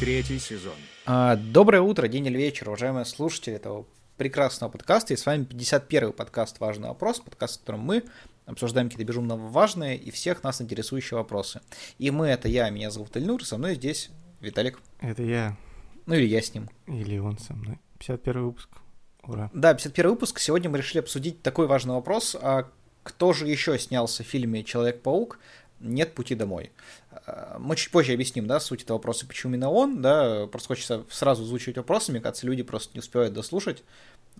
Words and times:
Третий 0.00 0.38
сезон. 0.38 0.74
А, 1.06 1.36
доброе 1.36 1.80
утро, 1.80 2.08
день 2.08 2.26
или 2.26 2.36
вечер, 2.36 2.68
уважаемые 2.68 3.04
слушатели 3.04 3.56
этого 3.56 3.86
прекрасного 4.16 4.70
подкаста. 4.70 5.14
И 5.14 5.16
с 5.16 5.24
вами 5.24 5.44
51-й 5.44 6.12
подкаст 6.12 6.60
«Важный 6.60 6.88
вопрос», 6.88 7.20
подкаст, 7.20 7.56
в 7.56 7.60
котором 7.60 7.80
мы 7.80 8.04
обсуждаем 8.44 8.88
какие-то 8.88 9.08
безумно 9.08 9.36
важные 9.36 9.96
и 9.96 10.10
всех 10.10 10.42
нас 10.42 10.60
интересующие 10.60 11.18
вопросы. 11.18 11.60
И 11.98 12.10
мы— 12.10 12.26
это 12.28 12.48
я, 12.48 12.70
меня 12.70 12.90
зовут 12.90 13.16
Эльнур, 13.16 13.44
со 13.44 13.58
мной 13.58 13.74
здесь 13.74 14.10
Виталик. 14.40 14.78
Это 15.00 15.22
я. 15.22 15.56
Ну 16.06 16.14
или 16.14 16.26
я 16.26 16.42
с 16.42 16.54
ним. 16.54 16.68
Или 16.86 17.18
он 17.18 17.38
со 17.38 17.54
мной. 17.54 17.78
51 17.98 18.44
выпуск. 18.44 18.68
Ура. 19.24 19.50
Да, 19.52 19.74
51 19.74 20.10
выпуск. 20.10 20.38
Сегодня 20.38 20.70
мы 20.70 20.78
решили 20.78 20.98
обсудить 20.98 21.42
такой 21.42 21.66
важный 21.66 21.94
вопрос. 21.94 22.36
А 22.40 22.68
кто 23.02 23.32
же 23.32 23.46
еще 23.48 23.78
снялся 23.78 24.22
в 24.22 24.26
фильме 24.26 24.62
«Человек-паук»? 24.62 25.38
Нет 25.80 26.14
пути 26.14 26.34
домой. 26.34 26.70
А, 27.26 27.58
мы 27.58 27.76
чуть 27.76 27.90
позже 27.90 28.12
объясним, 28.12 28.46
да, 28.46 28.60
суть 28.60 28.82
этого 28.82 28.98
вопроса, 28.98 29.26
почему 29.26 29.52
именно 29.52 29.70
он, 29.70 30.00
да, 30.00 30.46
просто 30.46 30.68
хочется 30.68 31.04
сразу 31.10 31.44
звучить 31.44 31.76
вопросы, 31.76 32.12
мне 32.12 32.20
кажется, 32.20 32.46
люди 32.46 32.62
просто 32.62 32.92
не 32.94 33.00
успевают 33.00 33.34
дослушать, 33.34 33.82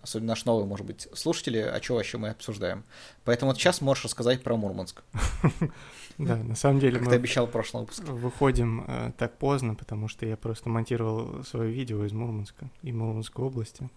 особенно 0.02 0.28
наш 0.28 0.44
новый, 0.44 0.66
может 0.66 0.86
быть, 0.86 1.08
слушатели, 1.12 1.58
о 1.58 1.80
чем 1.80 1.96
вообще 1.96 2.18
мы 2.18 2.28
обсуждаем. 2.28 2.84
Поэтому 3.24 3.50
вот 3.50 3.58
сейчас 3.58 3.80
можешь 3.80 4.04
рассказать 4.04 4.42
про 4.42 4.56
Мурманск. 4.56 5.02
Да, 6.18 6.36
на 6.36 6.54
самом 6.54 6.80
деле 6.80 6.98
Как 6.98 7.10
ты 7.10 7.16
обещал 7.16 7.46
в 7.46 7.50
прошлом 7.50 7.82
выпуске. 7.82 8.04
Выходим 8.04 8.86
э, 8.88 9.12
так 9.18 9.36
поздно, 9.36 9.74
потому 9.74 10.08
что 10.08 10.24
я 10.24 10.38
просто 10.38 10.70
монтировал 10.70 11.44
свое 11.44 11.70
видео 11.70 12.06
из 12.06 12.12
Мурманска 12.12 12.70
и 12.80 12.90
Мурманской 12.90 13.44
области. 13.44 13.90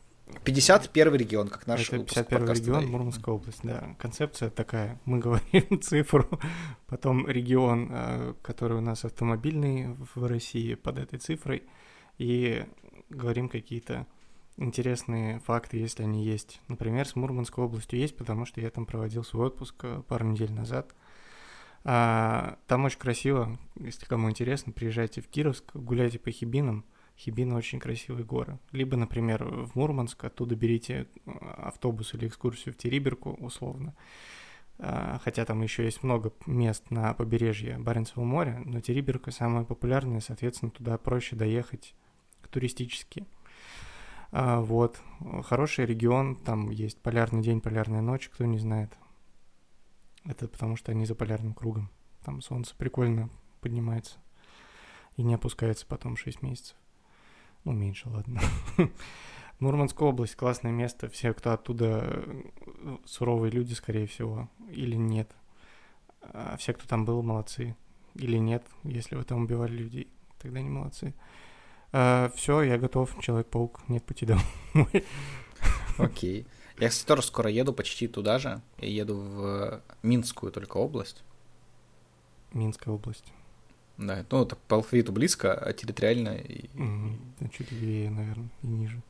51 0.44 1.16
регион, 1.16 1.48
как 1.48 1.68
наш 1.68 1.88
Это 1.88 1.98
выпуск 1.98 2.16
51 2.16 2.40
подкаста, 2.40 2.64
регион, 2.64 2.86
да. 2.86 2.92
Мурманская 2.92 3.36
область, 3.36 3.60
да. 3.64 3.96
Концепция 4.00 4.50
такая. 4.50 5.00
Мы 5.06 5.20
говорим 5.20 5.80
цифру, 5.82 6.28
потом 6.88 7.28
регион, 7.28 7.90
э, 7.92 8.34
который 8.42 8.78
у 8.78 8.82
нас 8.82 9.06
автомобильный 9.06 9.96
в 10.16 10.26
России 10.26 10.76
под 10.76 11.00
этой 11.00 11.20
цифрой, 11.20 11.64
и 12.18 12.66
говорим 13.10 13.50
какие-то 13.50 14.06
интересные 14.58 15.40
факты, 15.40 15.78
если 15.78 16.04
они 16.04 16.24
есть. 16.24 16.62
Например, 16.68 17.08
с 17.08 17.16
Мурманской 17.16 17.64
областью 17.64 18.00
есть, 18.00 18.16
потому 18.18 18.46
что 18.46 18.62
я 18.62 18.70
там 18.70 18.86
проводил 18.86 19.24
свой 19.24 19.48
отпуск 19.48 19.76
э, 19.84 20.04
пару 20.08 20.26
недель 20.26 20.52
назад. 20.52 20.94
А, 21.86 22.58
там 22.68 22.86
очень 22.86 23.00
красиво, 23.00 23.58
если 23.80 24.06
кому 24.06 24.30
интересно, 24.30 24.74
приезжайте 24.74 25.22
в 25.22 25.28
Кировск, 25.28 25.64
гуляйте 25.74 26.20
по 26.20 26.30
Хибинам. 26.30 26.86
Хибины 27.20 27.54
очень 27.56 27.80
красивые 27.80 28.24
горы. 28.24 28.60
Либо, 28.72 28.96
например, 28.96 29.44
в 29.44 29.76
Мурманск, 29.76 30.24
оттуда 30.24 30.56
берите 30.56 31.08
э, 31.26 31.32
автобус 31.58 32.14
или 32.14 32.28
экскурсию 32.28 32.74
в 32.74 32.78
Териберку, 32.78 33.32
условно. 33.32 33.94
А, 34.78 35.20
Хотя 35.22 35.44
там 35.44 35.62
еще 35.62 35.84
есть 35.84 36.02
много 36.02 36.32
мест 36.46 36.90
на 36.92 37.14
побережье 37.14 37.78
Баренцева 37.78 38.24
моря, 38.24 38.62
но 38.64 38.80
Териберка 38.80 39.32
самая 39.32 39.66
популярная, 39.66 40.22
соответственно, 40.22 40.72
туда 40.72 40.98
проще 40.98 41.36
доехать 41.36 41.94
туристически. 42.50 43.28
А, 44.32 44.62
Вот, 44.62 45.02
хороший 45.44 45.86
регион, 45.86 46.38
там 46.38 46.70
есть 46.70 47.02
полярный 47.02 47.42
день, 47.42 47.60
полярная 47.60 48.02
ночь, 48.02 48.30
кто 48.30 48.46
не 48.46 48.60
знает. 48.60 48.98
Это 50.24 50.48
потому 50.48 50.78
что 50.78 50.94
они 50.94 51.06
за 51.06 51.16
полярным 51.16 51.54
кругом. 51.54 51.90
Там 52.24 52.42
солнце 52.42 52.74
прикольно 52.78 53.30
поднимается 53.60 54.20
и 55.18 55.24
не 55.24 55.34
опускается 55.34 55.86
потом 55.86 56.16
6 56.16 56.42
месяцев. 56.42 56.79
Ну, 57.64 57.72
меньше, 57.72 58.10
ладно. 58.10 58.42
Мурманская 59.60 60.08
область 60.08 60.36
классное 60.36 60.72
место. 60.72 61.10
Все, 61.10 61.34
кто 61.34 61.52
оттуда 61.52 62.02
э, 62.04 62.98
суровые 63.06 63.52
люди, 63.52 63.74
скорее 63.74 64.08
всего, 64.08 64.50
или 64.70 64.96
нет. 64.96 65.32
А 66.22 66.56
все, 66.58 66.74
кто 66.74 66.88
там 66.88 67.06
был, 67.06 67.22
молодцы. 67.22 67.76
Или 68.16 68.38
нет, 68.38 68.64
если 68.84 69.16
вы 69.16 69.24
там 69.24 69.44
убивали 69.44 69.72
людей, 69.72 70.08
тогда 70.40 70.62
не 70.62 70.70
молодцы. 70.70 71.14
все, 71.92 72.62
я 72.64 72.78
готов. 72.78 73.16
Человек-паук, 73.22 73.82
нет 73.88 74.04
пути 74.04 74.26
домой. 74.26 74.44
Окей. 75.98 76.48
Я, 76.80 76.90
кстати, 76.90 77.08
тоже 77.08 77.24
скоро 77.24 77.50
еду 77.50 77.74
почти 77.74 78.08
туда 78.08 78.40
же. 78.40 78.62
Я 78.78 78.88
еду 78.88 79.18
в 79.18 79.82
Минскую 80.02 80.52
только 80.52 80.78
область. 80.78 81.24
Минская 82.54 82.94
область. 82.94 83.34
Да, 84.00 84.26
ну, 84.32 84.46
так 84.46 84.58
по 84.60 84.78
алфавиту 84.78 85.12
близко, 85.12 85.54
а 85.54 85.74
территориально... 85.74 86.30
И... 86.38 86.70
Ну, 86.74 87.18
Чуть 87.52 87.72
левее, 87.72 88.10
наверное, 88.10 88.50
и 88.64 88.68
ниже. 88.68 89.02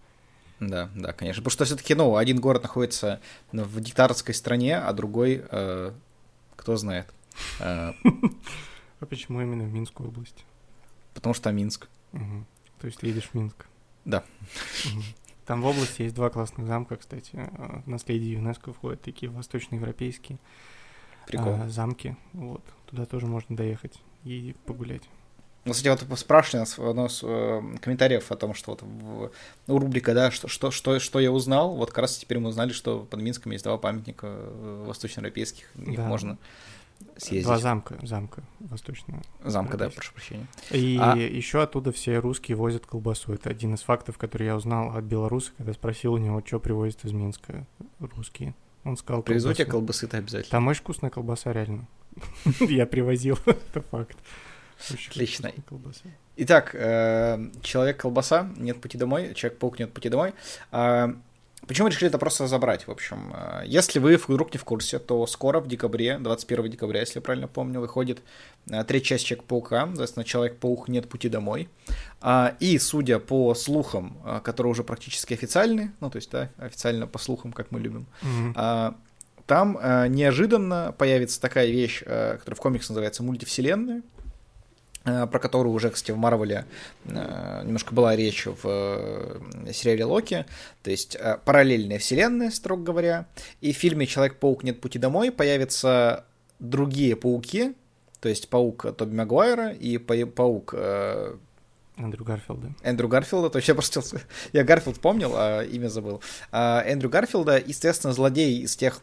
Да, 0.60 0.90
да, 0.96 1.14
конечно. 1.14 1.42
Потому 1.42 1.52
что 1.52 1.66
все-таки, 1.66 1.94
ну, 1.96 2.16
один 2.18 2.40
город 2.42 2.64
находится 2.64 3.22
в 3.52 3.80
диктаторской 3.80 4.34
стране, 4.34 4.78
а 4.78 4.92
другой, 4.94 5.46
э, 5.50 5.92
кто 6.56 6.76
знает. 6.76 7.08
Э, 7.60 7.94
А 9.00 9.06
почему 9.06 9.42
именно 9.42 9.64
в 9.64 9.72
Минскую 9.72 10.10
область? 10.10 10.44
потому 11.14 11.34
что 11.34 11.52
Минск. 11.52 11.88
Мгм. 12.12 12.46
То 12.80 12.88
есть 12.88 13.02
едешь 13.04 13.30
в 13.32 13.34
Минск. 13.36 13.68
Да. 14.06 14.24
Мгм. 14.92 15.04
Там 15.46 15.62
в 15.62 15.66
области 15.68 16.02
есть 16.04 16.16
два 16.16 16.30
классных 16.30 16.66
замка, 16.68 16.96
кстати. 16.98 17.32
э, 17.36 17.82
В 17.86 17.88
наследие 17.88 18.34
ЮНЕСКо 18.34 18.74
входят 18.74 19.02
такие 19.02 19.30
восточноевропейские 19.32 20.40
Прикол. 21.28 21.54
а, 21.62 21.70
замки. 21.70 22.16
Вот. 22.34 22.64
Туда 22.88 23.06
тоже 23.06 23.28
можно 23.28 23.56
доехать 23.56 24.00
и 24.24 24.56
погулять. 24.66 25.04
Ну, 25.66 25.74
кстати, 25.74 26.04
вот 26.08 26.20
спрашивали 26.20 26.62
нас 26.62 26.78
в 26.78 26.88
одном 26.88 27.08
из 27.08 27.20
э, 27.22 27.62
комментариев 27.82 28.32
о 28.32 28.36
том, 28.36 28.54
что 28.54 28.72
вот 28.72 28.82
в, 28.82 29.32
ну, 29.68 29.78
рубрика, 29.78 30.14
да, 30.14 30.32
что, 30.32 30.48
что, 30.48 30.72
что, 30.72 31.00
что 31.00 31.20
я 31.20 31.32
узнал, 31.32 31.76
вот 31.76 31.90
как 31.90 32.00
раз 32.00 32.18
теперь 32.18 32.40
мы 32.40 32.50
узнали, 32.50 32.72
что 32.72 33.02
под 33.02 33.22
Минском 33.22 33.52
есть 33.52 33.66
два 33.66 33.78
памятника 33.78 34.28
э, 34.30 34.84
восточноевропейских, 34.88 35.70
в 35.76 35.88
них 35.88 35.98
Да. 35.98 36.08
можно 36.08 36.38
съездить. 37.18 37.46
Два 37.46 37.58
замка, 37.60 37.98
замка 38.02 38.42
восточного. 38.60 39.22
Замка, 39.44 39.78
да, 39.78 39.90
прошу 39.90 40.14
прощения. 40.14 40.48
И 40.72 40.98
А- 41.00 41.16
еще 41.16 41.62
оттуда 41.62 41.92
все 41.92 42.18
русские 42.20 42.56
возят 42.58 42.86
колбасу. 42.86 43.34
Это 43.34 43.50
один 43.50 43.74
из 43.74 43.82
фактов, 43.82 44.18
который 44.18 44.48
я 44.48 44.56
узнал 44.56 44.96
от 44.96 45.04
белоруса, 45.04 45.52
когда 45.58 45.74
спросил 45.74 46.14
у 46.14 46.18
него, 46.18 46.42
что 46.46 46.60
привозят 46.60 47.04
из 47.06 47.12
Минска 47.12 47.68
русские. 48.00 48.56
Он 48.86 48.96
сказал 48.98 49.24
Привезу 49.24 49.54
тебе 49.54 49.66
колбасы-то 49.66 50.18
обязательно. 50.18 50.52
Там 50.52 50.68
очень 50.68 50.82
вкусная 50.82 51.10
колбаса, 51.10 51.52
реально. 51.52 51.86
Я 52.60 52.86
привозил, 52.86 53.38
это 53.46 53.82
факт. 53.82 54.18
Очень 54.92 55.10
Отлично. 55.12 55.52
Итак, 56.38 56.72
э, 56.74 57.50
Человек-колбаса, 57.62 58.50
нет 58.58 58.80
пути 58.80 58.98
домой, 58.98 59.34
Человек-паук, 59.34 59.80
нет 59.80 59.94
пути 59.94 60.10
домой. 60.10 60.34
А, 60.72 61.14
Почему 61.68 61.90
решили 61.90 62.08
это 62.08 62.18
просто 62.18 62.46
разобрать, 62.46 62.88
в 62.88 62.92
общем? 62.92 63.32
А, 63.34 63.64
Если 63.66 64.00
вы 64.00 64.16
вдруг 64.16 64.54
не 64.54 64.58
в 64.58 64.64
курсе, 64.64 65.00
то 65.00 65.28
скоро, 65.28 65.60
в 65.60 65.68
декабре, 65.68 66.18
21 66.18 66.72
декабря, 66.72 67.02
если 67.02 67.18
я 67.20 67.22
правильно 67.22 67.50
помню, 67.50 67.82
выходит 67.82 68.22
а, 68.72 68.86
третья 68.86 69.10
часть 69.10 69.26
Человек-паука, 69.26 69.86
соответственно, 69.88 70.24
Человек-паук, 70.24 70.88
нет 70.88 71.10
пути 71.10 71.28
домой. 71.28 71.68
А, 72.22 72.56
И, 72.62 72.80
судя 72.80 73.20
по 73.20 73.54
слухам, 73.56 74.18
которые 74.44 74.72
уже 74.72 74.86
практически 74.86 75.34
официальны, 75.34 75.92
ну, 76.00 76.10
то 76.10 76.16
есть, 76.16 76.32
да, 76.32 76.50
официально 76.58 77.06
по 77.06 77.20
слухам, 77.20 77.52
как 77.52 77.72
мы 77.72 77.82
любим, 77.82 78.06
Мгм. 78.22 78.56
Там 79.50 79.80
а, 79.82 80.08
неожиданно 80.08 80.94
появится 80.96 81.42
такая 81.42 81.72
вещь, 81.72 82.04
а, 82.06 82.38
которая 82.38 82.56
в 82.56 82.62
комиксе 82.62 82.94
называется 82.94 83.24
мультивселенная, 83.24 84.04
а, 85.06 85.26
про 85.26 85.40
которую 85.40 85.74
уже, 85.74 85.90
кстати, 85.90 86.12
в 86.12 86.18
Марвеле 86.18 86.66
а, 87.08 87.64
немножко 87.64 87.96
была 87.96 88.16
речь 88.16 88.46
в 88.46 88.60
э, 88.64 89.72
сериале 89.74 90.06
Локи. 90.06 90.46
То 90.84 90.92
есть 90.92 91.16
а, 91.16 91.40
параллельная 91.44 91.98
вселенная, 91.98 92.52
строго 92.52 92.84
говоря. 92.84 93.26
И 93.60 93.74
в 93.74 93.76
фильме 93.76 94.06
Человек-паук 94.06 94.62
нет 94.62 94.80
пути 94.82 95.00
домой 95.00 95.32
появятся 95.32 96.26
другие 96.60 97.16
пауки, 97.16 97.74
то 98.20 98.30
есть 98.30 98.50
паук 98.50 98.86
Тоби 98.96 99.16
Магуайра 99.16 99.72
и 99.72 99.98
па- 99.98 100.28
паук 100.28 100.76
э, 100.78 101.38
Эндрю 101.98 102.24
Гарфилда. 102.24 102.76
Эндрю 102.84 103.08
Гарфилда, 103.08 103.50
то 103.50 103.58
есть 103.58 103.68
я 103.68 103.74
просто 103.74 104.04
я 104.54 104.64
Гарфилд 104.64 105.00
помнил, 105.00 105.32
а 105.34 105.64
имя 105.64 105.88
забыл. 105.88 106.22
А, 106.52 106.84
Эндрю 106.86 107.10
Гарфилда, 107.10 107.58
естественно, 107.58 108.14
злодей 108.14 108.60
из 108.60 108.76
тех 108.76 109.02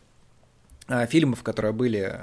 фильмов, 1.08 1.42
которые 1.42 1.72
были 1.72 2.12
э, 2.14 2.18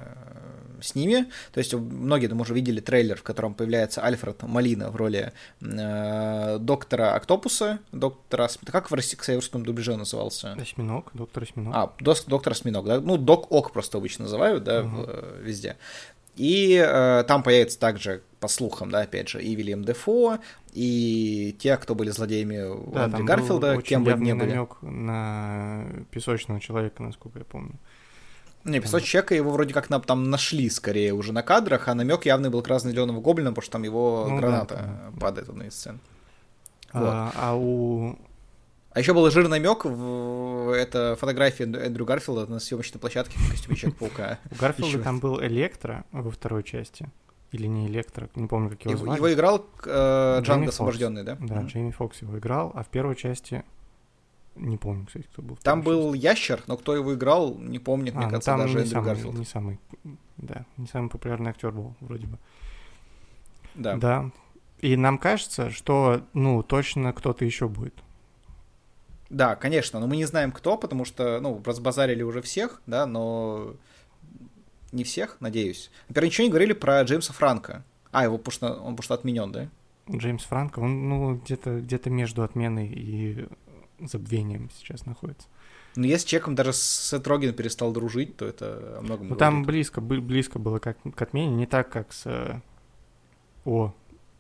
с 0.81 0.95
ними. 0.95 1.25
То 1.53 1.59
есть 1.59 1.73
многие, 1.73 2.27
думаю, 2.27 2.43
уже 2.43 2.53
видели 2.53 2.79
трейлер, 2.79 3.15
в 3.17 3.23
котором 3.23 3.53
появляется 3.53 4.01
Альфред 4.01 4.41
Малина 4.43 4.89
в 4.89 4.95
роли 4.95 5.31
э, 5.61 6.57
доктора 6.59 7.13
Октопуса, 7.15 7.79
доктора... 7.91 8.49
Как 8.71 8.91
в 8.91 8.93
российском 8.93 9.33
в 9.35 9.37
русском 9.37 9.63
дубляже 9.65 9.95
назывался? 9.95 10.53
Осьминог, 10.53 11.09
доктор 11.13 11.43
Осьминог. 11.43 11.73
А, 11.75 11.93
дос- 12.01 12.23
доктор 12.27 12.53
Осьминог, 12.53 12.85
да? 12.85 12.99
Ну, 12.99 13.17
Док 13.17 13.51
Ок 13.51 13.71
просто 13.71 13.97
обычно 13.97 14.23
называют, 14.25 14.63
да, 14.63 14.81
в- 14.81 14.85
Мгм. 14.85 15.05
э, 15.07 15.41
везде. 15.43 15.77
И 16.35 16.83
э, 16.83 17.23
там 17.27 17.43
появится 17.43 17.79
также, 17.79 18.23
по 18.39 18.47
слухам, 18.47 18.89
да, 18.89 19.01
опять 19.01 19.29
же, 19.29 19.41
и 19.41 19.55
Вильям 19.55 19.85
Дефо, 19.85 20.39
и 20.73 21.55
те, 21.59 21.77
кто 21.77 21.93
были 21.93 22.09
злодеями 22.09 22.91
Да, 22.91 23.07
там 23.07 23.23
Гарфилда, 23.23 23.79
кем 23.83 24.03
бы 24.03 24.13
ни 24.13 24.33
были. 24.33 24.49
намек 24.49 24.77
на 24.81 25.85
песочного 26.09 26.59
человека, 26.59 27.03
насколько 27.03 27.37
я 27.39 27.45
помню. 27.45 27.73
Не, 28.65 28.79
песочек 28.79 29.09
человека 29.09 29.35
его 29.35 29.51
вроде 29.51 29.73
как 29.73 29.89
на- 29.89 29.99
там 29.99 30.29
нашли 30.29 30.69
скорее 30.69 31.13
уже 31.13 31.33
на 31.33 31.43
кадрах, 31.43 31.87
а 31.89 31.93
намек 31.95 32.25
явный 32.25 32.49
был 32.49 32.61
к 32.61 32.79
зеленого 32.79 33.19
гоблина, 33.19 33.49
потому 33.51 33.63
что 33.63 33.71
там 33.73 33.83
его 33.83 34.27
Ну 34.29 34.37
граната 34.37 34.75
да, 34.75 35.11
да. 35.11 35.19
падает 35.19 35.47
в 35.47 35.51
одной 35.51 35.67
из 35.67 35.73
сцен. 35.75 35.99
А, 36.93 37.31
а 37.35 37.55
у 37.55 38.15
А 38.91 38.99
еще 38.99 39.13
был 39.13 39.29
жирный 39.31 39.59
намек 39.59 39.83
в 39.85 40.69
это 40.75 41.17
фотография 41.19 41.63
Эндрю 41.63 42.05
Гарфилда 42.05 42.45
на 42.45 42.59
съемочной 42.59 43.01
площадке 43.01 43.37
в 43.39 43.49
костюме 43.49 43.75
Человека-паука. 43.75 44.39
У 44.51 44.55
Гарфилда 44.55 44.99
там 45.03 45.19
был 45.19 45.41
Электро 45.41 46.05
во 46.11 46.29
второй 46.29 46.63
части, 46.63 47.09
или 47.51 47.65
не 47.67 47.87
Электро, 47.87 48.29
не 48.35 48.47
помню, 48.47 48.69
как 48.69 48.85
его, 48.85 48.97
звали. 48.97 49.17
его 49.17 49.33
играл 49.33 49.65
э, 49.85 50.39
Джанго. 50.41 50.69
Освобожденный, 50.69 51.23
да? 51.23 51.37
Да. 51.39 51.63
Джейми 51.63 51.91
Фокс 51.91 52.21
его 52.21 52.37
играл, 52.37 52.71
а 52.75 52.83
в 52.83 52.87
первой 52.87 53.15
части 53.15 53.63
не 54.55 54.77
помню, 54.77 55.05
кстати, 55.05 55.25
кто 55.31 55.41
был. 55.41 55.57
Там 55.57 55.81
был 55.81 56.13
ящер, 56.13 56.63
но 56.67 56.77
кто 56.77 56.95
его 56.95 57.13
играл, 57.13 57.55
не 57.57 57.79
помнит, 57.79 58.13
части. 58.13 58.17
мне 58.17 58.25
А, 58.25 58.29
ну 58.29 58.31
кажется, 58.31 58.51
там 58.51 58.59
даже 58.59 58.73
не 58.73 58.79
Эндрю 58.81 58.93
самый, 58.93 59.05
Гарфилд. 59.05 59.35
не 59.35 59.45
самый, 59.45 59.79
да, 60.37 60.65
не 60.77 60.87
самый 60.87 61.09
популярный 61.09 61.51
актер 61.51 61.71
был, 61.71 61.95
вроде 61.99 62.27
бы. 62.27 62.37
Да. 63.75 63.95
Да. 63.95 64.31
И 64.81 64.95
нам 64.97 65.17
кажется, 65.17 65.69
что, 65.69 66.21
ну, 66.33 66.61
точно 66.61 67.13
кто-то 67.13 67.45
еще 67.45 67.67
будет. 67.67 67.95
Да, 69.29 69.55
конечно, 69.55 69.99
но 69.99 70.07
мы 70.07 70.17
не 70.17 70.25
знаем 70.25 70.51
кто, 70.51 70.77
потому 70.77 71.05
что, 71.05 71.39
ну, 71.39 71.61
разбазарили 71.65 72.21
уже 72.21 72.41
всех, 72.41 72.81
да, 72.85 73.05
но 73.05 73.73
не 74.91 75.03
всех, 75.03 75.37
надеюсь. 75.39 75.89
Например, 76.07 76.27
ничего 76.27 76.43
не 76.45 76.49
говорили 76.51 76.73
про 76.73 77.01
Джеймса 77.01 77.33
Франка. 77.33 77.83
А, 78.11 78.25
его 78.25 78.37
потому 78.37 78.53
что, 78.53 78.67
он 78.73 78.95
потому 78.95 79.01
что 79.01 79.13
отменен, 79.15 79.51
да? 79.51 79.69
Джеймс 80.11 80.43
Франко, 80.43 80.79
он, 80.79 81.09
ну, 81.09 81.35
где-то 81.35 81.79
где 81.79 81.99
между 82.09 82.43
отменой 82.43 82.87
и 82.87 83.47
забвением 84.07 84.69
сейчас 84.77 85.05
находится. 85.05 85.47
Но 85.95 86.05
если 86.07 86.27
человеком 86.27 86.55
даже 86.55 86.73
Сет 86.73 87.27
Роген 87.27 87.53
перестал 87.53 87.91
дружить, 87.91 88.35
то 88.37 88.45
это 88.45 88.97
о 88.97 89.01
многом 89.01 89.29
Ну, 89.29 89.35
там 89.35 89.63
близко, 89.63 90.01
близко 90.01 90.57
было 90.59 90.79
как, 90.79 90.97
к 91.15 91.21
отмене, 91.21 91.55
не 91.55 91.65
так, 91.67 91.89
как 91.89 92.11
с... 92.13 92.23
э, 92.25 92.59
О, 93.65 93.93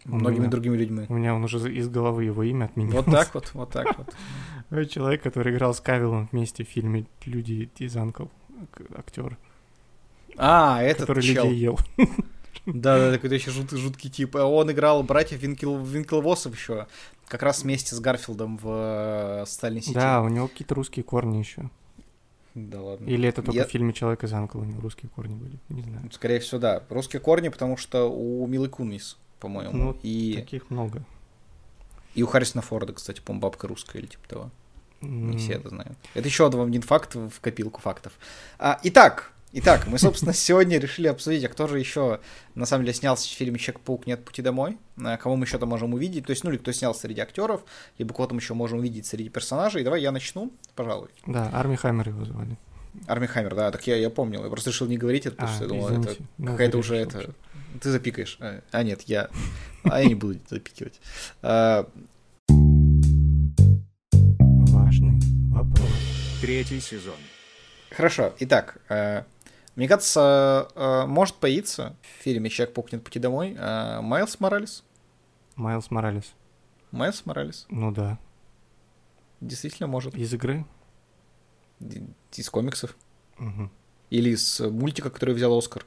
многими 0.05 0.41
меня- 0.41 0.49
другими 0.49 0.77
людьми. 0.77 1.05
у 1.09 1.13
меня 1.13 1.35
он 1.35 1.43
уже 1.43 1.71
из 1.71 1.87
головы 1.89 2.23
его 2.25 2.41
имя 2.43 2.65
отменил. 2.65 2.93
Вот 2.95 3.05
так 3.05 3.33
вот, 3.35 3.51
вот 3.53 3.69
так 3.71 3.95
вот. 3.97 4.89
Человек, 4.89 5.21
который 5.21 5.53
играл 5.53 5.73
с 5.75 5.79
Кавиллом 5.79 6.27
вместе 6.31 6.63
в 6.63 6.67
фильме 6.69 7.05
«Люди 7.25 7.69
из 7.77 7.95
Анкл», 7.95 8.25
актер, 8.95 9.37
А, 10.37 10.81
этот 10.81 11.01
который 11.07 11.21
чел. 11.23 11.43
людей 11.45 11.59
ел. 11.59 11.79
Да, 12.65 12.97
да, 12.97 13.11
такой 13.11 13.29
еще 13.33 13.51
жут, 13.51 13.71
жуткий 13.71 14.09
тип. 14.09 14.35
А 14.37 14.45
Он 14.45 14.71
играл 14.71 15.03
братьев 15.03 15.41
Винкел, 15.41 15.83
Винклвосов 15.83 16.55
еще, 16.55 16.87
как 17.27 17.43
раз 17.43 17.63
вместе 17.63 17.95
с 17.95 17.99
Гарфилдом 17.99 18.57
в 18.57 18.67
э, 18.67 19.45
социальной 19.47 19.81
сети. 19.81 19.93
Да, 19.95 20.21
у 20.21 20.27
него 20.29 20.47
какие-то 20.47 20.75
русские 20.75 21.03
корни 21.03 21.37
еще. 21.37 21.69
Да 22.55 22.81
ладно. 22.81 23.05
Или 23.07 23.27
это 23.27 23.41
только 23.41 23.59
Я- 23.61 23.65
в 23.65 23.71
фильме 23.71 23.93
«Человек 23.93 24.23
из 24.23 24.31
Анкл» 24.33 24.59
у 24.59 24.63
него 24.63 24.79
русские 24.81 25.09
корни 25.09 25.33
были, 25.35 25.57
не 25.69 25.81
знаю. 25.81 26.11
Скорее 26.11 26.39
всего, 26.39 26.59
да. 26.59 26.83
Русские 26.89 27.19
корни, 27.19 27.49
потому 27.49 27.77
что 27.77 28.05
у 28.11 28.45
Милы 28.45 28.69
Кунис, 28.69 29.17
по-моему. 29.39 29.71
Ну, 29.75 29.97
и, 30.03 30.35
Таких 30.35 30.69
много. 30.69 31.03
и 32.13 32.21
у 32.21 32.27
Харрисона 32.27 32.61
Форда, 32.61 32.93
кстати, 32.93 33.21
по-моему, 33.21 33.41
бабка 33.41 33.67
русская 33.67 33.97
или 33.99 34.05
типа 34.05 34.29
того. 34.29 34.51
Не 35.01 35.33
М, 35.33 35.37
все 35.39 35.53
это 35.53 35.69
знают. 35.69 35.97
Это 36.13 36.27
еще 36.27 36.47
один 36.47 36.81
факт 36.83 37.15
в 37.15 37.41
копилку 37.41 37.81
фактов. 37.81 38.13
А, 38.59 38.79
итак, 38.83 39.32
итак, 39.53 39.87
мы, 39.87 39.97
собственно, 39.97 40.33
сегодня 40.33 40.79
решили 40.79 41.07
обсудить, 41.07 41.43
а 41.45 41.49
кто 41.49 41.67
же 41.67 41.79
еще, 41.79 42.19
на 42.55 42.65
самом 42.65 42.83
деле, 42.85 42.93
снялся 42.95 43.27
в 43.27 43.31
фильме 43.31 43.57
«Человек-паук. 43.57 44.05
Нет 44.07 44.25
пути 44.25 44.41
домой», 44.41 44.77
а 45.01 45.17
кого 45.17 45.35
мы 45.35 45.45
еще 45.45 45.57
там 45.57 45.69
можем 45.69 45.93
увидеть, 45.93 46.25
то 46.25 46.31
есть, 46.31 46.43
ну, 46.43 46.49
или 46.51 46.57
кто 46.57 46.71
снял 46.71 46.93
среди 46.93 47.21
актеров, 47.21 47.63
либо 47.97 48.13
кого-то 48.13 48.33
мы 48.33 48.41
еще 48.41 48.53
можем 48.53 48.79
увидеть 48.79 49.05
среди 49.05 49.29
персонажей. 49.29 49.83
Давай 49.83 50.01
я 50.01 50.11
начну, 50.11 50.51
пожалуй. 50.75 51.09
Да, 51.25 51.49
Арми 51.53 51.75
Хаммер 51.75 52.09
его 52.09 52.25
звали. 52.25 52.57
Арми 53.07 53.25
Хаммер, 53.27 53.55
да, 53.55 53.71
так 53.71 53.87
я, 53.87 53.95
я 53.95 54.09
помнил, 54.09 54.43
я 54.43 54.49
просто 54.49 54.69
решил 54.69 54.87
не 54.87 54.97
говорить 54.97 55.25
это, 55.25 55.35
потому 55.35 55.51
А, 55.51 55.55
что 55.55 55.63
я 55.63 55.69
думал, 55.69 55.87
это 55.87 55.99
извините. 56.01 56.23
Ну, 56.37 56.51
какая-то 56.51 56.77
уже 56.77 56.95
это... 56.95 57.33
Ты 57.81 57.89
запикаешь. 57.89 58.37
А, 58.39 58.61
а, 58.71 58.83
нет, 58.83 59.01
я... 59.03 59.29
А 59.83 59.99
я 60.01 60.07
не 60.07 60.13
буду 60.15 60.39
запикивать. 60.49 61.01
А, 61.41 61.87
Важный 64.47 65.19
вопрос. 65.49 65.89
Третий 66.41 66.79
сезон. 66.79 67.15
Хорошо, 67.89 68.33
итак, 68.39 68.77
мне 69.75 69.87
кажется, 69.87 70.67
э, 70.75 71.05
может 71.07 71.35
появиться 71.35 71.95
в 72.01 72.23
фильме 72.23 72.49
«Человек-паук. 72.49 72.91
Нет 72.91 73.03
пути 73.03 73.19
домой» 73.19 73.55
э, 73.57 74.01
Майлз 74.01 74.39
Моралес. 74.39 74.83
Майлз 75.55 75.89
Моралес. 75.89 76.33
Майлз 76.91 77.25
Моралес. 77.25 77.65
Ну 77.69 77.91
да. 77.91 78.19
Действительно 79.41 79.87
может. 79.87 80.15
Из 80.15 80.31
игры? 80.33 80.65
Из 82.33 82.49
комиксов. 82.51 82.95
Мгм. 83.37 83.71
Или 84.11 84.29
из 84.29 84.59
мультика, 84.59 85.09
который 85.09 85.33
взял 85.33 85.57
Оскар. 85.57 85.85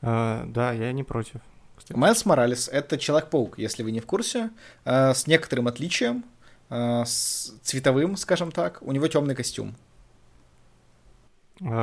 А, 0.00 0.44
да, 0.46 0.72
я 0.72 0.90
не 0.92 1.04
против. 1.04 1.40
кстати. 1.76 1.96
Майлз 1.96 2.26
Моралес— 2.26 2.68
это 2.72 2.98
Человек-паук, 2.98 3.58
если 3.58 3.84
вы 3.84 3.92
не 3.92 4.00
в 4.00 4.06
курсе, 4.06 4.50
с 4.84 5.28
некоторым 5.28 5.68
отличием, 5.68 6.24
с 6.68 7.54
цветовым, 7.62 8.16
скажем 8.16 8.50
так. 8.50 8.82
У 8.82 8.90
него 8.90 9.06
темный 9.06 9.36
костюм 9.36 9.76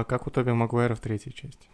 как 0.08 0.28
у 0.28 0.30
Тоби 0.30 0.52
Магуайра 0.52 0.96
в 0.96 1.00
третьей 1.00 1.34
части. 1.34 1.68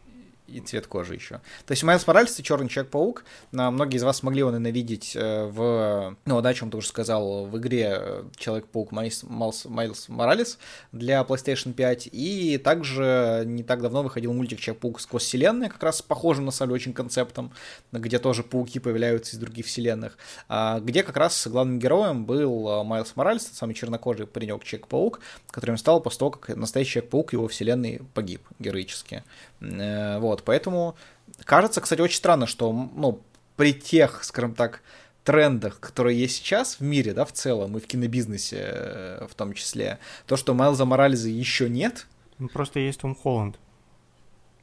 И 0.48 0.60
цвет 0.60 0.88
кожи 0.88 1.16
еще. 1.16 1.42
То 1.66 1.72
есть 1.72 1.84
Майлз 1.84 2.06
Моралес— 2.08 2.34
это 2.34 2.44
черный 2.44 2.70
Человек-паук. 2.70 3.24
А, 3.56 3.72
Многие 3.72 3.98
из 3.98 4.04
вас 4.04 4.24
могли 4.24 4.40
его 4.40 4.52
ненавидеть 4.52 5.16
э, 5.16 5.46
в... 5.46 6.16
Ну, 6.26 6.42
да, 6.42 6.50
о 6.50 6.54
чем 6.54 6.70
ты 6.70 6.78
уже 6.78 6.88
сказал, 6.88 7.46
в 7.46 7.58
игре 7.58 7.98
э, 8.00 8.24
Человек-паук 8.38 8.92
Майлз, 8.92 9.24
Майлз, 9.24 9.66
Майлз 9.66 10.10
Моралес 10.10 10.58
для 10.92 11.22
PlayStation 11.22 11.74
5. 11.74 12.10
И 12.12 12.58
также 12.64 13.44
не 13.46 13.64
так 13.64 13.82
давно 13.82 14.04
выходил 14.04 14.34
мультик 14.34 14.60
Человек-паук 14.60 15.02
сквозь 15.02 15.24
вселенные, 15.24 15.70
как 15.70 15.82
раз 15.84 16.02
похожим 16.02 16.46
на 16.46 16.52
самом 16.52 16.70
деле 16.70 16.76
очень 16.76 16.94
концептом, 16.94 17.52
где 17.92 18.20
тоже 18.20 18.44
пауки 18.44 18.80
появляются 18.80 19.36
из 19.36 19.40
других 19.40 19.66
вселенных, 19.66 20.18
а, 20.48 20.80
где 20.80 21.04
как 21.04 21.18
раз 21.18 21.48
главным 21.48 21.80
героем 21.80 22.26
был 22.26 22.70
э, 22.70 22.84
Майлз 22.84 23.16
Моралес, 23.16 23.46
тот 23.46 23.56
самый 23.56 23.74
чернокожий 23.74 24.28
паренек 24.28 24.64
Человек-паук, 24.64 25.20
которым 25.50 25.78
стал 25.78 26.02
после 26.02 26.20
того, 26.20 26.32
как 26.32 26.56
настоящий 26.56 26.94
Человек-паук 26.94 27.34
его 27.34 27.48
вселенной 27.48 28.02
погиб 28.14 28.42
героически. 28.60 29.24
Э, 29.62 30.20
Вот, 30.36 30.44
поэтому 30.44 30.98
кажется, 31.46 31.80
кстати, 31.80 32.02
очень 32.02 32.18
странно, 32.18 32.46
что, 32.46 32.74
ну, 32.74 33.22
при 33.56 33.74
тех, 33.74 34.22
скажем 34.26 34.54
так, 34.54 34.82
трендах, 35.24 35.80
которые 35.80 36.20
есть 36.20 36.36
сейчас 36.36 36.82
в 36.82 36.82
мире, 36.82 37.14
да, 37.14 37.24
в 37.24 37.32
целом, 37.32 37.78
и 37.78 37.80
в 37.80 37.88
кинобизнесе 37.88 38.60
э, 38.60 39.28
в 39.30 39.34
том 39.34 39.54
числе, 39.54 40.00
то, 40.28 40.36
что 40.36 40.54
Майлза 40.54 40.84
Морализа 40.84 41.30
еще 41.30 41.70
нет, 41.70 42.06
Ну, 42.38 42.50
просто 42.50 42.82
есть 42.82 43.00
Том 43.00 43.16
Холланд. 43.16 43.58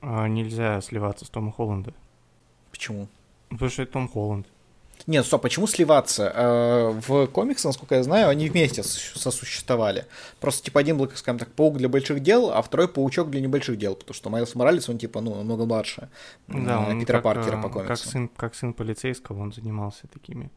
А, 0.03 0.29
нельзя 0.29 0.79
сливаться 0.83 1.25
с 1.25 1.31
Томом 1.31 1.53
Холланда. 1.53 1.95
почему? 2.71 3.09
Потому 3.49 3.71
что 3.71 3.83
это 3.83 3.93
Том 3.93 4.09
Холланд. 4.09 4.47
Нет, 5.09 5.27
стоп, 5.27 5.43
почему 5.43 5.67
сливаться? 5.67 6.33
Э, 6.35 6.91
В 7.09 7.27
комиксах, 7.27 7.71
насколько 7.71 7.97
я 7.97 8.03
знаю, 8.05 8.29
они 8.29 8.49
вместе 8.49 8.83
сос- 8.83 9.19
сосуществовали. 9.19 10.07
Просто, 10.41 10.65
типа, 10.65 10.79
один 10.81 10.97
был, 10.97 11.11
скажем 11.15 11.39
так, 11.39 11.49
паук 11.51 11.77
для 11.79 11.89
больших 11.89 12.21
дел, 12.21 12.51
а 12.53 12.63
второй 12.63 12.87
паучок 12.87 13.29
для 13.31 13.41
небольших 13.41 13.79
дел, 13.79 13.97
потому 13.97 14.15
что 14.15 14.31
Майлз 14.31 14.55
Моралес, 14.55 14.89
он, 14.89 14.99
типа, 14.99 15.21
ну, 15.21 15.35
намного 15.35 15.65
младше 15.67 16.09
Да, 16.47 16.85
э, 16.87 16.91
он 16.93 17.01
Питера 17.01 17.17
как, 17.17 17.25
Паркера 17.25 17.59
а, 17.59 17.63
по 17.63 17.69
как 17.69 17.87
комиксам. 17.87 18.11
сын, 18.13 18.29
как 18.29 18.55
сын 18.55 18.73
полицейского 18.75 19.41
он 19.43 19.53
занимался 19.53 20.07
такими 20.07 20.51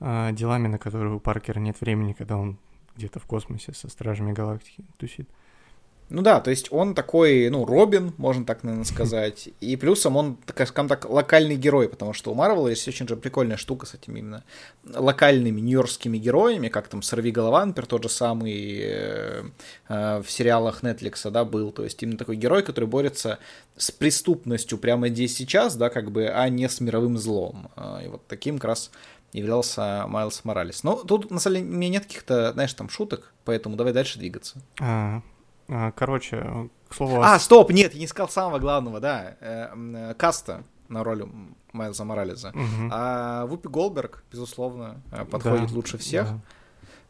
а, 0.00 0.32
делами, 0.32 0.66
на 0.66 0.78
которые 0.78 1.14
у 1.14 1.20
Паркера 1.20 1.60
нет 1.60 1.80
времени, 1.80 2.14
когда 2.14 2.36
он 2.36 2.58
где-то 2.96 3.20
в 3.20 3.26
космосе 3.26 3.72
со 3.74 3.88
Стражами 3.88 4.32
Галактики 4.32 4.84
тусит. 4.98 5.28
Ну 6.08 6.20
да, 6.20 6.40
то 6.40 6.50
есть 6.50 6.70
он 6.70 6.94
такой, 6.94 7.48
ну, 7.48 7.64
Робин, 7.64 8.12
можно 8.18 8.44
так, 8.44 8.64
наверное, 8.64 8.84
сказать. 8.84 9.48
И 9.60 9.76
плюсом 9.76 10.16
он, 10.16 10.36
так 10.44 10.68
скажем 10.68 10.88
так, 10.88 11.08
локальный 11.08 11.56
герой, 11.56 11.88
потому 11.88 12.12
что 12.12 12.30
у 12.30 12.34
Марвела 12.34 12.68
есть 12.68 12.86
очень 12.86 13.08
же 13.08 13.16
прикольная 13.16 13.56
штука 13.56 13.86
с 13.86 13.94
этими 13.94 14.18
именно 14.18 14.44
локальными 14.84 15.60
нью-йоркскими 15.60 16.18
героями, 16.18 16.68
как 16.68 16.88
там 16.88 17.00
Сорви 17.00 17.30
голова, 17.30 17.64
например, 17.64 17.86
тот 17.86 18.02
же 18.02 18.08
самый 18.10 18.80
э, 18.82 19.42
э, 19.88 20.22
в 20.22 20.30
сериалах 20.30 20.82
Netflix, 20.82 21.30
да, 21.30 21.44
был. 21.44 21.72
То 21.72 21.84
есть 21.84 22.02
именно 22.02 22.18
такой 22.18 22.36
герой, 22.36 22.62
который 22.62 22.84
борется 22.84 23.38
с 23.76 23.90
преступностью 23.90 24.76
прямо 24.76 25.08
здесь 25.08 25.34
сейчас, 25.34 25.76
да, 25.76 25.88
как 25.88 26.10
бы, 26.12 26.28
а 26.28 26.48
не 26.50 26.68
с 26.68 26.80
мировым 26.80 27.16
злом. 27.16 27.70
А, 27.74 28.02
И 28.04 28.08
вот 28.08 28.26
таким 28.26 28.56
как 28.56 28.64
раз 28.64 28.90
являлся 29.32 30.04
Майлз 30.08 30.44
Моралес. 30.44 30.82
Но 30.84 30.96
тут, 30.96 31.30
на 31.30 31.40
самом 31.40 31.56
деле, 31.56 31.68
у 31.68 31.72
меня 31.72 31.88
нет 31.88 32.04
каких-то, 32.04 32.52
знаешь, 32.52 32.74
там 32.74 32.88
шуток, 32.88 33.32
поэтому 33.44 33.76
давай 33.76 33.92
дальше 33.92 34.18
двигаться. 34.18 34.60
А, 34.80 35.22
короче, 35.96 36.68
к 36.88 36.94
слову, 36.94 37.20
А, 37.22 37.38
стоп, 37.38 37.70
нет, 37.70 37.94
я 37.94 38.00
не 38.00 38.06
сказал 38.06 38.28
самого 38.28 38.58
главного, 38.58 39.00
да. 39.00 39.36
э, 39.40 39.68
э, 39.74 40.14
Каста 40.14 40.62
на 40.88 41.02
роль 41.04 41.26
Майлза 41.72 42.04
Морализа. 42.04 42.50
Мгм. 42.54 42.90
А 42.92 43.46
Вупи 43.46 43.68
Голберг, 43.68 44.24
безусловно, 44.30 45.00
э, 45.10 45.24
подходит 45.24 45.68
Да, 45.70 45.74
лучше 45.74 45.98
всех, 45.98 46.28
да. 46.28 46.38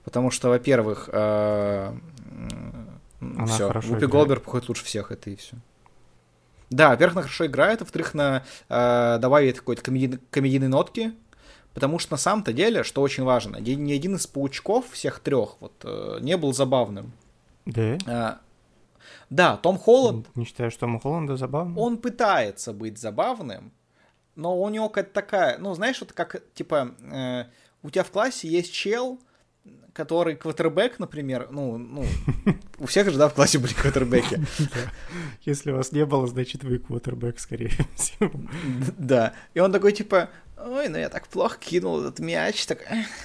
потому 0.04 0.30
что, 0.30 0.48
во-первых, 0.48 1.08
Она 1.12 1.94
все, 3.46 3.66
Вупи 3.68 3.86
играет. 3.88 4.10
Голберг 4.10 4.42
подходит 4.42 4.68
лучше 4.68 4.84
всех, 4.84 5.10
это 5.12 5.30
и 5.30 5.36
все. 5.36 5.56
Да, 6.70 6.88
во-первых, 6.88 7.16
она 7.16 7.22
хорошо 7.22 7.46
играет, 7.46 7.82
а 7.82 7.84
во-вторых, 7.84 8.14
на 8.14 8.42
э, 8.68 9.18
добавит 9.20 9.58
какой-то 9.58 9.82
комедийной, 9.82 10.18
комедийной 10.30 10.68
нотки, 10.68 11.12
потому 11.74 11.98
что 11.98 12.14
на 12.14 12.18
самом-то 12.18 12.54
деле, 12.54 12.82
что 12.82 13.02
очень 13.02 13.24
важно, 13.24 13.58
ни 13.58 13.72
ни 13.72 13.92
один 13.92 14.16
из 14.16 14.26
паучков 14.26 14.86
всех 14.90 15.20
трех 15.20 15.56
вот 15.60 15.72
э, 15.84 16.18
не 16.22 16.36
был 16.38 16.54
забавным. 16.54 17.12
Да? 17.66 17.98
А, 18.06 18.40
да, 19.30 19.56
Том 19.56 19.78
Холланд 19.78 20.34
Не 20.36 20.44
считаешь, 20.44 20.72
что 20.72 20.80
Тома 20.80 21.00
Холланда 21.00 21.36
забавно? 21.36 21.78
он 21.78 21.98
пытается 21.98 22.72
быть 22.72 22.98
забавным, 22.98 23.72
но 24.34 24.60
у 24.60 24.68
него 24.68 24.88
какая-то 24.88 25.12
такая, 25.12 25.58
ну, 25.58 25.74
знаешь, 25.74 26.00
вот 26.00 26.12
как, 26.12 26.42
типа, 26.54 26.94
э, 27.00 27.44
у 27.82 27.90
тебя 27.90 28.04
в 28.04 28.10
классе 28.10 28.48
есть 28.48 28.72
чел, 28.72 29.20
который 29.92 30.36
квотербек, 30.36 30.98
например, 30.98 31.48
ну, 31.50 31.76
ну, 31.78 32.04
у 32.78 32.86
всех 32.86 33.10
же, 33.10 33.18
да, 33.18 33.28
в 33.28 33.34
классе 33.34 33.58
были 33.58 33.74
квотербеки. 33.74 34.40
Если 35.42 35.70
у 35.70 35.76
вас 35.76 35.92
не 35.92 36.06
было, 36.06 36.26
значит, 36.26 36.64
вы 36.64 36.78
квотербек, 36.78 37.38
скорее 37.38 37.70
всего. 37.94 38.30
Да. 38.98 39.34
И 39.54 39.60
он 39.60 39.72
такой, 39.72 39.92
типа, 39.92 40.30
ой, 40.66 40.88
ну 40.88 40.98
я 40.98 41.08
так 41.08 41.28
плохо 41.28 41.58
кинул 41.58 42.00
этот 42.00 42.18
мяч, 42.20 42.66
так, 42.66 42.78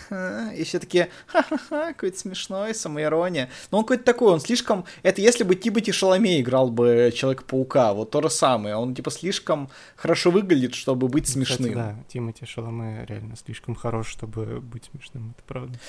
и 0.56 0.63
все 0.63 0.79
таки 0.79 1.08
ха-ха-ха, 1.27 1.94
какой-то 1.94 2.17
смешной, 2.17 2.74
самоирония. 2.74 3.50
Но 3.72 3.79
он 3.79 3.84
какой-то 3.84 4.03
такой, 4.03 4.34
он 4.34 4.39
слишком, 4.39 4.86
это 5.03 5.22
если 5.22 5.44
бы 5.44 5.56
Тиботи 5.56 5.91
Шаломе 5.91 6.41
играл 6.41 6.70
бы 6.70 7.12
Человека-паука, 7.15 7.94
вот 7.94 8.12
то 8.12 8.22
же 8.22 8.29
самое, 8.29 8.75
он 8.75 8.96
типа 8.96 9.12
слишком 9.12 9.70
хорошо 9.96 10.32
выглядит, 10.32 10.75
чтобы 10.75 11.08
быть 11.08 11.27
смешным. 11.27 11.70
Кстати, 11.70 11.75
да, 11.75 11.96
Тимоти 12.08 12.46
Шаломе 12.46 13.06
реально 13.08 13.36
слишком 13.36 13.75
хорош, 13.75 14.08
чтобы 14.08 14.60
быть 14.62 14.89
смешным, 14.91 15.34
это 15.36 15.44
правда. 15.46 15.79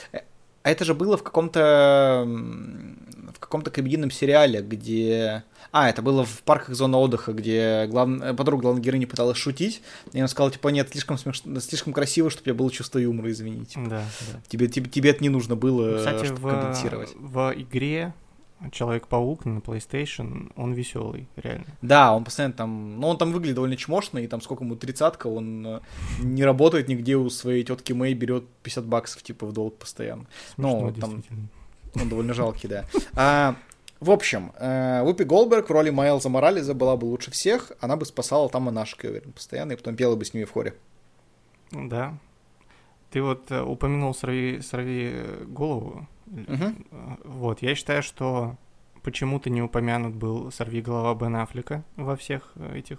Э, 0.62 0.68
а 0.68 0.70
это 0.70 0.84
же 0.84 0.94
было 0.94 1.16
в 1.16 1.22
каком-то 1.22 2.26
в 3.38 3.40
каком-то 3.40 3.70
комедийном 3.70 4.10
сериале, 4.10 4.62
где... 4.62 5.44
А, 5.70 5.88
это 5.88 6.02
было 6.02 6.24
в 6.24 6.42
парках 6.42 6.74
зоны 6.74 6.96
отдыха, 6.96 7.32
где 7.32 7.86
глав... 7.86 8.36
подруга 8.36 8.62
главной 8.62 8.82
героини 8.82 9.04
пыталась 9.04 9.36
шутить, 9.36 9.80
и 10.12 10.20
он 10.20 10.26
сказал, 10.26 10.50
типа, 10.50 10.68
нет, 10.68 10.88
слишком 10.90 11.18
смешно, 11.18 11.60
слишком 11.60 11.92
красиво, 11.92 12.30
чтобы 12.30 12.42
у 12.42 12.44
тебя 12.46 12.54
было 12.54 12.70
чувство 12.72 12.98
юмора, 12.98 13.30
извините. 13.30 13.78
Да, 13.86 14.02
да. 14.32 14.40
Тебе, 14.48 14.66
тебе, 14.66 14.90
тебе 14.90 15.10
это 15.10 15.22
не 15.22 15.28
нужно 15.28 15.54
было, 15.54 15.98
Кстати, 15.98 16.24
чтобы 16.24 16.40
в, 16.40 16.50
компенсировать. 16.50 17.10
в 17.16 17.54
игре 17.56 18.12
Человек-паук 18.72 19.44
на 19.44 19.58
PlayStation, 19.58 20.52
он 20.56 20.72
веселый, 20.72 21.28
реально. 21.36 21.66
Да, 21.80 22.12
он 22.12 22.24
постоянно 22.24 22.54
там, 22.54 22.98
ну 23.00 23.06
он 23.06 23.16
там 23.16 23.32
выглядит 23.32 23.54
довольно 23.54 23.76
чмошно, 23.76 24.18
и 24.18 24.26
там 24.26 24.40
сколько 24.40 24.64
ему, 24.64 24.74
тридцатка, 24.74 25.28
он 25.28 25.64
э, 25.64 25.80
не 26.18 26.44
работает 26.44 26.88
нигде 26.88 27.16
у 27.16 27.30
своей 27.30 27.62
тетки 27.62 27.92
Мэй, 27.92 28.14
берет 28.14 28.48
50 28.64 28.84
баксов, 28.84 29.22
типа, 29.22 29.46
в 29.46 29.52
долг 29.52 29.78
постоянно. 29.78 30.26
Смешно, 30.54 30.80
ну, 30.80 30.92
там, 30.92 31.22
он 31.94 32.08
довольно 32.08 32.34
жалкий, 32.34 32.68
да. 32.68 32.84
А, 33.14 33.54
в 34.00 34.10
общем, 34.10 34.52
э, 34.58 35.02
Вупи 35.04 35.22
Голдберг 35.22 35.68
в 35.68 35.72
роли 35.72 35.90
Майлза 35.90 36.28
Морализа 36.28 36.74
была 36.74 36.96
бы 36.96 37.04
лучше 37.04 37.30
всех, 37.30 37.70
она 37.80 37.96
бы 37.96 38.04
спасала 38.06 38.48
там 38.48 38.64
монашек, 38.64 39.04
я 39.04 39.10
уверен, 39.10 39.32
постоянно, 39.32 39.72
и 39.72 39.76
потом 39.76 39.94
пела 39.94 40.16
бы 40.16 40.24
с 40.24 40.34
ними 40.34 40.44
в 40.44 40.50
хоре. 40.50 40.74
Да. 41.70 42.18
Ты 43.10 43.22
вот 43.22 43.50
э, 43.50 43.62
упомянул 43.62 44.14
«Сорви, 44.14 44.60
сорви 44.62 45.14
голову». 45.46 46.06
Э, 46.30 46.72
Вот, 47.24 47.62
я 47.62 47.74
считаю, 47.74 48.02
что 48.02 48.56
почему-то 49.02 49.50
не 49.50 49.62
упомянут 49.62 50.14
был 50.14 50.50
«Сорви 50.52 50.82
голова» 50.82 51.14
Бен 51.14 51.36
Аффлека 51.36 51.84
во 51.96 52.16
всех 52.16 52.52
э, 52.56 52.78
этих... 52.78 52.98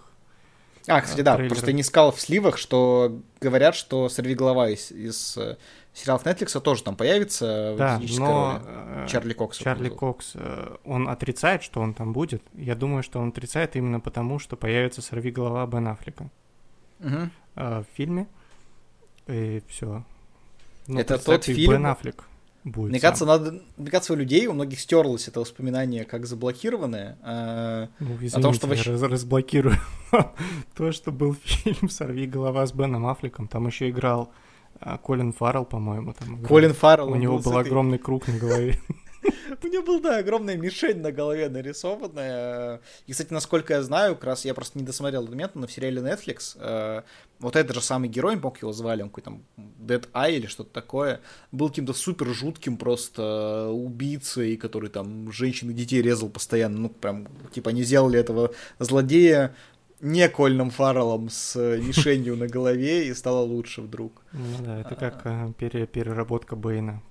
А, 0.88 1.02
кстати, 1.02 1.22
да, 1.22 1.36
трейлеры. 1.36 1.54
просто 1.56 1.74
не 1.74 1.84
сказал 1.84 2.12
в 2.12 2.20
сливах, 2.20 2.58
что 2.58 3.20
говорят, 3.42 3.76
что 3.76 4.10
«Сорви 4.10 4.34
голова» 4.34 4.70
из, 4.70 4.92
из 4.92 5.38
э, 5.38 5.58
сериалов 5.94 6.26
Netflix 6.26 6.60
тоже 6.62 6.84
там 6.84 6.96
появится 6.96 7.76
Да, 7.78 8.02
но 8.18 8.54
роли. 8.54 9.04
э, 9.04 9.08
Чарли 9.08 9.34
Кокс. 9.34 9.58
Чарли. 9.58 9.90
Кокс, 9.90 10.34
он 10.86 11.08
отрицает, 11.10 11.62
что 11.64 11.82
он 11.82 11.94
там 11.94 12.14
будет. 12.14 12.42
Я 12.54 12.76
думаю, 12.76 13.04
что 13.04 13.20
он 13.20 13.30
отрицает 13.30 13.76
именно 13.76 14.00
потому, 14.00 14.40
что 14.40 14.56
появится 14.56 15.02
«Сорви 15.02 15.30
голова» 15.32 15.68
Бен 15.68 15.88
Аффлека 15.90 16.30
э, 17.02 17.28
в 17.56 17.86
фильме. 17.94 18.28
И 19.28 19.62
все. 19.68 20.04
Это 20.88 21.24
тот 21.24 21.44
фильм- 21.44 21.72
Бен 21.74 21.86
Аффлек 21.86 22.24
будет 22.72 22.90
Мне 22.92 23.00
сам. 23.00 23.08
кажется, 23.10 23.26
надо, 23.26 23.62
мне 23.78 23.90
кажется, 23.92 24.14
у 24.14 24.16
людей, 24.16 24.48
у 24.48 24.54
многих 24.54 24.80
стерлось 24.80 25.28
это 25.28 25.40
воспоминание 25.40 26.06
как 26.06 26.26
заблокированное. 26.26 27.18
а, 27.22 27.88
Ну, 28.00 28.16
о 28.16 28.42
том, 28.42 28.54
что 28.54 28.66
извините, 28.66 28.68
вообще- 28.68 28.92
раз- 28.92 29.02
разблокирую 29.02 29.76
то, 30.76 30.92
что 30.92 31.12
был 31.12 31.36
фильм 31.44 31.90
«Сорви 31.90 32.26
голова» 32.28 32.66
с 32.66 32.74
Беном 32.74 33.06
Аффлеком. 33.08 33.48
Там 33.48 33.68
еще 33.68 33.90
играл 33.90 34.32
а, 34.80 34.98
Колин 34.98 35.34
Фаррелл, 35.34 35.66
по-моему. 35.66 36.14
Там 36.14 36.36
играл. 36.36 36.48
Колин 36.48 36.74
Фаррелл. 36.74 37.12
У 37.12 37.16
него 37.16 37.36
был 37.36 37.42
с 37.42 37.46
был 37.46 37.52
этой- 37.60 37.68
огромный 37.68 37.98
круг 37.98 38.28
на 38.28 38.38
голове. 38.38 38.80
У 39.64 39.68
него 39.68 39.84
был, 39.84 40.00
да, 40.00 40.18
огромная 40.18 40.56
мишень 40.58 41.02
на 41.02 41.12
голове 41.12 41.50
нарисованная. 41.50 42.82
И, 43.08 43.12
кстати, 43.12 43.34
насколько 43.34 43.74
я 43.74 43.84
знаю, 43.84 44.16
как 44.16 44.24
раз 44.26 44.46
я 44.46 44.54
просто 44.54 44.78
не 44.78 44.86
досмотрел 44.86 45.28
момент, 45.28 45.56
но 45.56 45.68
в 45.68 45.72
сериале 45.72 46.02
Netflix 46.02 46.56
э, 46.60 47.02
вот 47.40 47.56
этот 47.56 47.76
же 47.76 47.82
самый 47.82 48.10
герой, 48.10 48.40
как 48.40 48.62
его 48.62 48.72
звали, 48.72 49.02
он 49.02 49.10
какой-то 49.10 49.32
там 49.32 49.44
Dead 49.58 50.08
Eye 50.14 50.38
или 50.38 50.46
что-то 50.48 50.72
такое, 50.72 51.20
был 51.52 51.70
каким-то 51.70 51.94
супер 51.94 52.28
жутким 52.28 52.78
просто 52.78 53.70
убийцей, 53.70 54.56
который 54.58 54.90
там 54.90 55.32
женщин 55.32 55.70
и 55.72 55.74
детей 55.74 56.02
резал 56.02 56.30
постоянно. 56.30 56.80
Ну, 56.80 56.90
прям, 56.90 57.28
типа, 57.52 57.72
они 57.72 57.84
сделали 57.84 58.20
этого 58.20 58.54
злодея 58.80 59.56
не 60.02 60.30
Кольным 60.30 60.70
Фарреллом 60.70 61.30
с 61.30 61.56
э, 61.58 61.80
мишенью 61.82 62.38
на 62.38 62.48
голове, 62.48 63.08
и 63.08 63.14
стало 63.14 63.44
лучше 63.44 63.82
вдруг. 63.82 64.22
Ну 64.32 64.64
да, 64.64 64.80
это 64.80 64.96
как 64.96 65.22
а, 65.26 65.52
пере- 65.58 65.88
переработка 65.88 66.56
Бэйна 66.56 67.02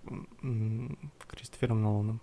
Кристофером 1.29 1.83
Ноланом 1.83 2.21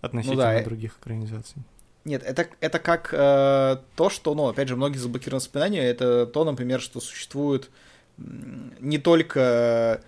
относительно 0.00 0.54
э, 0.54 0.64
других 0.64 0.96
экранизаций. 0.98 1.62
Нет, 2.04 2.22
это, 2.24 2.46
это 2.60 2.78
как 2.78 3.12
э, 3.12 3.78
то, 3.96 4.10
что, 4.10 4.34
ну, 4.34 4.48
опять 4.48 4.68
же, 4.68 4.76
многие 4.76 4.98
заблокированы 4.98 5.40
воспоминания, 5.40 5.82
это 5.82 6.26
то, 6.26 6.44
например, 6.44 6.80
что 6.80 7.00
существует 7.00 7.70
не 8.16 8.98
только 8.98 10.02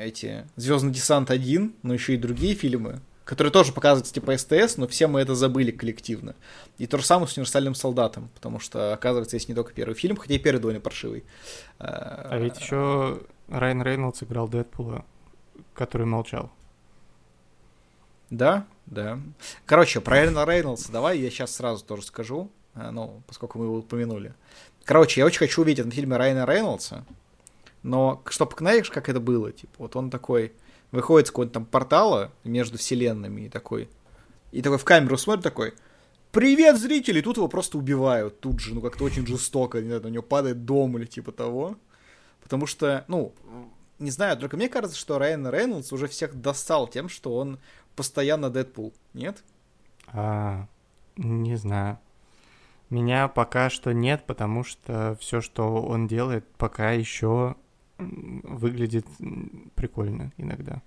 эти 0.00 0.46
Звездный 0.56 0.92
десант 0.92 1.30
1, 1.30 1.74
но 1.82 1.94
еще 1.94 2.14
и 2.14 2.16
другие 2.16 2.54
фильмы, 2.54 3.00
которые 3.24 3.52
тоже 3.52 3.72
показываются 3.72 4.14
типа 4.14 4.36
СТС, 4.36 4.76
но 4.76 4.86
все 4.86 5.06
мы 5.06 5.20
это 5.20 5.34
забыли 5.34 5.70
коллективно. 5.70 6.34
И 6.78 6.86
то 6.86 6.98
же 6.98 7.04
самое 7.04 7.28
с 7.28 7.36
универсальным 7.36 7.74
солдатом, 7.74 8.30
потому 8.34 8.58
что, 8.58 8.92
оказывается, 8.92 9.36
есть 9.36 9.48
не 9.48 9.54
только 9.54 9.72
первый 9.72 9.94
фильм, 9.94 10.16
хотя 10.16 10.34
и 10.34 10.38
первый 10.38 10.60
довольно 10.60 10.80
паршивый. 10.80 11.24
А 11.78 12.38
ведь 12.38 12.58
еще 12.58 13.20
Райан 13.48 13.82
Рейнольдс 13.82 14.22
играл 14.22 14.48
Дэдпула, 14.48 15.04
который 15.74 16.06
молчал. 16.06 16.50
Да, 18.30 18.66
да. 18.90 19.20
Короче, 19.66 20.00
про 20.00 20.16
Райана 20.16 20.44
Рейнольдса 20.44 20.90
давай 20.90 21.18
я 21.18 21.30
сейчас 21.30 21.54
сразу 21.54 21.84
тоже 21.84 22.02
скажу, 22.02 22.50
а, 22.74 22.90
ну, 22.90 23.22
поскольку 23.26 23.58
мы 23.58 23.66
его 23.66 23.78
упомянули. 23.78 24.34
Короче, 24.84 25.20
я 25.20 25.26
очень 25.26 25.38
хочу 25.38 25.62
увидеть 25.62 25.84
на 25.84 25.90
фильме 25.90 26.16
Райана 26.16 26.46
Рейнольдса, 26.46 27.04
но 27.82 28.22
чтобы 28.28 28.54
знаешь, 28.58 28.90
как 28.90 29.08
это 29.08 29.20
было, 29.20 29.52
типа, 29.52 29.74
вот 29.78 29.96
он 29.96 30.10
такой 30.10 30.52
выходит 30.90 31.28
с 31.28 31.30
какого-то 31.30 31.52
там 31.52 31.66
портала 31.66 32.32
между 32.44 32.78
вселенными 32.78 33.42
и 33.42 33.48
такой, 33.48 33.88
и 34.52 34.62
такой 34.62 34.78
в 34.78 34.84
камеру 34.84 35.18
смотрит 35.18 35.44
такой, 35.44 35.74
привет, 36.32 36.78
зрители, 36.78 37.20
тут 37.20 37.36
его 37.36 37.48
просто 37.48 37.76
убивают 37.76 38.40
тут 38.40 38.60
же, 38.60 38.74
ну, 38.74 38.80
как-то 38.80 39.04
очень 39.04 39.26
жестоко, 39.26 39.80
не 39.80 39.88
знаю, 39.88 40.02
на 40.02 40.08
него 40.08 40.22
падает 40.22 40.64
дом 40.64 40.96
или 40.96 41.04
типа 41.04 41.32
того, 41.32 41.76
потому 42.42 42.66
что, 42.66 43.04
ну, 43.08 43.34
не 43.98 44.10
знаю, 44.10 44.38
только 44.38 44.56
мне 44.56 44.68
кажется, 44.68 44.96
что 44.96 45.18
Райан 45.18 45.46
Рейнольдс 45.48 45.92
уже 45.92 46.08
всех 46.08 46.40
достал 46.40 46.88
тем, 46.88 47.08
что 47.08 47.36
он 47.36 47.58
постоянно 47.98 48.48
Дэдпул, 48.48 48.94
нет? 49.12 49.42
А, 50.06 50.68
не 51.16 51.56
знаю. 51.56 51.98
Меня 52.90 53.26
пока 53.26 53.70
что 53.70 53.92
нет, 53.92 54.22
потому 54.24 54.62
что 54.62 55.16
все, 55.20 55.40
что 55.40 55.82
он 55.82 56.06
делает, 56.06 56.46
пока 56.56 56.92
еще 56.92 57.56
выглядит 57.98 59.04
прикольно 59.74 60.30
иногда. 60.36 60.80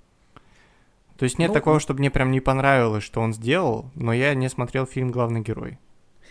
То 1.17 1.25
есть 1.25 1.37
нет 1.37 1.49
Ну, 1.49 1.53
такого, 1.53 1.81
чтобы 1.81 1.99
мне 1.99 2.09
прям 2.09 2.31
не 2.31 2.39
понравилось, 2.39 3.03
что 3.03 3.19
он 3.19 3.33
сделал, 3.33 3.91
но 3.93 4.13
я 4.13 4.33
не 4.33 4.49
смотрел 4.49 4.85
фильм 4.85 5.11
«Главный 5.11 5.41
герой». 5.41 5.77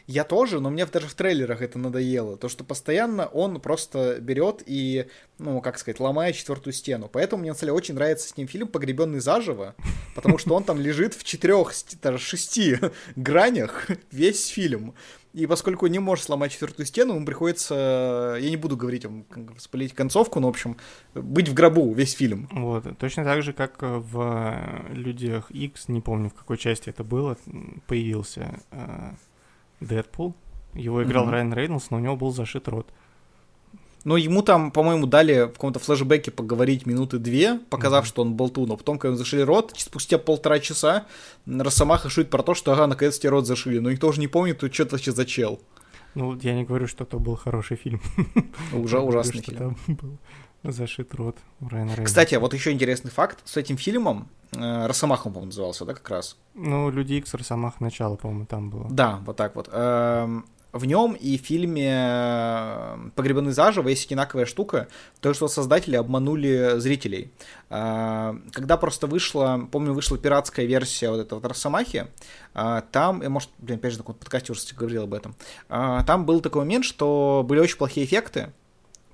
Я 0.07 0.25
тоже, 0.25 0.61
но 0.61 0.71
мне 0.71 0.87
даже 0.87 1.07
в 1.07 1.14
трейлерах 1.14 1.62
это 1.62 1.78
надоело. 1.78 2.37
То, 2.37 2.49
что 2.49 2.64
постоянно 2.64 3.26
он 3.26 3.61
просто 3.61 4.19
берет 4.21 4.62
и, 4.66 5.07
ну, 5.38 5.61
как 5.61 5.78
сказать, 5.78 6.00
ломает 6.00 6.37
четвертую 6.37 6.73
стену. 6.73 7.09
Поэтому 7.12 7.42
мне, 7.42 7.50
на 7.50 7.54
самом 7.54 7.69
деле, 7.69 7.78
очень 7.78 7.95
нравится 7.95 8.28
с 8.28 8.37
ним 8.37 8.49
фильм 8.49 8.69
«Погребенный 8.69 9.21
заживо», 9.21 9.75
потому 10.14 10.38
что 10.38 10.54
он 10.54 10.64
там 10.64 10.80
лежит 10.80 11.14
в 11.14 11.25
четырех, 11.25 11.73
даже 12.02 12.19
шести 12.19 12.78
гранях 13.16 13.88
весь 14.11 14.47
фильм. 14.47 14.95
И 15.33 15.47
поскольку 15.47 15.87
не 15.87 16.00
может 16.00 16.25
сломать 16.25 16.50
четвертую 16.50 16.87
стену, 16.87 17.14
ему 17.14 17.25
приходится, 17.25 18.37
я 18.40 18.50
не 18.50 18.57
буду 18.57 18.76
говорить 18.76 19.07
спалить 19.59 19.95
концовку, 19.95 20.40
но, 20.40 20.49
в 20.49 20.50
общем, 20.50 20.76
быть 21.14 21.49
в 21.49 21.54
гробу 21.54 21.92
весь 21.95 22.14
фильм. 22.14 22.49
Вот, 22.50 22.85
точно 22.99 23.23
так 23.25 23.42
же, 23.42 23.52
как 23.52 23.76
в 23.80 24.85
«Людях 24.90 25.50
X», 25.52 25.88
не 25.88 26.00
помню, 26.00 26.30
в 26.30 26.35
какой 26.35 26.59
части 26.59 26.90
это 26.90 27.04
было, 27.04 27.38
появился 27.87 28.61
э, 28.73 29.12
Дэдпул. 29.81 30.35
Его 30.75 31.03
играл 31.03 31.25
Мгм. 31.25 31.33
Райан 31.33 31.55
Рейнольдс, 31.55 31.91
но 31.91 31.97
у 31.97 32.01
него 32.01 32.17
был 32.17 32.31
зашит 32.33 32.69
рот. 32.69 32.87
Но 34.05 34.17
ему 34.17 34.43
там, 34.43 34.71
по-моему, 34.71 35.07
дали 35.07 35.43
в 35.45 35.53
каком-то 35.53 35.79
флешбеке 35.79 36.31
поговорить 36.31 36.87
минуты 36.87 37.19
две, 37.19 37.59
показав, 37.69 38.05
Мгм. 38.05 38.09
что 38.09 38.23
он 38.23 38.35
болтун. 38.35 38.71
А 38.73 38.77
потом, 38.77 38.99
когда 38.99 39.09
ему 39.09 39.19
зашили 39.19 39.43
рот, 39.43 39.75
спустя 39.77 40.17
полтора 40.19 40.59
часа 40.59 41.07
Росомаха 41.47 42.09
шутит 42.09 42.31
про 42.31 42.43
то, 42.43 42.55
что 42.55 42.73
ага, 42.73 42.87
наконец 42.87 43.19
тебе 43.19 43.31
рот 43.31 43.47
зашили. 43.47 43.79
Но 43.79 43.91
никто 43.91 44.09
уже 44.09 44.21
не 44.21 44.29
помнит, 44.29 44.59
тут 44.59 44.73
что-то 44.73 44.93
вообще 44.93 45.13
за 45.13 45.27
чел. 45.27 45.61
Ну, 46.15 46.37
я 46.41 46.55
не 46.55 46.65
говорю, 46.65 46.87
что 46.89 47.05
это 47.05 47.19
был 47.19 47.37
хороший 47.37 47.77
фильм. 47.77 48.01
Говорю, 48.73 49.07
ужасный 49.07 49.43
что 49.43 49.53
фильм. 49.53 49.77
там 49.87 49.97
был 49.97 50.19
зашит 50.73 51.15
рот 51.15 51.37
Райана 51.61 51.91
Рейнольдса. 51.91 52.05
Кстати, 52.05 52.35
вот 52.37 52.55
еще 52.55 52.73
интересный 52.73 53.11
факт. 53.11 53.41
С 53.45 53.57
этим 53.59 53.77
фильмом 53.77 54.29
Росомаха, 54.52 55.28
он, 55.28 55.33
по-моему, 55.33 55.47
назывался, 55.47 55.85
да, 55.85 55.95
как 55.95 56.09
раз? 56.11 56.37
Ну, 56.54 56.90
Люди 56.90 57.14
Икс, 57.14 57.33
Росомах, 57.35 57.80
начало, 57.80 58.16
по-моему, 58.16 58.47
там 58.47 58.71
было. 58.71 58.88
Да, 58.90 59.21
вот 59.25 59.37
так 59.37 59.54
вот. 59.54 59.69
Эм, 59.73 60.45
в 60.73 60.85
нем 60.85 61.12
и 61.14 61.38
в 61.38 61.40
фильме 61.40 61.92
э, 61.92 62.97
«Погребены 63.14 63.52
заживо» 63.52 63.88
есть 63.88 64.07
одинаковая 64.07 64.47
штука, 64.47 64.88
то, 65.21 65.33
что 65.35 65.49
создатели 65.49 65.97
обманули 65.97 66.78
зрителей. 66.78 67.33
А, 67.71 68.37
когда 68.52 68.76
просто 68.76 69.07
вышла, 69.07 69.69
помню, 69.71 69.92
вышла 69.92 70.19
пиратская 70.19 70.66
версия 70.66 71.11
вот 71.11 71.21
этого 71.21 71.49
Росомахи, 71.49 72.07
там, 72.52 73.23
я, 73.23 73.30
может, 73.30 73.50
блин, 73.59 73.78
опять 73.78 73.92
же, 73.92 73.99
на 73.99 74.02
каком-то 74.02 74.21
подкасте 74.21 74.52
уже 74.52 74.62
говорил 74.75 75.04
об 75.04 75.14
этом, 75.14 75.37
там 75.69 76.26
был 76.26 76.40
такой 76.40 76.62
момент, 76.62 76.85
что 76.85 77.45
были 77.47 77.61
очень 77.61 77.76
плохие 77.76 78.04
эффекты, 78.04 78.52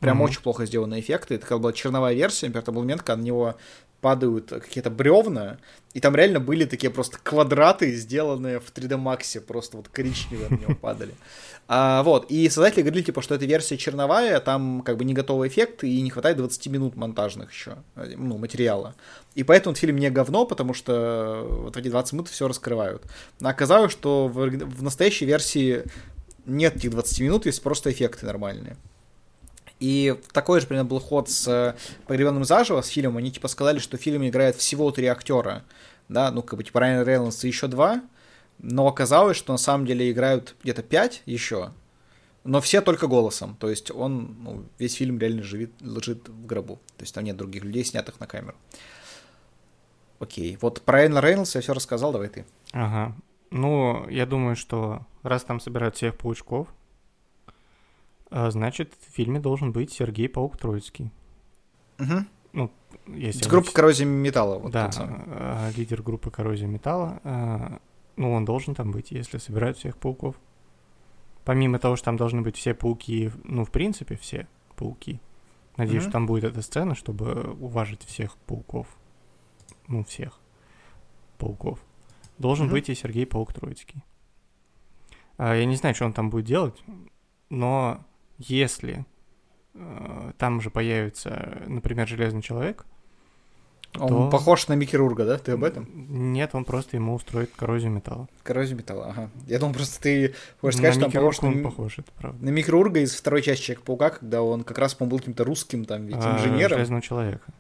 Прям 0.00 0.20
mm-hmm. 0.20 0.24
очень 0.24 0.42
плохо 0.42 0.66
сделанные 0.66 1.00
эффекты. 1.00 1.36
Это 1.36 1.46
как 1.46 1.60
была 1.60 1.72
черновая 1.72 2.14
версия, 2.14 2.46
например, 2.46 2.64
там 2.64 2.74
был 2.74 2.82
момент, 2.82 3.02
когда 3.02 3.16
на 3.16 3.24
него 3.24 3.56
падают 4.00 4.50
какие-то 4.50 4.90
бревна, 4.90 5.58
и 5.94 6.00
там 6.00 6.14
реально 6.14 6.40
были 6.40 6.64
такие 6.64 6.90
просто 6.90 7.18
квадраты, 7.22 7.94
сделанные 7.94 8.60
в 8.60 8.72
3D 8.72 9.02
Max, 9.02 9.40
просто 9.40 9.78
вот 9.78 9.88
коричневые 9.88 10.48
на 10.50 10.54
него 10.56 10.74
падали. 10.80 11.14
А, 11.68 12.02
вот, 12.02 12.30
и 12.30 12.48
создатели 12.48 12.82
говорили, 12.82 13.02
типа, 13.02 13.22
что 13.22 13.34
эта 13.34 13.44
версия 13.46 13.76
черновая, 13.76 14.38
там 14.40 14.82
как 14.82 14.98
бы 14.98 15.04
не 15.04 15.14
готовый 15.14 15.48
эффект, 15.48 15.82
и 15.82 16.00
не 16.00 16.10
хватает 16.10 16.36
20 16.36 16.66
минут 16.68 16.96
монтажных 16.96 17.50
еще, 17.50 17.78
ну, 17.94 18.38
материала. 18.38 18.94
И 19.34 19.42
поэтому 19.42 19.72
этот 19.72 19.80
фильм 19.80 19.96
не 19.96 20.10
говно, 20.10 20.46
потому 20.46 20.74
что 20.74 21.46
вот 21.48 21.76
эти 21.76 21.88
20 21.88 22.12
минут 22.12 22.28
все 22.28 22.46
раскрывают. 22.46 23.02
Но 23.40 23.48
оказалось, 23.48 23.90
что 23.90 24.28
в, 24.28 24.36
в 24.36 24.82
настоящей 24.82 25.24
версии 25.24 25.82
нет 26.44 26.76
этих 26.76 26.90
20 26.90 27.20
минут, 27.20 27.46
есть 27.46 27.62
просто 27.62 27.90
эффекты 27.90 28.26
нормальные. 28.26 28.76
И 29.78 30.18
такой 30.32 30.60
же 30.60 30.66
примерно 30.66 30.88
был 30.88 31.00
ход 31.00 31.28
с 31.28 31.46
э, 31.48 31.74
«Погребенным 32.06 32.44
заживо», 32.44 32.80
с 32.80 32.88
фильмом. 32.88 33.18
Они 33.18 33.30
типа 33.30 33.48
сказали, 33.48 33.78
что 33.78 33.98
в 33.98 34.00
фильме 34.00 34.28
играет 34.28 34.56
всего 34.56 34.90
три 34.90 35.06
актера. 35.06 35.64
Да, 36.08 36.30
ну 36.30 36.42
как 36.42 36.56
бы 36.56 36.64
типа 36.64 36.80
Райан 36.80 37.06
Рейнольдс 37.06 37.44
и 37.44 37.48
еще 37.48 37.66
два. 37.66 38.02
Но 38.58 38.86
оказалось, 38.86 39.36
что 39.36 39.52
на 39.52 39.58
самом 39.58 39.86
деле 39.86 40.10
играют 40.10 40.56
где-то 40.62 40.82
пять 40.82 41.22
еще. 41.26 41.72
Но 42.44 42.60
все 42.60 42.80
только 42.80 43.06
голосом. 43.06 43.56
То 43.58 43.68
есть 43.68 43.90
он, 43.90 44.36
ну, 44.40 44.64
весь 44.78 44.94
фильм 44.94 45.18
реально 45.18 45.42
живет, 45.42 45.72
лежит 45.80 46.28
в 46.28 46.46
гробу. 46.46 46.76
То 46.96 47.02
есть 47.02 47.14
там 47.14 47.24
нет 47.24 47.36
других 47.36 47.64
людей, 47.64 47.84
снятых 47.84 48.18
на 48.20 48.26
камеру. 48.26 48.56
Окей. 50.20 50.56
Вот 50.60 50.80
про 50.82 50.98
Райана 50.98 51.20
Рейнольдса 51.20 51.58
я 51.58 51.62
все 51.62 51.74
рассказал, 51.74 52.12
давай 52.12 52.28
ты. 52.28 52.46
Ага. 52.72 53.14
Ну, 53.50 54.08
я 54.08 54.26
думаю, 54.26 54.56
что 54.56 55.04
раз 55.22 55.44
там 55.44 55.60
собирают 55.60 55.96
всех 55.96 56.16
паучков, 56.16 56.68
значит, 58.50 58.94
в 59.00 59.14
фильме 59.14 59.40
должен 59.40 59.72
быть 59.72 59.92
Сергей 59.92 60.28
Паук 60.28 60.58
Троицкий. 60.58 61.10
Угу. 61.98 62.26
Ну, 62.52 62.70
если 63.06 63.44
С 63.44 63.46
группы 63.46 63.72
коррозии 63.72 64.04
металла. 64.04 64.58
Вот 64.58 64.72
да, 64.72 64.90
а, 64.96 65.70
лидер 65.76 66.02
группы 66.02 66.30
коррозии 66.30 66.66
металла. 66.66 67.20
А, 67.24 67.78
ну, 68.16 68.32
он 68.32 68.44
должен 68.44 68.74
там 68.74 68.92
быть, 68.92 69.10
если 69.10 69.38
собирают 69.38 69.78
всех 69.78 69.96
пауков. 69.98 70.36
Помимо 71.44 71.78
того, 71.78 71.96
что 71.96 72.06
там 72.06 72.16
должны 72.16 72.42
быть 72.42 72.56
все 72.56 72.74
пауки, 72.74 73.30
ну, 73.44 73.64
в 73.64 73.70
принципе, 73.70 74.16
все 74.16 74.48
пауки. 74.74 75.20
Надеюсь, 75.76 76.02
mm 76.02 76.06
что 76.06 76.12
там 76.12 76.26
будет 76.26 76.44
эта 76.44 76.62
сцена, 76.62 76.94
чтобы 76.94 77.54
уважить 77.60 78.04
всех 78.04 78.36
пауков. 78.38 78.86
Ну, 79.86 80.02
всех 80.04 80.40
пауков. 81.38 81.78
Должен 82.38 82.68
mm 82.68 82.70
быть 82.70 82.88
и 82.88 82.94
Сергей 82.94 83.26
Паук 83.26 83.52
Троицкий. 83.52 84.02
Я 85.38 85.64
не 85.64 85.76
знаю, 85.76 85.94
что 85.94 86.06
он 86.06 86.14
там 86.14 86.30
будет 86.30 86.46
делать, 86.46 86.82
но 87.50 88.04
если 88.38 89.04
э, 89.74 90.32
там 90.38 90.60
же 90.60 90.70
появится, 90.70 91.62
например, 91.66 92.06
Железный 92.08 92.42
Человек, 92.42 92.86
он 93.98 94.08
то... 94.08 94.30
похож 94.30 94.68
на 94.68 94.74
Микки 94.74 94.96
Рурга, 94.96 95.24
да? 95.24 95.38
Ты 95.38 95.52
об 95.52 95.64
этом? 95.64 95.88
Нет, 96.32 96.54
он 96.54 96.64
просто 96.64 96.96
ему 96.96 97.14
устроит 97.14 97.50
коррозию 97.56 97.90
металла. 97.92 98.28
Коррозию 98.42 98.76
металла, 98.78 99.06
ага. 99.08 99.30
Я 99.46 99.58
думал, 99.58 99.74
просто 99.74 100.00
ты 100.00 100.34
хочешь 100.60 100.78
сказать, 100.78 100.96
на 100.96 101.08
что 101.08 101.18
он 101.18 101.24
похож 101.24 101.40
на... 101.42 101.48
он 101.48 101.62
похож, 101.62 101.98
это 101.98 102.12
правда. 102.12 102.44
На 102.44 102.50
Микки 102.50 102.70
Рурга 102.70 103.00
из 103.00 103.14
второй 103.14 103.42
части 103.42 103.62
Человека-паука, 103.62 104.10
когда 104.10 104.42
он 104.42 104.64
как 104.64 104.78
раз, 104.78 104.94
по-моему, 104.94 105.12
был 105.12 105.18
каким-то 105.20 105.44
русским 105.44 105.84
там 105.84 106.06
ведь 106.06 106.16
а, 106.18 106.36
инженером. 106.36 106.76
Железного 106.76 107.02
Человека. 107.02 107.52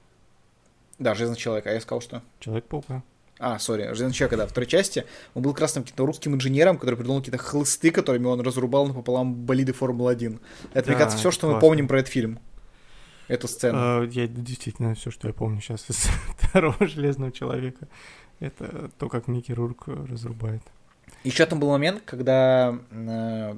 Да, 0.98 1.14
Железный 1.14 1.36
Человек, 1.36 1.66
а 1.66 1.72
я 1.72 1.80
сказал, 1.80 2.00
что? 2.00 2.22
Человек-паука. 2.40 3.02
А, 3.38 3.58
сори, 3.58 3.82
Железный 3.92 4.12
человек, 4.12 4.30
когда 4.30 4.46
в 4.46 4.50
второй 4.50 4.66
части 4.66 5.04
он 5.34 5.42
был 5.42 5.52
красным 5.52 5.84
каким-то 5.84 6.06
русским 6.06 6.34
инженером, 6.34 6.78
который 6.78 6.96
придумал 6.96 7.20
какие-то 7.20 7.38
хлысты, 7.38 7.90
которыми 7.90 8.26
он 8.26 8.40
разрубал 8.40 8.86
напополам 8.86 9.34
болиды 9.34 9.72
Формулы-1. 9.72 10.40
Это, 10.72 10.86
да, 10.86 10.90
мне 10.90 10.98
кажется, 10.98 11.18
все, 11.18 11.30
что 11.30 11.42
классно. 11.42 11.56
мы 11.56 11.60
помним 11.60 11.88
про 11.88 11.98
этот 11.98 12.10
фильм. 12.10 12.38
Эту 13.28 13.48
сцену. 13.48 13.78
А, 13.78 14.04
я 14.04 14.26
действительно 14.26 14.94
все, 14.94 15.10
что 15.10 15.28
я 15.28 15.34
помню 15.34 15.60
сейчас 15.60 15.84
из 15.90 15.96
второго 16.38 16.86
Железного 16.86 17.30
Человека, 17.30 17.88
это 18.40 18.90
то, 18.98 19.08
как 19.08 19.28
Микки 19.28 19.52
Рурк 19.52 19.88
разрубает. 19.88 20.62
Еще 21.24 21.44
там 21.46 21.60
был 21.60 21.70
момент, 21.70 22.02
когда 22.04 22.78
э, 22.90 23.54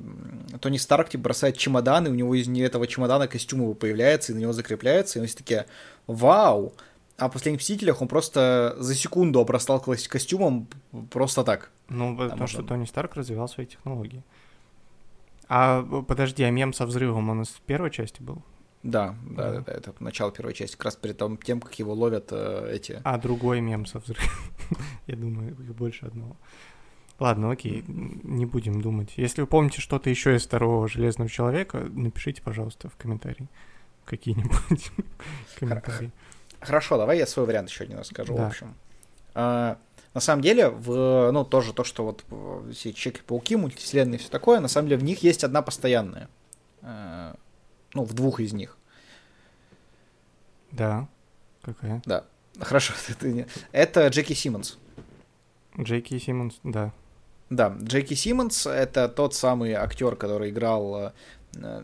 Тони 0.60 0.78
Старк 0.78 1.10
типа, 1.10 1.24
бросает 1.24 1.56
чемодан, 1.56 2.06
и 2.06 2.10
у 2.10 2.14
него 2.14 2.34
из 2.34 2.48
этого 2.48 2.86
чемодана 2.86 3.28
костюм 3.28 3.62
его 3.62 3.74
появляется, 3.74 4.32
и 4.32 4.34
на 4.34 4.40
него 4.40 4.52
закрепляется, 4.52 5.18
и 5.18 5.22
он 5.22 5.28
все 5.28 5.36
такие, 5.36 5.66
вау, 6.06 6.74
а 7.18 7.28
в 7.28 7.32
«Последних 7.32 7.60
Мстителях» 7.60 8.00
он 8.00 8.08
просто 8.08 8.76
за 8.78 8.94
секунду 8.94 9.40
обрастал 9.40 9.80
костюмом 9.80 10.68
просто 11.10 11.42
так. 11.42 11.70
Ну, 11.88 12.16
потому 12.16 12.46
что 12.46 12.62
Тони 12.62 12.84
Старк 12.84 13.16
развивал 13.16 13.48
свои 13.48 13.66
технологии. 13.66 14.22
А 15.48 15.82
подожди, 15.82 16.44
а 16.44 16.50
мем 16.50 16.72
со 16.72 16.86
взрывом 16.86 17.30
он 17.30 17.42
из 17.42 17.48
первой 17.66 17.90
части 17.90 18.22
был? 18.22 18.42
Да, 18.84 19.16
да, 19.22 19.54
да, 19.54 19.60
да, 19.62 19.72
это 19.72 19.94
начало 19.98 20.30
первой 20.30 20.54
части, 20.54 20.76
как 20.76 20.84
раз 20.84 20.96
перед 20.96 21.18
тем, 21.42 21.60
как 21.60 21.76
его 21.78 21.92
ловят 21.92 22.28
э, 22.30 22.70
эти. 22.72 23.00
А 23.02 23.18
другой 23.18 23.60
мем 23.60 23.86
со 23.86 23.98
взрывом. 23.98 24.30
Я 25.08 25.16
думаю, 25.16 25.50
их 25.50 25.74
больше 25.74 26.06
одного. 26.06 26.36
Ладно, 27.18 27.50
окей, 27.50 27.82
не 27.88 28.46
будем 28.46 28.80
думать. 28.80 29.14
Если 29.16 29.40
вы 29.40 29.48
помните 29.48 29.80
что-то 29.80 30.08
еще 30.08 30.36
из 30.36 30.46
второго 30.46 30.86
Железного 30.86 31.28
Человека, 31.28 31.78
напишите, 31.90 32.42
пожалуйста, 32.42 32.88
в 32.88 32.96
комментарии 32.96 33.48
какие-нибудь 34.04 34.92
комментарии. 35.58 36.12
Хорошо, 36.60 36.96
давай 36.96 37.18
я 37.18 37.26
свой 37.26 37.46
вариант 37.46 37.70
еще 37.70 37.84
один 37.84 37.98
расскажу, 37.98 38.34
да. 38.34 38.44
в 38.44 38.46
общем. 38.48 38.74
А, 39.34 39.78
на 40.14 40.20
самом 40.20 40.42
деле, 40.42 40.68
в, 40.68 41.30
ну, 41.30 41.44
тоже 41.44 41.72
то, 41.72 41.84
что 41.84 42.04
вот 42.04 42.24
все 42.72 42.92
Человеки-пауки, 42.92 43.56
мультивселенные 43.56 44.16
и 44.16 44.20
все 44.20 44.30
такое, 44.30 44.60
на 44.60 44.68
самом 44.68 44.88
деле 44.88 45.00
в 45.00 45.04
них 45.04 45.22
есть 45.22 45.44
одна 45.44 45.62
постоянная. 45.62 46.28
А, 46.82 47.36
ну, 47.94 48.04
в 48.04 48.12
двух 48.14 48.40
из 48.40 48.52
них. 48.52 48.76
Да. 50.72 51.08
Какая? 51.62 52.02
Да. 52.04 52.24
Хорошо. 52.60 52.94
Это 53.72 54.08
Джеки 54.08 54.32
Симмонс. 54.32 54.78
Джеки 55.78 56.18
Симмонс, 56.18 56.58
да. 56.64 56.92
Да, 57.50 57.76
Джеки 57.80 58.14
Симмонс— 58.14 58.66
это 58.66 59.08
тот 59.08 59.34
самый 59.34 59.72
актер, 59.72 60.16
который 60.16 60.50
играл 60.50 61.12
э, 61.56 61.82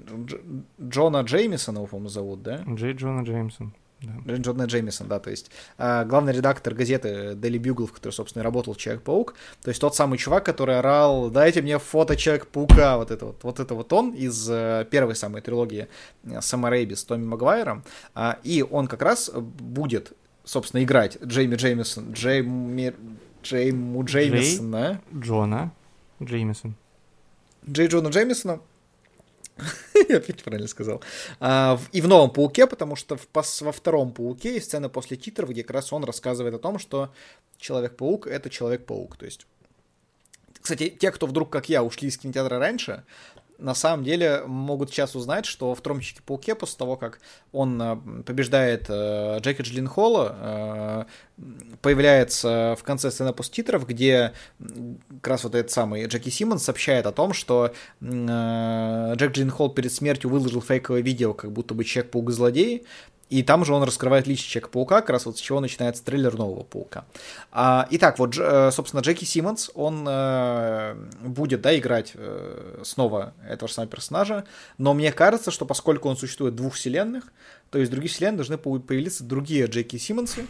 Джона 0.83 1.23
Джеймисона, 1.23 1.79
его, 1.79 1.87
по-моему, 1.87 2.09
зовут, 2.09 2.43
да? 2.43 2.63
Джей 2.69 2.93
Джона 2.93 3.23
Джеймисон. 3.23 3.73
Да. 4.05 4.35
Джона 4.37 4.65
Джеймисон, 4.65 5.09
да, 5.09 5.19
то 5.19 5.31
есть 5.31 5.51
э, 5.79 6.05
главный 6.05 6.33
редактор 6.33 6.75
газеты 6.75 7.33
Daily 7.35 7.59
Bugle, 7.59 7.87
в 7.87 7.93
которой, 7.93 8.13
собственно, 8.13 8.43
и 8.43 8.45
работал 8.45 8.75
Человек-паук, 8.75 9.35
то 9.63 9.69
есть 9.69 9.81
тот 9.81 9.95
самый 9.97 10.19
чувак, 10.19 10.45
который 10.45 10.79
орал, 10.79 11.31
дайте 11.31 11.63
мне 11.63 11.79
фото 11.79 12.17
Человек-паука, 12.17 12.97
вот 12.97 13.11
это 13.11 13.27
вот, 13.27 13.43
вот 13.43 13.61
это 13.61 13.75
вот 13.75 13.93
он 13.93 14.13
из 14.13 14.49
э, 14.51 14.87
первой 14.91 15.15
самой 15.17 15.43
трилогии 15.43 15.89
э, 16.25 16.41
Сэма 16.41 16.71
Рэйби 16.71 16.95
с 16.95 17.05
Томми 17.05 17.25
Магуайром, 17.25 17.85
э, 18.15 18.35
и 18.43 18.63
он 18.63 18.87
как 18.87 19.03
раз 19.03 19.31
будет, 19.31 20.13
собственно, 20.45 20.83
играть 20.83 21.19
Джейми 21.23 21.57
Джеймисон, 21.57 22.13
Джейми, 22.13 22.95
Джейму 23.43 24.05
Джеймисона. 24.05 25.01
Джей 25.13 25.21
Джона 25.21 25.73
Джеймисон. 26.23 26.75
Джей 27.69 27.89
Джона 27.89 28.09
Джеймисона, 28.09 28.61
Я 30.09 30.17
опять 30.17 30.43
правильно 30.43 30.69
сказал. 30.69 31.03
А, 31.41 31.79
и 31.93 32.01
в 32.01 32.09
новом 32.09 32.31
пауке, 32.31 32.67
потому 32.67 32.97
что 32.97 33.17
в, 33.17 33.29
во 33.33 33.73
втором 33.73 34.13
пауке 34.13 34.55
есть 34.55 34.67
сцена 34.67 34.89
после 34.89 35.17
титров, 35.17 35.51
где 35.51 35.63
как 35.63 35.73
раз 35.73 35.93
он 35.93 36.05
рассказывает 36.05 36.55
о 36.55 36.59
том, 36.59 36.79
что 36.79 37.13
Человек-паук 37.59 38.27
это 38.27 38.51
Человек-паук. 38.51 39.17
То 39.17 39.25
есть. 39.25 39.47
Кстати, 40.61 40.89
те, 40.89 41.11
кто 41.11 41.27
вдруг, 41.27 41.51
как 41.51 41.69
я, 41.69 41.85
ушли 41.85 42.09
из 42.09 42.17
кинотеатра 42.17 42.59
раньше, 42.59 43.05
на 43.59 43.75
самом 43.75 44.05
деле 44.05 44.43
могут 44.47 44.91
сейчас 44.91 45.15
узнать, 45.15 45.47
что 45.47 45.75
в 45.75 45.79
втором 45.79 46.01
Человеке-пауке, 46.01 46.55
после 46.55 46.79
того, 46.79 46.97
как 46.97 47.21
он 47.53 47.81
э, 47.81 47.97
побеждает 48.25 48.87
э, 48.89 49.39
Джека 49.41 49.63
Джилленхола, 49.63 50.37
э, 50.41 51.05
появляется 51.81 52.77
в 52.79 52.83
конце 52.83 53.11
сцены 53.11 53.33
посттитров, 53.33 53.87
где 53.87 54.33
как 55.21 55.29
раз 55.29 55.45
вот 55.45 55.55
этот 55.55 55.71
самый 55.71 56.07
Джеки 56.07 56.31
Симмонс 56.31 56.65
сообщает 56.65 57.07
о 57.07 57.13
том, 57.13 57.33
что 57.33 57.73
э, 58.01 59.15
Джек 59.17 59.33
Джилленхол 59.33 59.71
перед 59.71 59.93
смертью 59.93 60.31
выложил 60.31 60.61
фейковое 60.61 61.03
видео, 61.03 61.35
как 61.35 61.53
будто 61.53 61.75
бы 61.75 61.85
Человек-паук 61.85 62.31
злодей, 62.31 62.85
и 63.31 63.43
там 63.43 63.65
же 63.65 63.73
он 63.73 63.83
раскрывает 63.83 64.27
личность 64.27 64.51
Человека-паука, 64.51 65.01
как 65.01 65.11
раз 65.11 65.27
вот 65.27 65.39
с 65.39 65.41
чего 65.41 65.61
начинается 65.61 66.05
трейлер 66.05 66.37
нового 66.37 66.63
паука. 66.63 67.05
А, 67.51 67.87
итак, 67.91 68.19
вот, 68.19 68.37
э, 68.39 68.71
собственно, 68.71 69.01
Джеки 69.01 69.25
Симмонс, 69.25 69.71
он 69.75 70.07
э, 70.07 70.95
будет, 71.23 71.63
да, 71.63 71.77
играть 71.77 72.13
э, 72.15 72.83
снова 72.85 73.33
этого 73.49 73.69
же 73.69 73.75
самого 73.75 73.91
персонажа, 73.91 74.45
но 74.79 74.93
мне 74.95 75.11
кажется, 75.11 75.51
что 75.51 75.65
поскольку 75.65 76.09
он 76.09 76.17
существует 76.17 76.55
в 76.55 76.57
двух 76.57 76.75
вселенных, 76.75 77.25
то 77.71 77.79
из 77.79 77.89
других 77.89 78.13
вселенных 78.13 78.37
должны 78.37 78.59
появиться 78.59 79.25
другие 79.25 79.67
Джеки 79.67 79.97
Симмонсы 79.97 80.47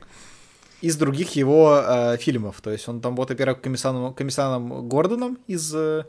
из 0.80 0.96
других 0.96 1.36
его 1.36 1.82
э, 1.84 2.16
фильмов. 2.16 2.60
То 2.62 2.70
есть 2.70 2.88
он 2.88 3.00
там 3.00 3.14
вот, 3.14 3.28
во-первых, 3.28 3.60
комиссаном, 3.60 4.14
комиссаном 4.14 4.88
Гордоном 4.88 5.38
из 5.46 5.74
э, 5.74 6.04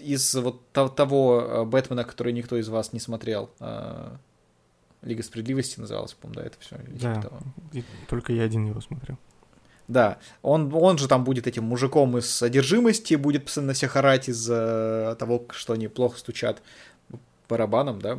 из 0.00 0.34
вот 0.34 0.70
того 0.72 1.40
э, 1.40 1.64
Бэтмена, 1.64 2.04
который 2.04 2.32
никто 2.32 2.56
из 2.56 2.68
вас 2.68 2.92
не 2.92 3.00
смотрел. 3.00 3.50
Э, 5.02 5.08
Лига 5.08 5.22
справедливости 5.22 5.80
называлась, 5.80 6.14
по-моему, 6.14 6.40
да, 6.40 6.46
это 6.46 6.56
все. 6.60 6.76
Да, 6.88 7.22
типа 7.72 7.88
только 8.08 8.32
я 8.32 8.44
один 8.44 8.66
его 8.66 8.80
смотрел. 8.80 9.18
Да, 9.86 10.18
он, 10.42 10.72
он 10.74 10.98
же 10.98 11.08
там 11.08 11.24
будет 11.24 11.46
этим 11.46 11.64
мужиком 11.64 12.18
из 12.18 12.42
одержимости, 12.42 13.14
будет 13.14 13.44
постоянно 13.44 13.72
всех 13.72 13.96
орать 13.96 14.28
из-за 14.28 15.16
того, 15.18 15.46
что 15.50 15.72
они 15.72 15.88
плохо 15.88 16.18
стучат 16.18 16.62
барабаном, 17.48 18.00
да? 18.00 18.18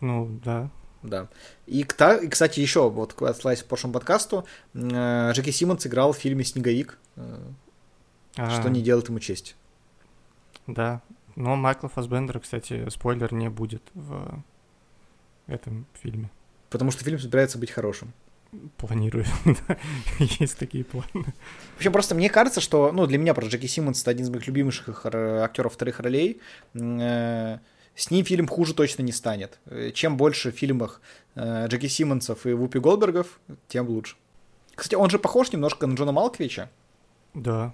Ну, 0.00 0.40
да. 0.44 0.70
Да. 1.02 1.28
И, 1.66 1.80
и 1.80 1.84
кстати, 1.84 2.60
еще, 2.60 2.88
вот, 2.88 3.20
отсылаясь 3.20 3.64
к 3.64 3.66
прошлому 3.66 3.94
подкасту, 3.94 4.46
э, 4.74 5.32
Джеки 5.32 5.50
Симмонс 5.50 5.84
играл 5.84 6.12
в 6.12 6.18
фильме 6.18 6.44
«Снеговик», 6.44 6.98
а 8.36 8.50
что 8.50 8.70
не 8.70 8.80
делает 8.80 9.08
ему 9.08 9.18
честь. 9.18 9.56
Да, 10.68 11.02
но 11.34 11.56
Майкла 11.56 11.88
Фасбендера, 11.88 12.38
кстати, 12.38 12.88
спойлер, 12.88 13.34
не 13.34 13.50
будет 13.50 13.82
в 13.94 14.42
этом 15.46 15.86
фильме. 15.94 16.30
Потому 16.70 16.90
что 16.90 17.04
фильм 17.04 17.18
собирается 17.18 17.58
быть 17.58 17.70
хорошим. 17.70 18.12
Планирую, 18.76 19.24
есть 20.18 20.58
такие 20.58 20.84
планы. 20.84 21.32
Вообще, 21.74 21.90
просто 21.90 22.14
мне 22.14 22.28
кажется, 22.28 22.60
что, 22.60 22.92
ну, 22.92 23.06
для 23.06 23.16
меня 23.16 23.32
просто 23.32 23.52
Джеки 23.52 23.66
Симмонс 23.66 24.02
это 24.02 24.10
один 24.10 24.26
из 24.26 24.30
моих 24.30 24.46
любимейших 24.46 25.06
актеров 25.06 25.72
вторых 25.72 26.00
ролей. 26.00 26.38
Э, 26.74 27.58
с 27.94 28.10
ним 28.10 28.26
фильм 28.26 28.46
хуже 28.46 28.74
точно 28.74 29.02
не 29.02 29.12
станет. 29.12 29.58
Э, 29.64 29.90
чем 29.92 30.18
больше 30.18 30.52
в 30.52 30.54
фильмах 30.54 31.00
э, 31.34 31.66
Джеки 31.68 31.86
Симмонсов 31.86 32.44
и 32.44 32.52
Вупи 32.52 32.78
Голдбергов, 32.78 33.40
тем 33.68 33.88
лучше. 33.88 34.16
Кстати, 34.74 34.96
он 34.96 35.08
же 35.08 35.18
похож 35.18 35.50
немножко 35.52 35.86
на 35.86 35.94
Джона 35.94 36.12
Малковича. 36.12 36.70
Да. 37.32 37.72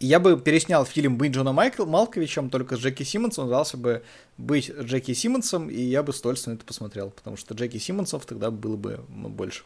Я 0.00 0.20
бы 0.20 0.38
переснял 0.40 0.84
фильм 0.84 1.16
«Быть 1.16 1.32
Джона 1.32 1.52
Майкл, 1.52 1.86
Малковичем», 1.86 2.50
только 2.50 2.76
с 2.76 2.80
Джеки 2.80 3.02
Симмонсом, 3.02 3.44
назывался 3.44 3.76
бы 3.76 4.02
«Быть 4.38 4.70
Джеки 4.70 5.14
Симмонсом», 5.14 5.70
и 5.70 5.80
я 5.80 6.02
бы 6.02 6.12
с 6.12 6.20
удовольствием 6.20 6.56
это 6.56 6.64
посмотрел, 6.66 7.10
потому 7.10 7.36
что 7.36 7.54
Джеки 7.54 7.78
Симмонсов 7.78 8.26
тогда 8.26 8.50
было 8.50 8.76
бы 8.76 9.04
ну, 9.08 9.28
больше. 9.28 9.64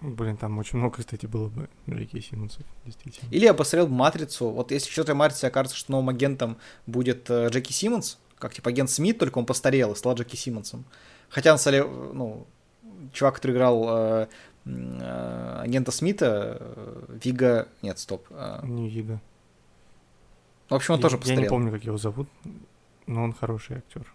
Блин, 0.00 0.36
там 0.36 0.58
очень 0.58 0.78
много, 0.78 0.98
кстати, 0.98 1.26
было 1.26 1.48
бы 1.48 1.68
Джеки 1.88 2.20
Симмонсов, 2.20 2.62
действительно. 2.84 3.28
Или 3.30 3.44
я 3.44 3.54
посмотрел 3.54 3.88
«Матрицу». 3.88 4.50
Вот 4.50 4.70
если 4.70 4.86
в 4.86 4.90
четвертой 4.90 5.14
«Матрице» 5.14 5.46
окажется, 5.46 5.76
что 5.76 5.92
новым 5.92 6.08
агентом 6.08 6.56
будет 6.86 7.28
э, 7.30 7.48
Джеки 7.48 7.72
Симмонс, 7.72 8.18
как 8.38 8.54
типа 8.54 8.70
агент 8.70 8.90
Смит, 8.90 9.18
только 9.18 9.38
он 9.38 9.46
постарел 9.46 9.92
и 9.92 9.96
стал 9.96 10.14
Джеки 10.14 10.36
Симмонсом. 10.36 10.84
Хотя 11.28 11.52
на 11.52 11.58
самом 11.58 11.72
деле, 11.72 12.12
ну, 12.14 12.46
чувак, 13.12 13.36
который 13.36 13.52
играл 13.52 13.84
э, 13.88 14.26
агента 14.68 15.90
Смита, 15.92 16.56
э, 16.60 17.18
Вига... 17.22 17.68
Нет, 17.82 17.98
стоп. 17.98 18.26
Э, 18.30 18.60
Не 18.64 18.88
Вига. 18.88 19.20
В 20.68 20.74
общем, 20.74 20.94
он 20.94 21.00
я, 21.00 21.02
тоже 21.02 21.16
постарел. 21.16 21.40
Я 21.40 21.44
не 21.46 21.48
помню, 21.48 21.72
как 21.72 21.84
его 21.84 21.96
зовут, 21.96 22.28
но 23.06 23.24
он 23.24 23.32
хороший 23.32 23.78
актер. 23.78 24.12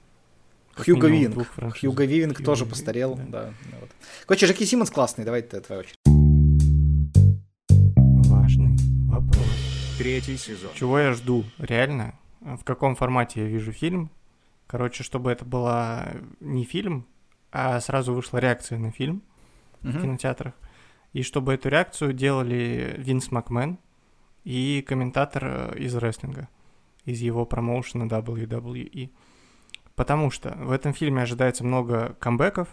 Хьюго 0.75 1.07
Вивинг. 1.07 1.47
Хьюго 1.79 2.05
Вивинг 2.05 2.37
Хьюго 2.37 2.45
тоже 2.45 2.65
постарел. 2.65 3.15
Да. 3.15 3.23
Да, 3.27 3.53
вот. 3.79 3.89
Короче, 4.25 4.47
Жаки 4.47 4.65
Симмонс 4.65 4.91
классный, 4.91 5.25
давай 5.25 5.41
ты, 5.41 5.61
твоя 5.61 5.81
очередь. 5.81 5.95
Важный 8.29 8.77
вопрос. 9.07 9.47
Третий 9.97 10.37
сезон. 10.37 10.71
Чего 10.73 10.99
я 10.99 11.13
жду? 11.13 11.43
Реально? 11.57 12.15
В 12.41 12.63
каком 12.63 12.95
формате 12.95 13.41
я 13.41 13.47
вижу 13.47 13.71
фильм? 13.71 14.09
Короче, 14.67 15.03
чтобы 15.03 15.31
это 15.31 15.45
была 15.45 16.13
не 16.39 16.65
фильм, 16.65 17.05
а 17.51 17.79
сразу 17.79 18.13
вышла 18.13 18.37
реакция 18.37 18.79
на 18.79 18.91
фильм 18.91 19.23
uh-huh. 19.83 19.97
в 19.97 20.01
кинотеатрах. 20.01 20.53
И 21.13 21.21
чтобы 21.21 21.53
эту 21.53 21.69
реакцию 21.69 22.13
делали 22.13 22.95
Винс 22.97 23.31
Макмен 23.31 23.77
и 24.43 24.83
комментатор 24.87 25.75
из 25.77 25.95
рестлинга, 25.95 26.49
из 27.05 27.21
его 27.21 27.45
промоушена 27.45 28.03
WWE. 28.03 29.11
Потому 29.95 30.31
что 30.31 30.55
в 30.57 30.71
этом 30.71 30.93
фильме 30.93 31.21
ожидается 31.21 31.63
много 31.63 32.15
камбэков, 32.19 32.67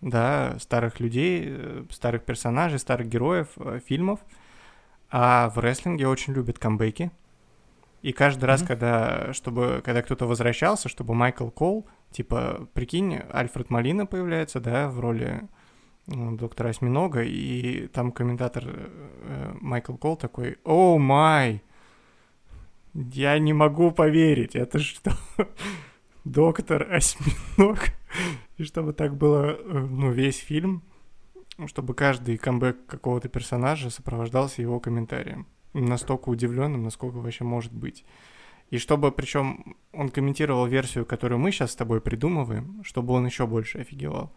да, 0.00 0.56
старых 0.58 1.00
людей, 1.00 1.44
э, 1.46 1.84
старых 1.90 2.24
персонажей, 2.24 2.78
старых 2.78 3.08
героев 3.08 3.48
э, 3.56 3.80
фильмов. 3.84 4.20
А 5.10 5.50
в 5.50 5.58
рестлинге 5.58 6.08
очень 6.08 6.32
любят 6.32 6.58
камбэки. 6.58 7.10
И 8.02 8.12
каждый 8.12 8.44
mm-hmm. 8.44 8.46
раз, 8.46 8.62
когда, 8.62 9.32
чтобы, 9.32 9.82
когда 9.84 10.02
кто-то 10.02 10.26
возвращался, 10.26 10.88
чтобы 10.88 11.14
Майкл 11.14 11.48
Кол, 11.48 11.86
типа, 12.10 12.68
прикинь, 12.74 13.20
Альфред 13.30 13.70
Малина 13.70 14.06
появляется, 14.06 14.60
да, 14.60 14.88
в 14.88 15.00
роли 15.00 15.48
доктора 16.06 16.70
Осьминога, 16.70 17.22
и 17.22 17.86
там 17.88 18.12
комментатор 18.12 18.64
э, 18.66 19.54
Майкл 19.60 19.94
Кол 19.96 20.16
такой, 20.16 20.58
«О 20.64 20.98
май! 20.98 21.62
Я 22.92 23.38
не 23.38 23.52
могу 23.52 23.90
поверить, 23.90 24.54
это 24.54 24.78
что?» 24.78 25.12
доктор, 26.24 26.92
осьминог. 26.92 27.78
И 28.56 28.64
чтобы 28.64 28.92
так 28.92 29.16
было, 29.16 29.56
э, 29.56 29.78
ну, 29.78 30.10
весь 30.10 30.38
фильм, 30.38 30.82
чтобы 31.66 31.94
каждый 31.94 32.36
камбэк 32.36 32.86
какого-то 32.86 33.28
персонажа 33.28 33.90
сопровождался 33.90 34.62
его 34.62 34.80
комментарием. 34.80 35.46
Настолько 35.72 36.28
удивленным, 36.28 36.84
насколько 36.84 37.16
вообще 37.16 37.44
может 37.44 37.72
быть. 37.72 38.04
И 38.70 38.78
чтобы, 38.78 39.12
причем, 39.12 39.76
он 39.92 40.08
комментировал 40.08 40.66
версию, 40.66 41.04
которую 41.04 41.38
мы 41.38 41.52
сейчас 41.52 41.72
с 41.72 41.76
тобой 41.76 42.00
придумываем, 42.00 42.82
чтобы 42.84 43.12
он 43.14 43.26
еще 43.26 43.46
больше 43.46 43.78
офигевал. 43.78 44.32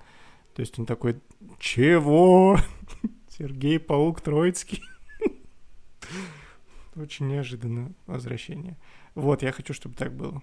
То 0.58 0.62
есть 0.62 0.80
он 0.80 0.88
такой, 0.88 1.22
чего? 1.60 2.58
Сергей 3.30 3.80
Паук 3.80 4.22
Троицкий. 4.22 4.82
Очень 6.96 7.28
неожиданное 7.28 7.92
возвращение. 8.08 8.76
Вот, 9.14 9.44
я 9.44 9.52
хочу, 9.52 9.76
чтобы 9.76 9.94
так 9.94 10.16
было. 10.16 10.42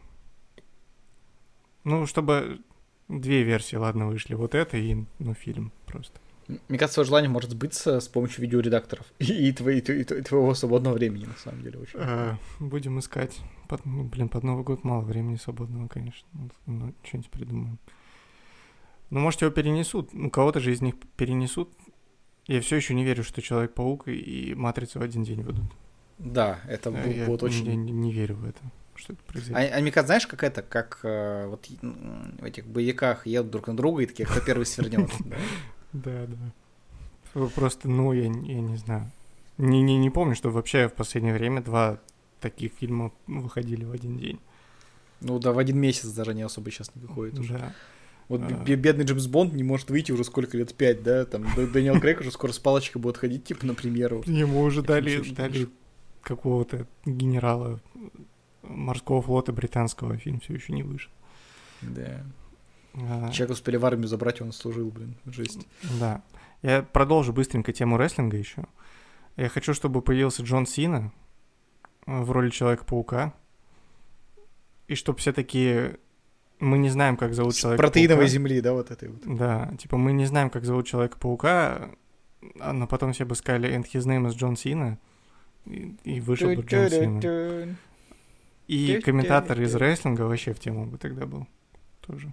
Ну, 1.83 2.07
чтобы 2.07 2.61
две 3.09 3.43
версии, 3.43 3.75
ладно, 3.75 4.07
вышли. 4.07 4.35
Вот 4.35 4.55
это 4.55 4.77
и, 4.77 5.05
ну, 5.19 5.35
фильм 5.35 5.73
просто. 5.85 6.21
Мне 6.47 6.79
кажется, 6.79 6.99
твое 6.99 7.09
желание 7.09 7.29
может 7.29 7.51
сбыться 7.51 7.99
с 7.99 8.07
помощью 8.07 8.43
видеоредакторов 8.43 9.07
и, 9.19 9.51
твои, 9.51 9.81
и, 9.81 10.01
и 10.01 10.05
твоего 10.05 10.55
свободного 10.55 10.95
времени, 10.95 11.25
на 11.25 11.37
самом 11.39 11.65
деле. 11.65 11.81
Очень. 11.81 11.99
А, 11.99 12.39
будем 12.61 13.01
искать. 13.01 13.37
Под, 13.69 13.85
ну, 13.85 14.05
блин, 14.05 14.29
под 14.29 14.45
Новый 14.45 14.63
год 14.63 14.85
мало 14.85 15.01
времени 15.01 15.35
свободного, 15.35 15.89
конечно. 15.89 16.29
Ну, 16.67 16.95
что-нибудь 17.03 17.31
придумаем. 17.31 17.81
Ну, 19.11 19.21
может, 19.21 19.43
его 19.43 19.51
перенесут. 19.51 20.13
Ну, 20.13 20.31
кого-то 20.31 20.61
же 20.61 20.73
из 20.73 20.81
них 20.81 20.95
перенесут. 21.17 21.71
Я 22.47 22.61
все 22.61 22.77
еще 22.77 22.95
не 22.95 23.05
верю, 23.05 23.25
что 23.25 23.41
Человек-паук 23.41 24.09
и 24.09 24.55
Матрицу 24.55 24.99
в 24.99 25.03
один 25.03 25.25
день 25.25 25.43
выйдут. 25.43 25.65
Да, 26.19 26.61
это 26.69 26.91
будет 26.91 27.17
я, 27.17 27.29
очень... 27.29 27.67
Я 27.67 27.75
не, 27.75 27.93
не 27.93 28.13
верю 28.13 28.37
в 28.37 28.45
это 28.45 28.61
что 28.97 29.13
это 29.15 29.23
произойдет. 29.25 29.73
А, 29.73 29.79
а 29.79 29.81
мне 29.81 29.93
знаешь, 29.93 30.27
как 30.27 30.43
это, 30.43 30.63
как 30.63 31.01
э, 31.03 31.47
вот 31.47 31.67
в 31.81 32.45
этих 32.45 32.67
боевиках 32.67 33.27
едут 33.27 33.51
друг 33.51 33.67
на 33.67 33.77
друга 33.77 34.03
и 34.03 34.07
такие, 34.07 34.27
кто 34.27 34.41
первый 34.41 34.67
свернет. 34.67 35.11
Да, 35.93 36.27
да. 36.27 37.49
Просто, 37.55 37.89
ну, 37.89 38.13
я, 38.13 38.25
я 38.25 38.29
не 38.61 38.77
знаю. 38.77 39.09
Не, 39.59 39.81
не, 39.81 39.97
не 39.97 40.11
помню, 40.11 40.35
что 40.35 40.51
вообще 40.51 40.89
в 40.89 40.95
последнее 40.95 41.33
время 41.33 41.63
два 41.63 42.01
таких 42.41 42.73
фильма 42.73 43.13
выходили 43.29 43.85
в 43.85 43.93
один 43.93 44.19
день. 44.19 44.41
Ну 45.21 45.39
да, 45.39 45.53
в 45.53 45.59
один 45.59 45.79
месяц 45.79 46.09
даже 46.09 46.35
не 46.35 46.43
особо 46.43 46.73
сейчас 46.73 46.91
не 46.97 47.03
выходит 47.03 47.39
уже. 47.39 47.59
Да. 47.59 47.73
Вот 48.29 48.41
а... 48.43 48.53
бедный 48.77 49.05
Джеймс 49.05 49.27
Бонд 49.27 49.53
не 49.53 49.63
может 49.63 49.91
выйти 49.91 50.13
уже 50.13 50.25
сколько 50.25 50.57
лет, 50.57 50.75
пять, 50.75 51.03
да? 51.03 51.25
Там 51.25 51.47
Дэниел 51.55 52.01
Крейг 52.01 52.21
уже 52.21 52.31
скоро 52.31 52.53
с 52.53 52.59
палочкой 52.59 53.03
будет 53.03 53.17
ходить, 53.17 53.45
типа, 53.45 53.67
на 53.67 53.75
премьеру. 53.75 54.23
Ему 54.27 54.61
уже 54.61 54.83
дали, 54.83 55.21
дали 55.33 55.69
какого-то 56.23 56.87
генерала 57.05 57.81
морского 58.63 59.23
флота 59.23 59.53
британского 59.53 60.17
фильм 60.17 60.41
все 60.41 60.55
еще 60.55 60.73
не 60.73 60.83
вышел. 60.83 61.13
Да. 61.83 62.25
А... 62.95 63.31
Человек 63.31 63.53
успели 63.53 63.77
в 63.77 63.85
армию 63.85 64.09
забрать, 64.09 64.41
он 64.41 64.53
служил, 64.53 64.91
блин, 64.91 65.17
жесть. 65.27 65.67
Да. 66.01 66.23
Я 66.63 66.83
продолжу 66.83 67.33
быстренько 67.33 67.73
тему 67.73 67.97
рестлинга 67.97 68.37
еще. 68.37 68.65
Я 69.37 69.49
хочу, 69.49 69.75
чтобы 69.75 70.01
появился 70.01 70.43
Джон 70.43 70.67
Сина 70.67 71.13
в 72.07 72.31
роли 72.31 72.51
Человека-паука. 72.51 73.35
И 74.87 74.95
чтобы 74.95 75.19
все 75.19 75.33
таки 75.33 75.97
мы 76.61 76.79
не 76.79 76.89
знаем, 76.89 77.17
как 77.17 77.35
зовут 77.35 77.55
человека 77.55 77.83
протеиновой 77.83 78.29
земли, 78.29 78.61
да, 78.61 78.73
вот 78.73 78.91
этой 78.91 79.09
вот. 79.09 79.23
Да, 79.25 79.73
типа 79.79 79.97
мы 79.97 80.13
не 80.13 80.27
знаем, 80.27 80.51
как 80.51 80.65
зовут 80.65 80.87
Человека-паука, 80.87 81.91
но 82.55 82.87
потом 82.87 83.13
все 83.13 83.25
бы 83.25 83.35
сказали, 83.35 83.75
and 83.75 83.85
his 83.85 84.07
name 84.07 84.27
is 84.29 84.35
Джон 84.35 84.57
Сина, 84.57 84.99
и, 85.67 85.97
и 86.05 86.21
вышел 86.21 86.55
бы 86.55 86.63
Джон 86.63 86.91
Сина. 86.91 87.77
И 88.67 89.01
комментатор 89.01 89.61
из 89.61 89.75
рестлинга 89.75 90.23
вообще 90.23 90.53
в 90.53 90.59
тему 90.59 90.87
бы 90.87 90.97
тогда 90.97 91.27
был 91.27 91.47
тоже. 92.01 92.33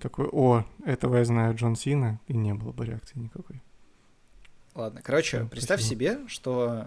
Такой, 0.00 0.28
о, 0.30 0.64
этого 0.84 1.16
я 1.16 1.24
знаю 1.24 1.54
Джон 1.56 1.76
Сина, 1.76 2.20
и 2.28 2.34
не 2.34 2.54
было 2.54 2.72
бы 2.72 2.86
реакции 2.86 3.18
никакой. 3.18 3.60
Ладно, 4.74 5.02
короче, 5.02 5.40
да, 5.40 5.46
представь 5.46 5.80
спасибо. 5.80 6.04
себе, 6.04 6.28
что 6.28 6.86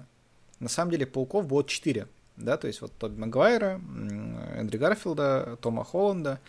на 0.60 0.70
самом 0.70 0.92
деле 0.92 1.06
пауков 1.06 1.46
будет 1.46 1.68
четыре, 1.68 2.08
да, 2.38 2.58
то 2.58 2.68
есть 2.68 2.82
вот 2.82 2.92
Тоби 2.98 3.18
Магуайра, 3.20 3.80
Эндрю 4.56 4.80
Гарфилда, 4.80 5.58
Тома 5.62 5.84
Холланда, 5.84 6.40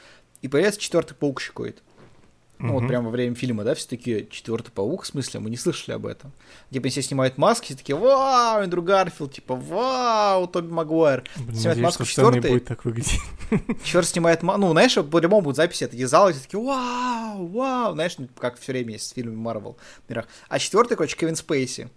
и 0.42 0.48
появится 0.48 0.80
четвертый 0.80 1.14
паук 1.14 1.40
щекоид. 1.40 1.82
Ну, 2.58 2.72
вот 2.72 2.80
Мгм. 2.80 2.88
прямо 2.88 3.04
во 3.06 3.10
время 3.10 3.34
фильма, 3.34 3.64
да, 3.64 3.74
все 3.74 3.86
такие, 3.86 4.26
четвертый 4.28 4.70
паук, 4.70 5.02
в 5.02 5.06
смысле, 5.06 5.40
мы 5.40 5.50
не 5.50 5.58
слышали 5.58 5.94
об 5.94 6.06
этом. 6.06 6.32
Типа, 6.70 6.88
все 6.88 7.02
снимают 7.02 7.36
маски, 7.36 7.66
все 7.66 7.74
такие, 7.76 7.94
вау, 7.96 8.62
Эндрю 8.62 8.80
Гарфилд, 8.80 9.30
типа, 9.34 9.54
вау, 9.54 10.46
Тоби 10.46 10.72
Магуайр. 10.72 11.22
Блин, 11.36 11.48
Снимать 11.48 11.64
надеюсь, 11.64 11.84
маску 11.84 12.04
четвёртой. 12.06 12.50
будет 12.50 12.64
так 12.64 12.82
выглядеть. 12.86 13.20
Черт 13.84 14.06
снимает 14.08 14.42
маску, 14.42 14.60
ну, 14.62 14.70
знаешь, 14.70 14.94
по-любому 14.94 15.42
будут 15.42 15.56
записи 15.58 15.86
такие 15.86 16.08
залы, 16.08 16.32
все 16.32 16.40
такие, 16.44 16.62
вау, 16.62 17.46
вау, 17.46 17.92
знаешь, 17.92 18.16
ну, 18.16 18.26
как 18.38 18.58
все 18.58 18.72
время 18.72 18.94
есть 18.94 19.12
в 19.12 19.14
фильме 19.14 19.36
Марвел 19.36 19.76
мирах. 20.08 20.24
А 20.48 20.58
четвертый, 20.58 20.96
короче, 20.96 21.14
Кевин 21.14 21.36
Спейси. 21.36 21.90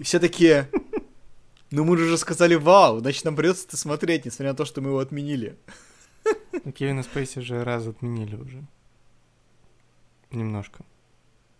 И 0.00 0.02
все 0.02 0.18
такие, 0.18 0.68
ну 1.74 1.84
мы 1.84 1.96
же 1.96 2.04
уже 2.04 2.18
сказали 2.18 2.54
вау, 2.54 3.00
значит, 3.00 3.24
нам 3.24 3.36
придется 3.36 3.66
это 3.66 3.76
смотреть, 3.76 4.24
несмотря 4.24 4.52
на 4.52 4.56
то, 4.56 4.64
что 4.64 4.80
мы 4.80 4.90
его 4.90 4.98
отменили. 5.00 5.56
Ну, 6.64 6.72
Кевина 6.72 7.02
Спейси 7.02 7.40
же 7.40 7.64
раз 7.64 7.86
отменили 7.86 8.36
уже. 8.36 8.64
Немножко. 10.30 10.84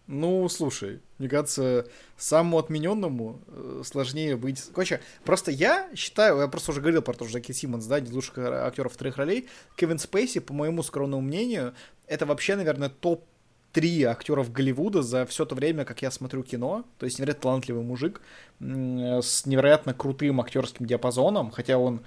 Ну, 0.06 0.48
слушай, 0.50 1.00
мне 1.18 1.28
кажется, 1.28 1.86
самому 2.16 2.58
отмененному 2.58 3.40
э, 3.46 3.82
сложнее 3.84 4.36
быть. 4.36 4.62
Короче, 4.74 5.00
просто 5.24 5.50
я 5.50 5.90
считаю, 5.96 6.40
я 6.40 6.48
просто 6.48 6.72
уже 6.72 6.80
говорил 6.80 7.00
про 7.00 7.14
то, 7.14 7.24
что 7.24 7.38
Джеки 7.38 7.52
Симмонс, 7.52 7.86
да, 7.86 7.96
один 7.96 8.10
из 8.10 8.14
лучших 8.14 8.36
ак- 8.38 8.68
актеров 8.68 8.92
вторых 8.92 9.16
ролей. 9.16 9.48
Кевин 9.76 9.98
Спейси, 9.98 10.40
по 10.40 10.52
моему 10.52 10.82
скромному 10.82 11.22
мнению, 11.22 11.74
это 12.06 12.26
вообще, 12.26 12.54
наверное, 12.56 12.90
топ 12.90 13.26
три 13.74 14.04
актеров 14.04 14.52
Голливуда 14.52 15.02
за 15.02 15.26
все 15.26 15.44
то 15.44 15.54
время, 15.54 15.84
как 15.84 16.00
я 16.00 16.10
смотрю 16.10 16.42
кино. 16.44 16.84
То 16.98 17.06
есть 17.06 17.18
невероятно 17.18 17.42
талантливый 17.42 17.82
мужик 17.82 18.20
э, 18.60 19.20
с 19.20 19.44
невероятно 19.44 19.92
крутым 19.92 20.40
актерским 20.40 20.86
диапазоном, 20.86 21.50
хотя 21.50 21.76
он 21.76 22.00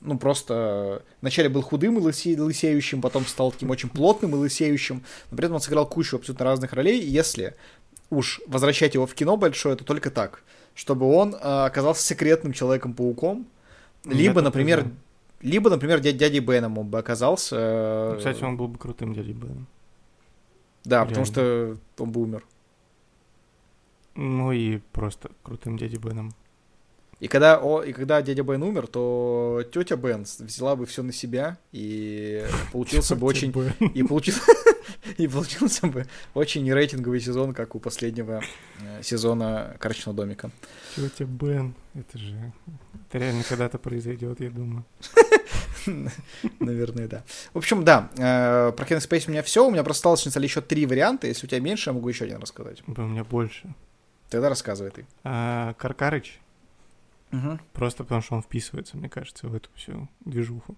ну, 0.00 0.18
просто 0.18 1.02
вначале 1.20 1.50
был 1.50 1.60
худым 1.60 1.98
и 1.98 2.00
лысе- 2.00 2.40
лысеющим, 2.40 3.02
потом 3.02 3.26
стал 3.26 3.52
таким 3.52 3.70
очень 3.70 3.90
плотным 3.90 4.32
и 4.34 4.38
лысеющим, 4.38 5.04
но 5.30 5.36
при 5.36 5.44
этом 5.44 5.56
он 5.56 5.60
сыграл 5.60 5.86
кучу 5.86 6.16
абсолютно 6.16 6.46
разных 6.46 6.72
ролей, 6.72 6.98
и 6.98 7.06
если 7.06 7.54
уж 8.08 8.40
возвращать 8.46 8.94
его 8.94 9.06
в 9.06 9.14
кино 9.14 9.36
большое, 9.36 9.76
то 9.76 9.84
только 9.84 10.10
так, 10.10 10.42
чтобы 10.74 11.06
он 11.14 11.36
а, 11.40 11.66
оказался 11.66 12.02
секретным 12.02 12.54
Человеком-пауком, 12.54 13.46
либо, 14.06 14.34
только 14.34 14.44
например, 14.46 14.86
либо, 15.42 15.68
например, 15.68 16.00
дядя, 16.00 16.18
дядей 16.18 16.40
Беном 16.40 16.78
он 16.78 16.88
бы 16.88 16.98
оказался. 16.98 17.56
э, 17.58 18.10
Ну, 18.12 18.18
Кстати, 18.18 18.42
он 18.42 18.56
был 18.56 18.68
бы 18.68 18.78
крутым 18.78 19.12
дядей 19.12 19.34
Беном. 19.34 19.66
Да, 20.84 21.04
потому 21.04 21.24
реально. 21.26 21.26
что 21.26 22.02
он 22.02 22.12
бы 22.12 22.20
умер. 22.20 22.44
Ну 24.14 24.52
и 24.52 24.78
просто 24.92 25.30
крутым 25.42 25.78
дядей 25.78 25.98
Беном. 25.98 26.34
И 27.20 27.28
когда, 27.28 27.60
о, 27.60 27.82
и 27.82 27.92
когда 27.92 28.22
дядя 28.22 28.42
Бен 28.42 28.62
умер, 28.62 28.86
то 28.86 29.62
тетя 29.72 29.96
Бен 29.96 30.22
взяла 30.22 30.74
бы 30.74 30.86
все 30.86 31.02
на 31.02 31.12
себя, 31.12 31.58
и 31.70 32.46
получился 32.72 33.14
бы 33.14 33.26
очень... 33.26 33.50
И, 33.94 34.02
получил... 34.02 34.34
и 35.18 35.28
получился 35.28 35.86
бы 35.86 36.06
очень 36.32 36.70
рейтинговый 36.72 37.20
сезон, 37.20 37.52
как 37.52 37.74
у 37.74 37.78
последнего 37.78 38.42
э, 38.80 39.02
сезона 39.02 39.76
«Карточного 39.78 40.16
домика». 40.16 40.50
Тетя 40.96 41.26
Бен, 41.26 41.74
это 41.94 42.18
же... 42.18 42.52
Это 43.08 43.18
реально 43.18 43.42
когда-то 43.44 43.78
произойдет, 43.78 44.40
я 44.40 44.50
думаю. 44.50 44.86
Наверное, 46.60 47.08
да. 47.08 47.24
В 47.52 47.58
общем, 47.58 47.84
да, 47.84 48.10
э, 48.16 48.72
про 48.72 48.84
Кевин 48.84 49.00
Спейси 49.00 49.28
у 49.28 49.32
меня 49.32 49.42
все. 49.42 49.66
У 49.66 49.70
меня 49.70 49.84
просто 49.84 50.10
осталось 50.10 50.34
на 50.34 50.40
еще 50.40 50.60
три 50.60 50.86
варианта. 50.86 51.26
Если 51.26 51.46
у 51.46 51.48
тебя 51.48 51.60
меньше, 51.60 51.90
я 51.90 51.94
могу 51.94 52.08
еще 52.08 52.24
один 52.24 52.38
рассказать. 52.38 52.82
У 52.86 53.00
меня 53.02 53.24
больше. 53.24 53.74
Тогда 54.28 54.48
рассказывай 54.48 54.90
ты. 54.90 55.06
А 55.24 55.74
Каркарыч, 55.74 56.40
просто 57.72 58.04
потому 58.04 58.22
что 58.22 58.36
он 58.36 58.42
вписывается, 58.42 58.96
мне 58.96 59.08
кажется, 59.08 59.48
в 59.48 59.54
эту 59.54 59.70
всю 59.74 60.08
движуху. 60.24 60.76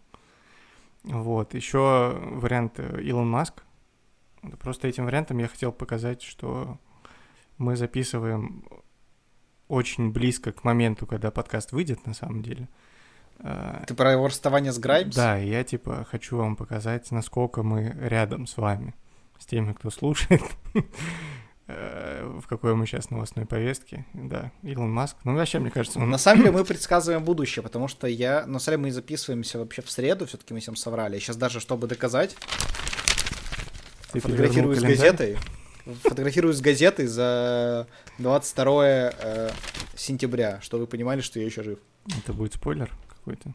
Вот. 1.05 1.55
Еще 1.55 2.19
вариант 2.33 2.75
э, 2.79 3.03
Илон 3.03 3.29
Маск. 3.29 3.65
Просто 4.61 4.89
этим 4.89 5.05
вариантом 5.05 5.39
я 5.39 5.49
хотел 5.49 5.73
показать, 5.73 6.23
что 6.23 6.79
мы 7.59 7.77
записываем 7.77 8.65
очень 9.69 10.13
близко 10.13 10.53
к 10.53 10.65
моменту, 10.65 11.07
когда 11.07 11.31
подкаст 11.31 11.73
выйдет, 11.73 12.07
на 12.07 12.15
самом 12.15 12.43
деле. 12.43 12.69
А, 13.43 13.83
Ты 13.87 13.95
про 13.95 14.13
его 14.13 14.29
расставание 14.29 14.73
с 14.73 14.79
Граймс? 14.79 15.15
Да, 15.15 15.37
я 15.37 15.65
типа 15.65 16.07
хочу 16.09 16.37
вам 16.37 16.57
показать, 16.57 17.11
насколько 17.11 17.63
мы 17.63 17.97
рядом 18.01 18.47
с 18.47 18.57
вами, 18.57 18.95
с 19.39 19.47
теми, 19.47 19.73
кто 19.73 19.91
слушает, 19.91 20.43
э, 21.67 22.39
в 22.41 22.47
какой 22.47 22.77
мы 22.77 22.87
сейчас 22.87 23.11
новостной 23.11 23.45
повестке. 23.45 24.07
Да, 24.15 24.53
Илон 24.63 24.93
Маск. 24.93 25.17
Ну, 25.25 25.35
вообще, 25.35 25.59
мне 25.59 25.71
кажется, 25.71 25.99
он... 25.99 26.09
На 26.09 26.19
самом 26.19 26.43
деле 26.43 26.53
мы 26.53 26.65
предсказываем 26.65 27.25
будущее, 27.25 27.65
потому 27.65 27.89
что 27.89 28.07
я... 28.07 28.47
На 28.47 28.61
самом 28.61 28.79
деле 28.79 28.91
мы 28.91 28.93
записываемся 28.93 29.59
вообще 29.59 29.83
в 29.83 29.91
среду, 29.91 30.27
все-таки 30.27 30.55
мы 30.55 30.61
всем 30.61 30.77
соврали. 30.77 31.19
Сейчас 31.19 31.37
даже, 31.37 31.59
чтобы 31.59 31.89
доказать, 31.89 32.37
Ты 34.13 34.21
фотографирую 34.21 34.77
с 34.77 34.83
газетой. 34.83 35.37
Фотографирую 36.05 36.55
с 36.55 36.61
газетой 36.61 37.07
за 37.07 37.89
22 38.19 38.87
э, 38.87 39.51
сентября, 39.97 40.61
чтобы 40.61 40.83
вы 40.83 40.87
понимали, 40.87 41.23
что 41.23 41.41
я 41.41 41.47
еще 41.47 41.65
жив. 41.65 41.81
Это 42.07 42.33
будет 42.33 42.55
спойлер 42.55 42.89
какой-то. 43.23 43.55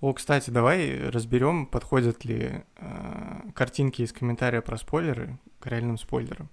О, 0.00 0.12
кстати, 0.12 0.50
давай 0.50 1.08
разберем, 1.08 1.66
подходят 1.66 2.24
ли 2.24 2.62
э, 2.76 3.40
картинки 3.54 4.02
из 4.02 4.12
комментария 4.12 4.60
про 4.60 4.76
спойлеры 4.76 5.38
к 5.60 5.66
реальным 5.66 5.98
спойлерам. 5.98 6.48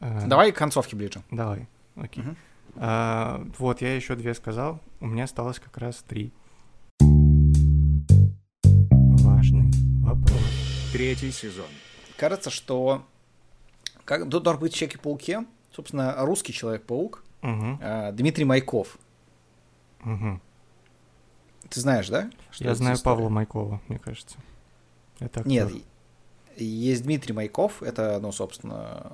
Э, 0.00 0.26
Давай 0.26 0.52
к 0.52 0.56
концовке 0.56 0.96
ближе. 0.96 1.22
Давай, 1.30 1.66
окей. 1.96 2.22
Мгм. 2.22 2.36
А, 2.76 3.44
вот, 3.58 3.80
я 3.80 3.96
еще 3.96 4.16
две 4.16 4.34
сказал, 4.34 4.80
у 5.00 5.06
меня 5.06 5.24
осталось 5.24 5.58
как 5.58 5.78
раз 5.78 6.04
три. 6.06 6.32
Важный 9.22 9.70
вопрос. 10.02 10.42
Третий 10.92 11.30
сезон. 11.30 11.66
Кажется, 12.16 12.50
что 12.50 13.06
как, 14.04 14.28
тут 14.28 14.42
должен 14.42 14.60
быть 14.60 14.72
в 14.72 14.76
Человеке-пауке, 14.76 15.46
собственно, 15.72 16.14
русский 16.18 16.52
Человек-паук, 16.52 17.24
э, 17.42 18.12
Дмитрий 18.12 18.44
Майков. 18.44 18.98
Мгм. 20.04 20.40
Ты 21.68 21.80
знаешь, 21.80 22.08
да? 22.08 22.30
что 22.50 22.64
Я 22.64 22.74
знаю 22.74 22.94
история? 22.96 23.16
Павла 23.16 23.28
Майкова, 23.30 23.80
мне 23.88 23.98
кажется. 23.98 24.36
Это 25.18 25.40
актер. 25.40 25.46
Нет, 25.50 25.72
есть 26.56 27.02
Дмитрий 27.02 27.32
Майков, 27.32 27.82
это, 27.82 28.18
ну, 28.20 28.30
собственно, 28.32 29.10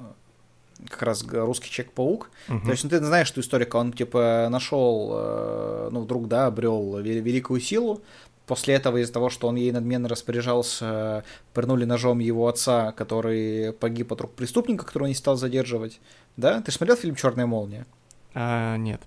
как 0.89 1.03
раз 1.03 1.25
русский 1.27 1.71
Человек-паук. 1.71 2.31
Мгм. 2.49 2.63
То 2.67 2.71
есть, 2.73 2.85
ну, 2.85 2.91
ты 2.91 2.99
знаешь 2.99 3.31
эту 3.31 3.41
историю, 3.41 3.67
когда 3.69 3.81
он, 3.81 3.93
типа, 3.93 4.49
нашел, 4.51 5.11
э, 5.15 5.89
ну, 5.93 6.01
вдруг, 6.03 6.29
да, 6.29 6.47
обрел 6.47 6.99
ве- 6.99 7.21
великую 7.21 7.61
силу. 7.61 8.03
После 8.47 8.75
этого, 8.75 8.97
из-за 9.01 9.13
того, 9.13 9.31
что 9.31 9.47
он 9.47 9.55
ей 9.57 9.71
надменно 9.71 10.09
распоряжался, 10.09 11.23
пырнули 11.55 11.85
ножом 11.85 12.19
его 12.19 12.49
отца, 12.49 12.91
который 12.93 13.73
погиб 13.73 14.13
от 14.13 14.21
рук 14.23 14.33
преступника, 14.35 14.85
которого 14.85 15.07
не 15.07 15.15
стал 15.15 15.37
задерживать. 15.37 16.01
Да? 16.37 16.61
Ты 16.61 16.73
смотрел 16.73 16.97
фильм 16.97 17.15
Черная 17.15 17.47
молния? 17.47 17.87
А, 18.35 18.77
нет. 18.77 19.01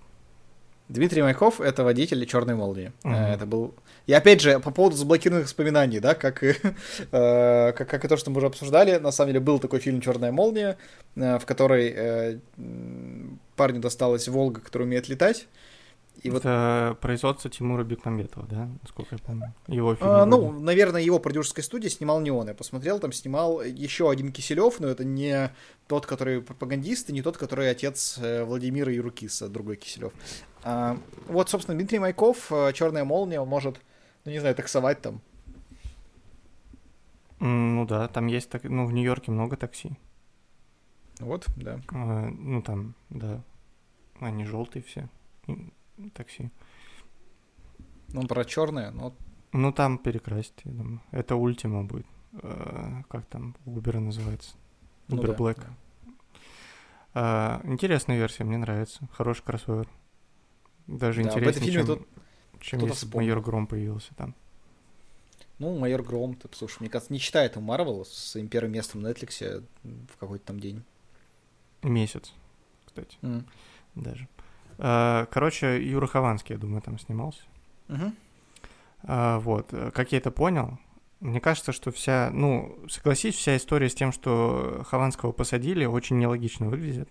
Дмитрий 0.90 1.22
Майков 1.22 1.62
это 1.62 1.84
водитель 1.84 2.26
Черной 2.26 2.56
молнии. 2.56 2.92
Э, 3.04 3.34
Это 3.34 3.46
был. 3.46 3.74
И 4.06 4.14
опять 4.14 4.42
же, 4.42 4.60
по 4.60 4.72
поводу 4.72 4.96
заблокированных 4.96 5.46
воспоминаний, 5.48 6.00
да, 6.00 6.14
как 6.14 6.44
и, 6.44 6.56
э, 7.12 7.72
как, 7.72 7.90
как 7.90 8.06
и 8.06 8.08
то, 8.08 8.18
что 8.18 8.32
мы 8.32 8.38
уже 8.38 8.48
обсуждали, 8.48 8.98
на 8.98 9.12
самом 9.12 9.30
деле 9.30 9.40
был 9.40 9.60
такой 9.60 9.80
фильм 9.80 10.02
Черная 10.02 10.32
молния, 10.32 10.78
э, 11.16 11.40
в 11.40 11.46
которой 11.46 11.94
э, 11.96 12.40
парню 13.56 13.80
досталась 13.80 14.28
Волга, 14.28 14.62
которая 14.62 14.88
умеет 14.88 15.08
летать. 15.08 15.48
И 16.22 16.30
вот, 16.30 16.42
Это 16.42 16.96
производство 17.02 17.50
Тимура 17.50 17.84
Бекмамбетова, 17.84 18.46
да, 18.48 18.70
насколько 18.84 19.16
я 19.16 19.20
помню. 19.26 19.54
Его 19.68 19.96
фильм. 19.96 20.10
а, 20.10 20.26
ну, 20.26 20.52
наверное, 20.52 21.02
его 21.02 21.18
продюсерской 21.18 21.64
студии 21.64 21.88
снимал 21.90 22.22
не 22.22 22.30
он. 22.30 22.48
Я 22.48 22.54
посмотрел, 22.54 23.00
там 23.00 23.12
снимал 23.12 23.62
еще 23.64 24.10
один 24.12 24.32
Киселев, 24.32 24.80
но 24.80 24.88
это 24.88 25.04
не 25.04 25.52
тот, 25.88 26.06
который 26.06 26.42
пропагандист, 26.42 27.10
и 27.10 27.14
не 27.14 27.24
тот, 27.24 27.38
который 27.38 27.70
отец 27.70 28.20
э, 28.22 28.44
Владимира 28.44 28.92
Юрукиса, 28.92 29.50
другой 29.50 29.76
Киселев. 29.76 30.14
А, 30.64 30.98
вот, 31.28 31.50
собственно, 31.50 31.78
Дмитрий 31.78 32.00
Майков, 32.00 32.52
э, 32.52 32.72
Черная 32.74 33.04
молния, 33.04 33.42
он 33.42 33.48
может, 33.50 33.82
ну 34.26 34.32
не 34.32 34.40
знаю, 34.40 34.56
таксовать 34.56 35.02
там. 35.02 35.22
Ну 37.40 37.86
да, 37.86 38.08
там 38.08 38.28
есть, 38.28 38.50
так... 38.50 38.64
ну 38.64 38.86
в 38.86 38.94
Нью-Йорке 38.94 39.32
много 39.32 39.58
такси. 39.58 39.98
Вот, 41.20 41.46
да. 41.58 41.80
А, 41.92 42.30
ну 42.30 42.62
там, 42.62 42.96
да, 43.10 43.42
они 44.20 44.46
желтые 44.46 44.84
все 44.84 45.10
такси. 46.14 46.50
Он 48.16 48.28
про 48.28 48.46
черное, 48.46 48.92
но 48.92 49.14
Ну 49.52 49.72
там 49.74 49.98
перекрасить, 49.98 50.62
я 50.64 50.72
думаю. 50.72 51.02
Это 51.12 51.36
Ультима 51.36 51.84
будет. 51.84 52.06
Э, 52.42 53.04
Как 53.10 53.26
там 53.26 53.56
Uber 53.66 54.00
называется? 54.00 54.56
ну 55.08 55.18
Uber 55.18 55.28
да, 55.28 55.34
Black. 55.34 55.58
да. 55.58 56.12
А, 57.16 57.62
Интересная 57.66 58.18
версия, 58.18 58.44
мне 58.44 58.58
нравится. 58.58 59.08
Хороший 59.12 59.44
кроссовер. 59.44 59.88
Даже 60.88 61.24
Да, 61.24 61.30
в 61.30 61.38
этом 61.38 61.44
интереснее, 61.44 61.72
фильме 61.72 61.86
чем, 61.86 61.98
тут 61.98 62.08
чем 62.60 62.80
если 62.82 62.94
вспомнил. 62.94 63.28
майор 63.28 63.42
Гром 63.42 63.68
появился 63.68 64.14
там. 64.16 64.36
Ну, 65.60 65.78
майор 65.78 66.02
Гром, 66.04 66.36
ты, 66.36 66.50
слушай, 66.54 66.78
мне 66.82 66.90
кажется, 66.90 67.14
не 67.14 67.20
читает 67.20 67.56
он 67.58 67.64
Марвел 67.64 68.04
с 68.06 68.10
своим 68.12 68.48
первым 68.48 68.74
местом 68.74 69.02
на 69.02 69.12
Netflix 69.12 69.64
в 69.84 70.18
какой-то 70.20 70.46
там 70.46 70.60
день. 70.60 70.84
Месяц, 71.84 72.34
кстати, 72.86 73.18
М. 73.22 73.46
даже. 73.96 74.28
А, 74.80 75.26
Короче, 75.28 75.84
Юра 75.86 76.08
Хованский, 76.08 76.56
я 76.56 76.60
думаю, 76.60 76.82
там 76.82 76.98
снимался. 76.98 77.42
Мгм. 77.88 78.16
А, 79.04 79.40
вот, 79.40 79.74
как 79.94 80.12
я 80.12 80.18
это 80.18 80.32
понял, 80.32 80.78
Мне 81.20 81.40
кажется, 81.40 81.72
что 81.72 81.90
вся, 81.92 82.32
ну, 82.34 82.78
согласись, 82.90 83.36
вся 83.36 83.56
история 83.56 83.88
с 83.90 83.96
тем, 83.96 84.12
что 84.12 84.84
Хованского 84.86 85.32
посадили, 85.32 85.86
очень 85.86 86.18
нелогично 86.20 86.68
выглядит. 86.68 87.08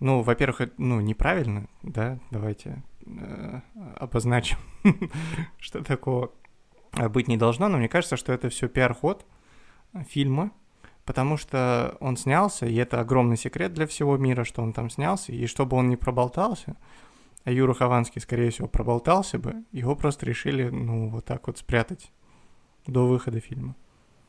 Ну, 0.00 0.22
во-первых, 0.22 0.70
ну, 0.76 1.00
неправильно, 1.00 1.68
да, 1.82 2.18
давайте 2.30 2.82
э, 3.06 3.60
обозначим, 3.96 4.58
что 5.58 5.82
такого 5.82 6.32
быть 7.10 7.28
не 7.28 7.36
должно, 7.36 7.68
но 7.68 7.78
мне 7.78 7.88
кажется, 7.88 8.16
что 8.16 8.32
это 8.32 8.48
все 8.48 8.68
пиар-ход 8.68 9.26
фильма, 10.08 10.52
потому 11.04 11.36
что 11.36 11.96
он 12.00 12.16
снялся, 12.16 12.66
и 12.66 12.74
это 12.74 13.00
огромный 13.00 13.36
секрет 13.36 13.72
для 13.72 13.86
всего 13.86 14.16
мира, 14.16 14.44
что 14.44 14.62
он 14.62 14.72
там 14.72 14.90
снялся, 14.90 15.32
и 15.32 15.46
чтобы 15.46 15.76
он 15.76 15.88
не 15.88 15.96
проболтался, 15.96 16.76
а 17.44 17.52
Юра 17.52 17.74
Хованский, 17.74 18.20
скорее 18.20 18.50
всего, 18.50 18.66
проболтался 18.68 19.38
бы, 19.38 19.64
его 19.72 19.94
просто 19.94 20.26
решили, 20.26 20.68
ну, 20.68 21.08
вот 21.08 21.24
так 21.24 21.46
вот 21.46 21.58
спрятать 21.58 22.10
до 22.86 23.06
выхода 23.06 23.40
фильма. 23.40 23.76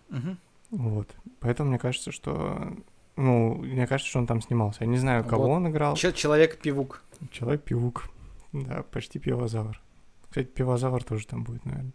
Мгм. 0.09 0.37
Вот. 0.69 1.15
Поэтому 1.39 1.69
мне 1.69 1.79
кажется, 1.79 2.11
что... 2.11 2.73
Ну, 3.17 3.55
мне 3.55 3.87
кажется, 3.87 4.09
что 4.09 4.19
он 4.19 4.27
там 4.27 4.41
снимался. 4.41 4.83
Я 4.83 4.87
не 4.89 4.97
знаю, 4.97 5.25
кого 5.25 5.47
Вот. 5.47 5.55
он 5.55 5.67
играл. 5.69 5.95
Человек-пивук. 5.95 7.03
Человек-пивук. 7.31 8.09
Да, 8.53 8.83
почти 8.83 9.19
пивозавр. 9.19 9.81
Кстати, 10.29 10.47
пивозавр 10.47 11.03
тоже 11.03 11.25
там 11.27 11.43
будет, 11.43 11.65
наверное. 11.65 11.93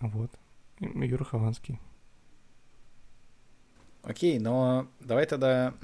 Вот. 0.00 0.30
Юра 0.80 1.24
Хованский. 1.24 1.80
Окей, 4.02 4.38
но 4.38 4.88
давай 5.00 5.26
тогда 5.26 5.74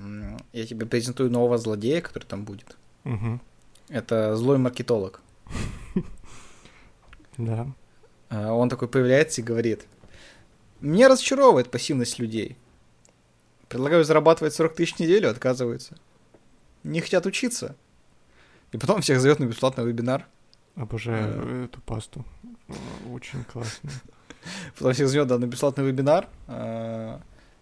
я 0.53 0.67
тебе 0.67 0.87
презентую 0.87 1.31
нового 1.31 1.57
злодея, 1.57 2.01
который 2.01 2.25
там 2.25 2.45
будет. 2.45 2.77
Мгм. 3.05 3.41
Это 3.89 4.37
злой 4.37 4.59
маркетолог. 4.59 5.23
Да. 7.39 7.69
А, 8.31 8.53
Он 8.53 8.69
такой 8.69 8.89
появляется 8.89 9.41
и 9.41 9.45
говорит, 9.45 9.87
меня 10.81 11.09
разочаровывает 11.09 11.71
пассивность 11.71 12.19
людей. 12.19 12.57
Предлагаю 13.69 14.05
зарабатывать 14.05 14.55
40 14.55 14.75
тысяч 14.75 14.95
в 14.97 15.01
неделю, 15.01 15.31
отказываются. 15.31 15.97
Не 16.85 17.01
хотят 17.01 17.27
учиться. 17.27 17.77
И 18.73 18.79
потом 18.79 19.01
всех 19.01 19.21
зовет 19.21 19.39
на 19.39 19.45
бесплатный 19.45 19.85
вебинар. 19.85 20.27
Обожаю 20.75 21.65
эту 21.65 21.81
пасту. 21.81 22.25
Э, 22.69 22.73
Очень 23.13 23.45
классно. 23.45 23.91
Потом 24.79 24.93
всех 24.93 25.09
зовет 25.09 25.27
да, 25.27 25.39
на 25.39 25.47
бесплатный 25.47 25.85
вебинар, 25.85 26.29
э, 26.47 27.19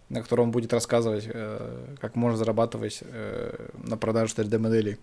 на 0.09 0.21
котором 0.21 0.45
он 0.45 0.51
будет 0.51 0.71
рассказывать, 0.71 1.25
э, 1.27 1.95
как 1.99 2.15
можно 2.15 2.37
зарабатывать 2.37 2.99
э, 3.01 3.69
на 3.83 3.97
продаже 3.97 4.33
3D-моделей. 4.35 4.97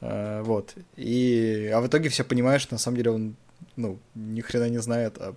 Э, 0.00 0.42
Вот. 0.42 0.74
И, 0.96 1.70
а 1.72 1.80
в 1.80 1.86
итоге 1.86 2.08
все 2.08 2.24
понимают, 2.24 2.62
что 2.62 2.74
на 2.74 2.78
самом 2.78 2.96
деле 2.96 3.10
он, 3.10 3.36
ну, 3.76 3.98
ни 4.14 4.40
хрена 4.40 4.68
не 4.68 4.78
знает, 4.78 5.16
а, 5.18 5.34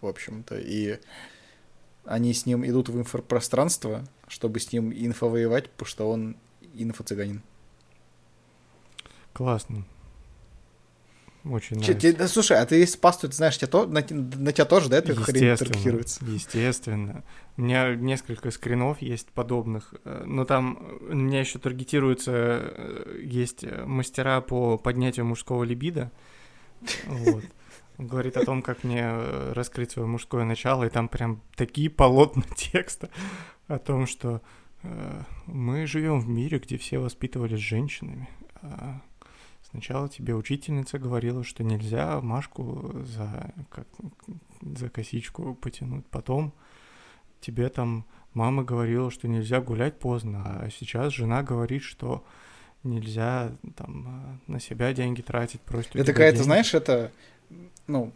в 0.00 0.06
общем-то, 0.06 0.58
и 0.58 0.98
они 2.04 2.34
с 2.34 2.44
ним 2.46 2.66
идут 2.66 2.88
в 2.88 2.98
инфопространство, 2.98 4.04
чтобы 4.34 4.58
с 4.58 4.72
ним 4.72 4.92
инфовоевать, 4.92 5.70
потому 5.70 5.88
что 5.88 6.10
он 6.10 6.36
инфо-цыганин. 6.74 7.40
Классно. 9.32 9.84
Очень 11.44 11.80
Че, 11.80 11.92
нравится. 11.92 12.00
те- 12.00 12.12
да, 12.18 12.26
слушай, 12.26 12.58
а 12.58 12.66
ты 12.66 12.74
если 12.76 12.98
пасту, 12.98 13.28
ты 13.28 13.36
знаешь, 13.36 13.56
тебя 13.56 13.68
то, 13.68 13.86
на, 13.86 14.00
на 14.00 14.52
тебя 14.52 14.64
тоже, 14.64 14.88
да, 14.88 14.98
эта 14.98 15.14
хрень 15.14 15.56
таргетируется? 15.56 16.24
естественно. 16.24 17.22
У 17.56 17.62
меня 17.62 17.94
несколько 17.94 18.50
скринов 18.50 19.00
есть 19.02 19.28
подобных, 19.28 19.94
э, 20.04 20.24
но 20.26 20.44
там 20.44 20.78
э, 20.80 21.12
у 21.12 21.14
меня 21.14 21.38
еще 21.40 21.60
таргетируются, 21.60 22.32
э, 22.34 23.20
есть 23.22 23.64
мастера 23.84 24.40
по 24.40 24.78
поднятию 24.78 25.26
мужского 25.26 25.62
либидо. 25.62 26.10
Вот. 27.06 27.44
Говорит 27.98 28.36
о 28.36 28.44
том, 28.44 28.62
как 28.62 28.82
мне 28.82 29.06
раскрыть 29.52 29.92
свое 29.92 30.08
мужское 30.08 30.44
начало, 30.44 30.82
и 30.84 30.88
там 30.88 31.08
прям 31.08 31.40
такие 31.54 31.88
полотна 31.88 32.42
текста 32.56 33.10
о 33.66 33.78
том, 33.78 34.06
что 34.06 34.42
э, 34.82 35.22
мы 35.46 35.86
живем 35.86 36.20
в 36.20 36.28
мире, 36.28 36.58
где 36.58 36.78
все 36.78 36.98
воспитывались 36.98 37.60
женщинами. 37.60 38.28
А 38.62 39.00
Сначала 39.74 40.08
тебе 40.08 40.36
учительница 40.36 41.00
говорила, 41.00 41.42
что 41.42 41.64
нельзя 41.64 42.20
Машку 42.20 42.92
за, 43.02 43.52
как, 43.70 43.88
за 44.60 44.88
косичку 44.88 45.56
потянуть. 45.56 46.06
Потом 46.06 46.54
тебе 47.40 47.68
там 47.70 48.06
мама 48.34 48.62
говорила, 48.62 49.10
что 49.10 49.26
нельзя 49.26 49.60
гулять 49.60 49.98
поздно, 49.98 50.44
а 50.60 50.70
сейчас 50.70 51.12
жена 51.12 51.42
говорит, 51.42 51.82
что 51.82 52.24
нельзя 52.84 53.50
там 53.74 54.38
э, 54.46 54.52
на 54.52 54.60
себя 54.60 54.92
деньги 54.92 55.22
тратить, 55.22 55.60
просит 55.62 55.96
у 55.96 55.98
Это 55.98 56.12
какая-то, 56.12 56.44
знаешь, 56.44 56.72
это, 56.72 57.10
ну, 57.88 58.12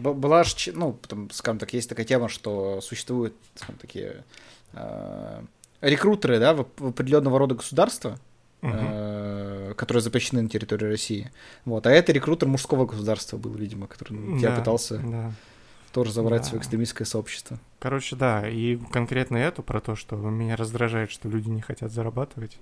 была 0.00 0.44
ж, 0.44 0.54
че- 0.54 0.72
ну, 0.72 0.98
там, 1.08 1.30
скажем 1.30 1.58
так, 1.58 1.72
есть 1.72 1.88
такая 1.88 2.06
тема, 2.06 2.28
что 2.28 2.80
существуют 2.80 3.34
скажем, 3.54 3.76
такие 3.76 4.24
э, 4.72 5.42
рекрутеры, 5.80 6.38
да, 6.38 6.54
в, 6.54 6.66
в 6.78 6.86
определенного 6.88 7.38
рода 7.38 7.54
государства, 7.54 8.18
Мгм. 8.62 8.76
э, 8.78 9.74
которые 9.76 10.02
запрещены 10.02 10.42
на 10.42 10.48
территории 10.48 10.84
России. 10.86 11.30
Вот, 11.64 11.86
а 11.86 11.90
это 11.90 12.12
рекрутер 12.12 12.46
мужского 12.48 12.84
государства 12.86 13.36
был, 13.38 13.52
видимо, 13.54 13.86
который 13.86 14.12
ну, 14.14 14.38
тебя 14.38 14.50
Да, 14.50 14.56
пытался 14.56 14.98
Да. 14.98 15.32
тоже 15.92 16.12
забрать 16.12 16.42
Да. 16.42 16.48
свое 16.48 16.60
экстремистское 16.60 17.06
сообщество. 17.06 17.58
Короче, 17.78 18.16
да, 18.16 18.46
и 18.48 18.76
конкретно 18.92 19.38
эту 19.38 19.62
про 19.62 19.80
то, 19.80 19.96
что 19.96 20.16
меня 20.16 20.56
раздражает, 20.56 21.10
что 21.10 21.28
люди 21.28 21.48
не 21.48 21.62
хотят 21.62 21.90
зарабатывать. 21.90 22.58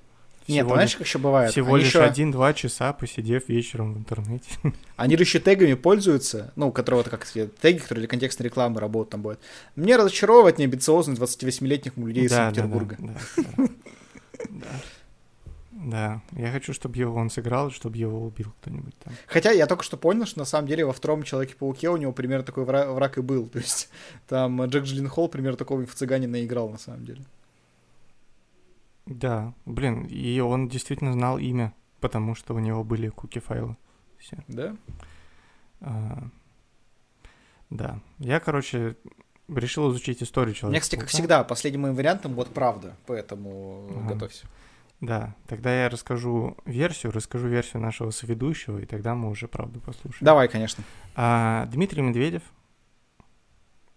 Нет, 0.48 0.64
Всего 0.64 0.74
знаешь, 0.74 0.96
как 0.96 1.06
еще 1.06 1.18
бывает? 1.18 1.50
Всего 1.52 1.74
они, 1.74 1.84
лишь 1.84 1.88
еще, 1.88 2.02
один-два 2.02 2.54
часа 2.54 2.92
посидев 2.92 3.48
вечером 3.48 3.94
в 3.94 3.98
интернете. 3.98 4.48
они 4.96 5.16
же 5.16 5.22
еще 5.22 5.40
тегами 5.40 5.74
пользуются, 5.74 6.52
ну, 6.56 6.72
которые 6.72 7.02
вот 7.04 7.10
как 7.10 7.26
теги, 7.26 7.78
которые 7.78 8.02
для 8.02 8.08
контекстной 8.08 8.46
рекламы 8.46 8.80
работают 8.80 9.10
там 9.10 9.22
будет. 9.22 9.40
Мне 9.76 9.96
разочаровывать 9.96 10.58
неамбициозных 10.58 11.18
28-летних 11.18 11.96
людей 11.96 12.24
из 12.24 12.30
Да, 12.30 12.36
да, 12.36 12.44
Санкт-Петербурга. 12.44 12.96
Да, 12.98 13.14
да. 13.58 13.68
Да. 15.84 16.22
Я 16.32 16.50
хочу, 16.50 16.72
чтобы 16.72 16.96
его 16.96 17.14
он 17.14 17.30
сыграл, 17.30 17.70
чтобы 17.70 17.96
его 17.96 18.20
убил 18.24 18.52
кто-нибудь 18.60 18.94
там. 18.98 19.14
Хотя 19.26 19.52
я 19.52 19.66
только 19.66 19.84
что 19.84 19.96
понял, 19.96 20.26
что 20.26 20.40
на 20.40 20.44
самом 20.44 20.66
деле 20.66 20.84
во 20.84 20.92
втором 20.92 21.22
Человеке-пауке 21.22 21.88
у 21.88 21.96
него 21.96 22.12
примерно 22.12 22.44
такой 22.44 22.64
вра- 22.64 22.92
враг 22.92 23.18
и 23.18 23.20
был. 23.20 23.46
То 23.52 23.58
есть 23.58 23.88
там 24.26 24.64
Джек 24.64 24.84
Джилленхол 24.84 25.28
примерно 25.28 25.56
такого 25.56 25.82
инфо-цыганина 25.82 26.44
играл 26.44 26.68
на 26.68 26.78
самом 26.78 27.04
деле. 27.04 27.20
Да, 29.08 29.54
блин, 29.64 30.04
и 30.04 30.38
он 30.40 30.68
действительно 30.68 31.12
знал 31.14 31.38
имя, 31.38 31.72
потому 31.98 32.34
что 32.34 32.54
у 32.54 32.58
него 32.58 32.84
были 32.84 33.08
куки-файлы. 33.08 33.76
Все. 34.18 34.44
Да? 34.48 34.76
А, 35.80 36.28
да, 37.70 38.00
я, 38.18 38.38
короче, 38.38 38.96
решил 39.48 39.90
изучить 39.90 40.22
историю 40.22 40.52
У 40.52 40.56
человека. 40.56 40.72
меня, 40.74 40.80
кстати, 40.80 41.00
как 41.00 41.08
всегда, 41.08 41.42
последним 41.42 41.82
моим 41.82 41.94
вариантом 41.94 42.34
вот 42.34 42.52
правда, 42.52 42.96
поэтому 43.06 43.88
Ага. 43.90 44.12
готовься. 44.14 44.46
Да, 45.00 45.34
тогда 45.46 45.84
я 45.84 45.88
расскажу 45.88 46.58
версию, 46.66 47.12
расскажу 47.12 47.48
версию 47.48 47.80
нашего 47.80 48.10
соведущего, 48.10 48.78
и 48.78 48.84
тогда 48.84 49.14
мы 49.14 49.30
уже 49.30 49.48
правду 49.48 49.80
послушаем. 49.80 50.24
Давай, 50.24 50.48
конечно. 50.48 50.84
А 51.14 51.66
Дмитрий 51.66 52.02
Медведев 52.02 52.42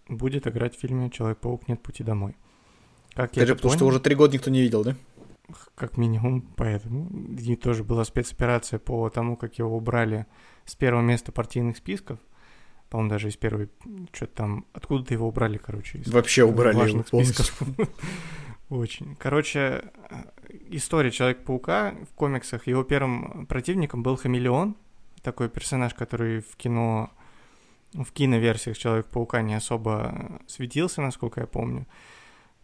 будет 0.07 0.47
играть 0.47 0.75
в 0.77 0.79
фильме 0.79 1.09
«Человек-паук. 1.09 1.67
Нет 1.67 1.81
пути 1.81 2.03
домой». 2.03 2.37
Как 3.13 3.35
я 3.35 3.41
Ты 3.41 3.47
же, 3.47 3.53
это 3.53 3.55
потому 3.55 3.71
что 3.71 3.79
понял, 3.79 3.89
уже 3.89 3.99
три 3.99 4.15
года 4.15 4.33
никто 4.33 4.49
не 4.49 4.61
видел, 4.61 4.83
да? 4.83 4.95
как 5.75 5.97
минимум, 5.97 6.41
поэтому. 6.55 7.09
И 7.37 7.55
тоже 7.55 7.83
была 7.83 8.03
спецоперация 8.05 8.79
по 8.79 9.09
тому, 9.09 9.35
как 9.35 9.57
его 9.59 9.75
убрали 9.75 10.25
с 10.65 10.75
первого 10.75 11.01
места 11.01 11.31
партийных 11.31 11.77
списков. 11.77 12.19
По-моему, 12.89 13.09
даже 13.09 13.29
из 13.29 13.37
первой, 13.37 13.69
что-то 14.11 14.35
там, 14.35 14.65
откуда-то 14.73 15.13
его 15.13 15.27
убрали, 15.27 15.57
короче. 15.57 15.99
Из 15.99 16.11
Вообще 16.11 16.43
убрали 16.43 16.73
его 16.73 16.81
важных 16.81 17.09
полностью. 17.09 17.45
списков. 17.45 17.67
Очень. 18.69 19.15
Короче, 19.17 19.83
история 20.69 21.11
Человека-паука 21.11 21.95
в 22.09 22.13
комиксах. 22.15 22.67
Его 22.67 22.83
первым 22.83 23.45
противником 23.45 24.03
был 24.03 24.17
Хамелеон, 24.17 24.75
такой 25.21 25.49
персонаж, 25.49 25.93
который 25.93 26.41
в 26.41 26.55
кино, 26.57 27.11
в 27.93 28.11
киноверсиях 28.11 28.77
Человека-паука 28.77 29.41
не 29.41 29.55
особо 29.55 30.41
светился, 30.47 31.01
насколько 31.01 31.41
я 31.41 31.47
помню. 31.47 31.87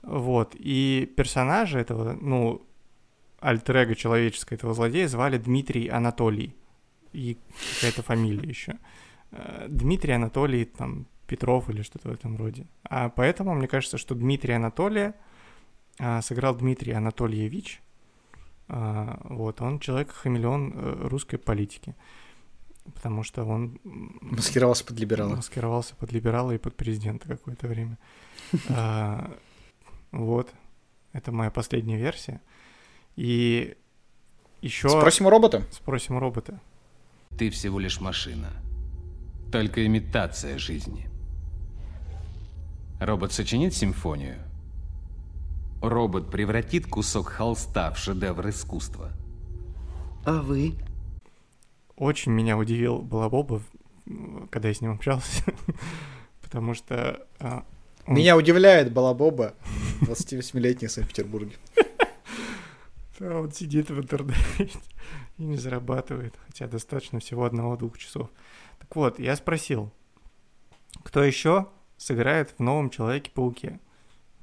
Вот. 0.03 0.55
И 0.55 1.11
персонажа 1.17 1.79
этого, 1.79 2.13
ну, 2.13 2.61
альтер 3.39 3.95
человеческого 3.95 4.55
этого 4.55 4.73
злодея 4.73 5.07
звали 5.07 5.37
Дмитрий 5.37 5.87
Анатолий. 5.87 6.55
И 7.13 7.37
какая-то 7.75 8.03
фамилия 8.03 8.47
еще. 8.47 8.77
Э, 9.31 9.67
Дмитрий 9.69 10.13
Анатолий, 10.13 10.65
там, 10.65 11.07
Петров 11.27 11.69
или 11.69 11.81
что-то 11.81 12.09
в 12.09 12.13
этом 12.13 12.37
роде. 12.37 12.65
А 12.83 13.09
поэтому 13.09 13.53
мне 13.53 13.67
кажется, 13.67 13.97
что 13.97 14.15
Дмитрий 14.15 14.53
Анатолия 14.53 15.13
а, 15.99 16.21
сыграл 16.21 16.55
Дмитрий 16.55 16.93
Анатольевич. 16.93 17.81
А, 18.69 19.19
вот, 19.23 19.61
он 19.61 19.79
человек-хамелеон 19.79 20.73
э, 20.73 21.07
русской 21.09 21.37
политики. 21.37 21.95
Потому 22.93 23.23
что 23.23 23.43
он 23.43 23.79
Маскировался 24.21 24.85
под 24.85 24.99
либерала. 24.99 25.35
маскировался 25.35 25.95
под 25.95 26.13
либерала 26.13 26.51
и 26.51 26.57
под 26.57 26.75
президента 26.75 27.27
какое-то 27.27 27.67
время. 27.67 27.97
А, 30.11 30.17
Вот. 30.17 30.53
Это 31.13 31.31
моя 31.31 31.49
последняя 31.51 31.97
версия. 31.97 32.41
И 33.15 33.75
еще 34.61 34.89
Спросим 34.89 35.25
у 35.25 35.29
робота. 35.29 35.63
спросим 35.71 36.15
у 36.15 36.19
робота. 36.19 36.59
Ты 37.37 37.49
всего 37.49 37.79
лишь 37.79 37.99
машина. 38.01 38.49
только 39.51 39.85
имитация 39.85 40.57
жизни. 40.57 41.07
Робот 42.99 43.31
сочинит 43.31 43.73
симфонию. 43.73 44.37
Робот 45.81 46.29
превратит 46.31 46.87
кусок 46.87 47.27
холста 47.29 47.91
в 47.91 47.97
шедевр 47.97 48.49
искусства. 48.49 49.11
А 50.25 50.41
вы? 50.41 50.73
Очень 51.95 52.31
меня 52.33 52.57
удивил 52.57 52.99
Балабоба, 52.99 53.61
когда 54.49 54.67
я 54.67 54.73
с 54.73 54.81
ним 54.81 54.91
общался, 54.93 55.43
потому 56.41 56.73
что... 56.73 57.25
а, 58.07 58.11
Меня 58.11 58.35
удивляет 58.35 58.91
Балабоба, 58.91 59.53
28-летний 60.01 60.87
в 60.87 60.91
Санкт-Петербурге. 60.91 61.55
Да, 63.19 63.39
он 63.39 63.51
сидит 63.51 63.89
в 63.89 63.99
интернете 63.99 64.79
и 65.37 65.43
не 65.43 65.57
зарабатывает, 65.57 66.35
хотя 66.45 66.67
достаточно 66.67 67.19
всего 67.19 67.45
одного-двух 67.45 67.97
часов. 67.97 68.29
Так 68.79 68.95
вот, 68.95 69.19
я 69.19 69.35
спросил, 69.35 69.91
кто 71.03 71.23
еще 71.23 71.67
сыграет 71.97 72.53
в 72.57 72.59
новом 72.61 72.89
Человеке-пауке? 72.89 73.79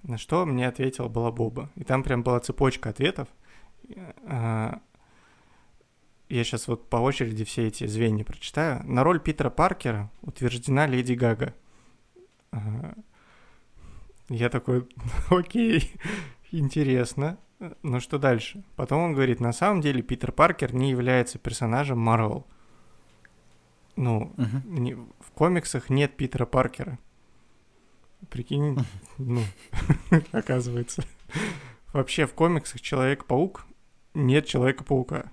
На 0.03 0.19
что 0.19 0.45
мне 0.45 0.69
ответил 0.69 1.09
Балабоба. 1.09 1.71
И 1.77 1.85
там 1.85 2.03
прям 2.03 2.23
была 2.23 2.41
цепочка 2.41 2.91
ответов. 2.91 3.29
А, 4.27 4.81
Я 6.29 6.45
сейчас 6.45 6.69
вот 6.69 6.91
по 6.91 6.97
очереди 6.97 7.45
все 7.45 7.69
эти 7.69 7.87
звенья 7.87 8.25
прочитаю. 8.25 8.85
На 8.85 9.05
роль 9.05 9.21
Питера 9.21 9.51
Паркера 9.51 10.11
утверждена 10.23 10.87
Леди 10.87 11.13
Гага. 11.15 11.55
Я 14.29 14.49
такой, 14.49 14.89
окей, 15.31 15.93
интересно. 16.51 17.39
Ну 17.83 18.01
что 18.01 18.19
дальше? 18.19 18.65
Потом 18.77 19.03
он 19.03 19.13
говорит, 19.15 19.41
на 19.41 19.53
самом 19.53 19.81
деле 19.81 20.03
Питер 20.03 20.33
Паркер 20.33 20.75
не 20.75 20.91
является 20.91 21.39
персонажем 21.39 21.99
Марвел. 21.99 22.47
Ну, 23.97 24.35
не- 24.65 24.95
в 24.95 25.31
комиксах 25.35 25.89
нет 25.89 26.17
Питера 26.17 26.47
Паркера. 26.47 26.99
Прикинь, 28.29 28.77
ну, 29.19 29.43
оказывается. 30.33 31.05
Вообще 31.93 32.27
в 32.27 32.35
комиксах 32.35 32.81
Человек-паук 32.81 33.67
нет 34.15 34.47
Человека-паука. 34.47 35.31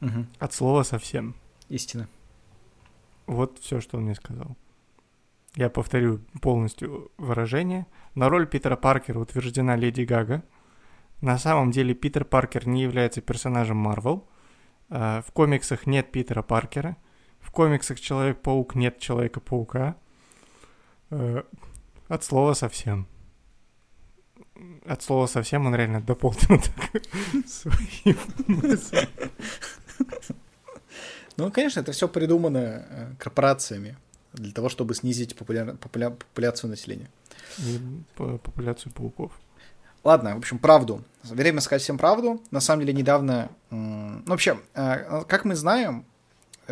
Мгм. 0.00 0.26
От 0.38 0.52
слова 0.54 0.82
совсем. 0.82 1.34
Истина. 1.68 2.08
Вот 3.26 3.58
все, 3.60 3.80
что 3.80 3.98
он 3.98 4.04
мне 4.04 4.14
сказал. 4.16 4.56
Я 5.56 5.68
повторю 5.68 6.20
полностью 6.40 7.10
выражение. 7.18 7.86
На 8.14 8.28
роль 8.28 8.46
Питера 8.46 8.76
Паркера 8.76 9.18
утверждена 9.18 9.76
Леди 9.76 10.02
Гага. 10.02 10.42
На 11.20 11.38
самом 11.38 11.70
деле 11.70 11.92
Питер 11.94 12.24
Паркер 12.24 12.68
не 12.68 12.82
является 12.82 13.20
персонажем 13.20 13.76
Марвел. 13.76 14.28
А, 14.88 15.22
В 15.22 15.32
комиксах 15.32 15.86
нет 15.86 16.12
Питера 16.12 16.42
Паркера. 16.42 16.96
В 17.40 17.50
комиксах 17.50 17.98
Человек-паук 17.98 18.74
нет 18.74 18.98
Человека-паука. 18.98 19.96
Э, 21.10 21.42
От 22.08 22.24
слова 22.24 22.54
совсем. 22.54 23.08
От 24.84 25.02
слова 25.02 25.26
совсем 25.26 25.66
он 25.66 25.74
реально 25.74 26.00
дополнил 26.00 26.60
свои. 27.46 28.14
Ну, 31.36 31.50
конечно, 31.50 31.80
это 31.80 31.92
все 31.92 32.08
придумано 32.08 32.58
э, 32.88 33.14
корпорациями 33.18 33.96
для 34.32 34.52
того, 34.52 34.68
чтобы 34.68 34.94
снизить 34.94 35.34
популяр- 35.34 35.76
популя- 35.78 36.16
популяцию 36.16 36.70
населения. 36.70 37.10
И 37.58 37.80
по- 38.16 38.38
популяцию 38.38 38.92
пауков. 38.92 39.32
Ладно, 40.04 40.34
в 40.34 40.38
общем, 40.38 40.58
правду. 40.58 41.02
Время 41.22 41.60
сказать 41.60 41.82
всем 41.82 41.98
правду. 41.98 42.40
На 42.50 42.60
самом 42.60 42.86
деле, 42.86 42.94
недавно... 42.94 43.50
Ну, 43.70 44.22
вообще, 44.26 44.58
э, 44.74 45.24
как 45.28 45.44
мы 45.44 45.54
знаем, 45.54 46.06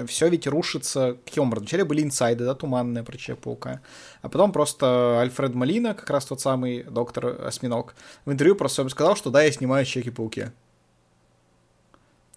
все 0.06 0.28
ведь 0.28 0.46
рушится... 0.46 1.18
Каким 1.24 1.44
образом? 1.44 1.64
Вначале 1.64 1.84
были 1.84 2.02
инсайды, 2.02 2.44
да, 2.44 2.54
туманные 2.54 3.04
про 3.04 3.18
Человека-паука. 3.18 3.80
А 4.22 4.28
потом 4.28 4.52
просто 4.52 5.20
Альфред 5.20 5.54
Малина, 5.54 5.94
как 5.94 6.08
раз 6.08 6.24
тот 6.24 6.40
самый 6.40 6.84
доктор 6.84 7.44
Осьминог, 7.46 7.94
в 8.24 8.32
интервью 8.32 8.54
просто 8.54 8.88
сказал, 8.88 9.16
что 9.16 9.30
да, 9.30 9.42
я 9.42 9.52
снимаю 9.52 9.84
Человеки-пауке. 9.84 10.52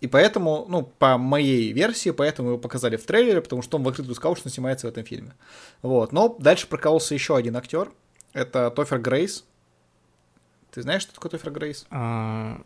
И 0.01 0.07
поэтому, 0.07 0.65
ну, 0.67 0.81
по 0.81 1.17
моей 1.19 1.71
версии, 1.73 2.09
поэтому 2.09 2.49
его 2.49 2.57
показали 2.57 2.97
в 2.97 3.05
трейлере, 3.05 3.39
потому 3.39 3.61
что 3.61 3.77
он 3.77 3.83
в 3.83 3.87
открытую 3.87 4.15
сказал, 4.15 4.35
что 4.35 4.47
он 4.47 4.51
снимается 4.51 4.87
в 4.87 4.89
этом 4.89 5.03
фильме. 5.03 5.33
Вот. 5.83 6.11
Но 6.11 6.35
дальше 6.39 6.67
прокололся 6.67 7.13
еще 7.13 7.37
один 7.37 7.55
актер. 7.55 7.91
Это 8.33 8.71
Тофер 8.71 8.99
Грейс. 8.99 9.45
Ты 10.71 10.81
знаешь, 10.81 11.03
что 11.03 11.13
такое 11.13 11.29
Тофер 11.29 11.51
Грейс? 11.51 11.85
А, 11.91 12.61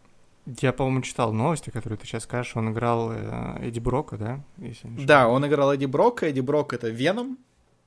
Я, 0.62 0.72
по-моему, 0.72 1.02
читал 1.02 1.34
новости, 1.34 1.72
которые 1.72 2.00
ты 2.00 2.06
сейчас 2.06 2.24
скажешь. 2.24 2.56
Он 2.56 2.72
играл 2.72 3.12
э, 3.12 3.68
Эдди 3.68 3.80
Брока, 3.80 4.16
да? 4.18 4.44
Если 4.58 4.88
Да, 5.06 5.28
он 5.28 5.46
играл 5.46 5.74
Эдди 5.74 5.86
Брока. 5.86 6.28
Эдди 6.28 6.40
Брок— 6.40 6.72
это 6.74 6.88
Веном, 6.88 7.38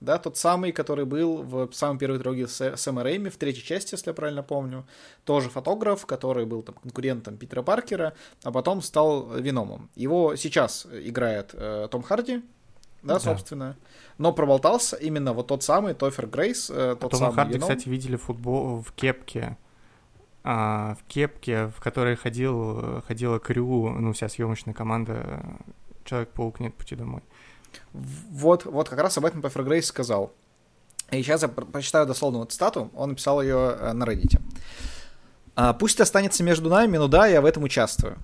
да, 0.01 0.19
тот 0.19 0.37
самый, 0.37 0.73
который 0.73 1.05
был 1.05 1.43
в 1.43 1.73
самой 1.73 1.99
первой 1.99 2.19
трилогии 2.19 2.47
с 2.47 2.77
Сэма 2.77 3.03
Рэйми, 3.03 3.31
в 3.31 3.37
третьей 3.37 3.65
части, 3.65 3.95
если 3.95 4.11
я 4.11 4.15
правильно 4.15 4.43
помню. 4.43 4.87
Тоже 5.25 5.51
фотограф, 5.51 6.07
который 6.07 6.47
был 6.47 6.63
там 6.63 6.77
конкурентом 6.77 7.37
Питера 7.37 7.63
Паркера, 7.63 8.13
а 8.45 8.53
потом 8.53 8.81
стал 8.83 9.29
Веномом. 9.37 9.91
Его 9.97 10.37
сейчас 10.37 10.87
играет 10.93 11.51
э, 11.53 11.89
Том 11.91 12.03
Харди, 12.03 12.43
да, 13.03 13.15
Да. 13.15 13.21
собственно. 13.21 13.77
Но 14.19 14.33
проболтался 14.33 14.97
именно 14.97 15.33
вот 15.33 15.49
тот 15.49 15.63
самый 15.63 15.95
Тофер 15.95 16.27
Грейс, 16.29 16.71
э, 16.71 16.97
тот 17.01 17.11
Тома 17.11 17.19
самый 17.27 17.35
Харди, 17.35 17.55
Веном. 17.55 17.69
кстати, 17.69 17.89
видели 17.89 18.17
футбол 18.17 18.83
в 18.83 18.93
кепке. 18.93 19.57
а, 20.45 20.95
в 20.95 21.05
кепке, 21.09 21.67
в 21.67 21.81
которой 21.81 22.15
ходил, 22.17 22.79
э, 22.81 23.01
ходила 23.07 23.39
Крю, 23.39 23.91
ну, 23.91 24.13
вся 24.13 24.29
съемочная 24.29 24.73
команда 24.73 25.43
Человек-паук 26.05 26.61
нет 26.61 26.75
пути 26.75 26.97
домой. 26.97 27.21
Вот, 27.93 28.65
вот 28.65 28.89
как 28.89 28.99
раз 29.01 29.19
об 29.19 29.25
этом 29.25 29.43
Тофер 29.43 29.65
Грейс 29.65 29.87
сказал. 29.87 30.33
И 31.11 31.23
сейчас 31.23 31.43
я 31.43 31.49
про- 31.49 31.65
прочитаю 31.65 32.07
дословную 32.07 32.47
цитату. 32.47 32.91
Он 32.95 33.11
написал 33.11 33.41
ее 33.43 33.77
э, 33.79 33.93
на 33.93 34.05
Reddit. 34.05 34.41
А, 35.57 35.73
Пусть 35.73 36.01
останется 36.01 36.43
между 36.45 36.69
нами, 36.69 36.97
но 36.99 37.09
да, 37.09 37.27
я 37.27 37.41
в 37.41 37.45
этом 37.47 37.63
участвую. 37.65 38.19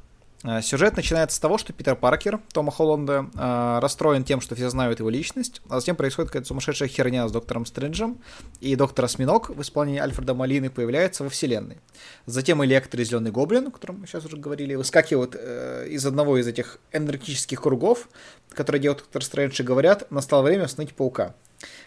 А, 0.47 0.61
Сюжет 0.61 0.95
начинается 0.97 1.37
с 1.37 1.41
того, 1.41 1.57
что 1.57 1.73
Питер 1.73 1.97
Паркер, 1.97 2.39
Тома 2.53 2.71
Холланда, 2.71 3.31
а, 3.35 3.81
расстроен 3.81 4.25
тем, 4.25 4.43
что 4.43 4.55
все 4.55 4.69
знают 4.69 4.99
его 4.99 5.09
личность, 5.09 5.63
а 5.71 5.81
затем 5.81 5.97
происходит 5.97 6.31
какая-то 6.31 6.49
сумасшедшая 6.49 6.89
херня 6.89 7.27
с 7.27 7.33
Доктором 7.33 7.65
Стрэнджем, 7.65 8.19
и 8.61 8.77
Доктор 8.77 9.07
Осьминог 9.07 9.49
в 9.49 9.63
исполнении 9.63 10.01
Альфреда 10.01 10.35
Малины 10.35 10.69
появляется 10.69 11.25
во 11.25 11.31
вселенной. 11.31 11.79
Затем 12.27 12.63
Электро 12.63 13.01
и 13.01 13.05
Зеленый 13.05 13.31
Гоблин, 13.31 13.69
о 13.69 13.71
котором 13.71 14.01
мы 14.01 14.07
сейчас 14.07 14.27
уже 14.27 14.37
говорили, 14.37 14.75
выскакивают 14.75 15.35
э, 15.35 15.87
из 15.89 16.05
одного 16.05 16.37
из 16.37 16.47
этих 16.47 16.79
энергетических 16.93 17.63
кругов, 17.63 18.11
которые 18.51 18.83
делают 18.83 19.01
Доктор 19.01 19.25
Стрэндж, 19.25 19.63
и 19.63 19.65
говорят, 19.65 20.11
настало 20.11 20.43
время 20.43 20.69
сныть 20.69 20.95
паука. 20.95 21.35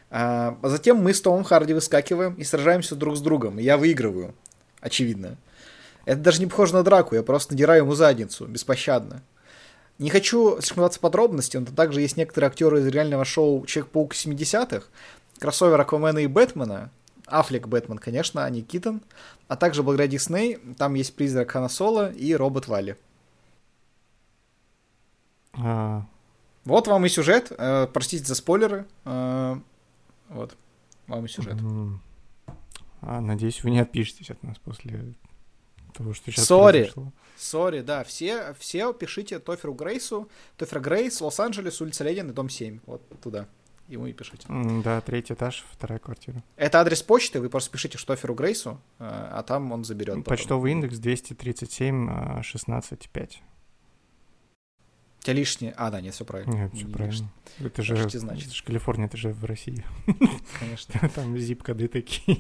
А 0.10 0.58
затем 0.64 0.98
мы 0.98 1.14
с 1.14 1.22
Томом 1.22 1.44
Харди 1.44 1.74
выскакиваем 1.74 2.34
и 2.34 2.44
сражаемся 2.44 2.96
друг 2.96 3.18
с 3.18 3.22
другом, 3.22 3.60
я 3.60 3.78
выигрываю, 3.78 4.34
очевидно. 4.82 5.38
Это 6.08 6.22
даже 6.22 6.40
не 6.40 6.48
похоже 6.48 6.74
на 6.74 6.84
драку, 6.84 7.16
я 7.16 7.22
просто 7.22 7.52
надираю 7.52 7.84
ему 7.84 7.94
задницу, 7.94 8.48
беспощадно. 8.48 9.24
Не 10.00 10.10
хочу 10.10 10.62
слишком 10.62 10.90
в 10.90 11.00
подробности, 11.02 11.58
но 11.58 11.66
также 11.66 12.00
есть 12.00 12.16
некоторые 12.16 12.48
актеры 12.48 12.80
из 12.80 12.88
реального 12.88 13.26
шоу 13.26 13.66
Человек-паук 13.66 14.14
70-х, 14.14 14.88
кроссовер 15.38 15.82
Аквамена 15.82 16.20
и 16.20 16.28
Бэтмена, 16.28 16.92
Аффлек 17.26 17.68
Бэтмен, 17.68 17.98
конечно, 17.98 18.46
а 18.46 18.50
не 18.50 18.62
Китон, 18.62 19.02
а 19.50 19.58
также 19.58 19.84
благодаря 19.84 20.08
Дисней, 20.08 20.60
там 20.78 20.94
есть 20.94 21.14
призрак 21.14 21.52
Хана 21.52 21.68
Соло 21.68 22.10
и 22.14 22.34
робот 22.34 22.70
Валли. 22.70 22.98
А, 25.56 26.06
Вот 26.64 26.88
вам 26.88 27.06
и 27.06 27.10
сюжет, 27.10 27.52
э, 27.52 27.86
простите 27.92 28.24
за 28.24 28.36
спойлеры, 28.36 28.86
э, 29.04 29.56
вот, 30.30 30.56
вам 31.08 31.26
и 31.26 31.28
сюжет. 31.28 31.58
А, 33.02 33.20
надеюсь, 33.20 33.62
вы 33.62 33.72
не 33.72 33.82
отпишетесь 33.82 34.30
от 34.30 34.42
нас 34.42 34.58
после 34.60 35.14
того, 35.98 36.14
что 36.14 36.32
сейчас 36.32 36.46
Sorry. 36.46 36.80
произошло. 36.80 37.12
Sorry, 37.38 37.82
да, 37.82 38.04
все, 38.04 38.56
все 38.58 38.94
пишите 38.94 39.40
Тоферу 39.40 39.74
Грейсу, 39.74 40.30
Тофер 40.58 40.80
Грейс, 40.80 41.22
Лос-Анджелес, 41.22 41.80
улица 41.82 42.04
Ленина, 42.04 42.34
дом 42.34 42.50
7, 42.50 42.80
вот 42.88 43.02
туда, 43.22 43.48
ему 43.88 44.08
и 44.08 44.14
пишите. 44.14 44.48
Да, 44.84 45.02
третий 45.02 45.34
этаж, 45.36 45.64
вторая 45.72 46.00
квартира. 46.00 46.44
Это 46.56 46.80
адрес 46.80 47.04
почты, 47.04 47.40
вы 47.40 47.50
просто 47.50 47.70
пишите 47.70 47.98
Тоферу 48.00 48.34
Грейсу, 48.34 48.82
э, 49.00 49.04
а 49.06 49.44
там 49.44 49.72
он 49.72 49.84
заберет. 49.84 50.16
потом. 50.16 50.24
Почтовый 50.24 50.72
индекс 50.72 50.98
237 50.98 52.10
а, 52.10 52.42
16,5. 52.42 53.30
У 55.20 55.24
тебя 55.24 55.34
лишнее... 55.34 55.74
А, 55.78 55.92
да, 55.92 56.00
нет, 56.02 56.14
все 56.14 56.26
правильно. 56.26 56.52
Нет, 56.54 56.74
Не 56.74 56.80
все 56.80 56.88
лишнее, 56.88 56.94
правильно. 56.96 57.32
Это 57.60 57.82
же, 57.84 57.96
Почти 58.04 58.18
значит. 58.18 58.48
это 58.48 58.56
же 58.56 58.64
Калифорния, 58.64 59.08
это 59.08 59.18
же 59.18 59.34
в 59.34 59.44
России. 59.46 59.86
Конечно. 60.60 61.10
Там 61.16 61.38
зип-коды 61.38 61.88
такие. 61.88 62.40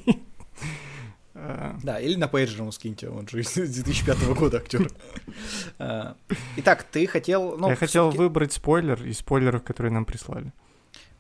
Да, 1.84 2.00
или 2.00 2.16
на 2.16 2.28
пейджер 2.28 2.62
ему 2.62 2.72
скиньте, 2.72 3.10
он 3.10 3.28
же 3.28 3.42
из 3.42 3.54
2005 3.54 4.24
года 4.36 4.58
актер. 4.58 4.90
А, 5.80 6.16
Итак, 6.58 6.84
ты 6.84 7.06
хотел... 7.08 7.58
ну, 7.58 7.70
Я 7.70 7.76
хотел 7.76 8.10
выбрать 8.10 8.54
спойлер 8.54 9.04
из 9.04 9.20
спойлеров, 9.20 9.64
которые 9.64 9.92
нам 9.92 10.06
прислали. 10.06 10.52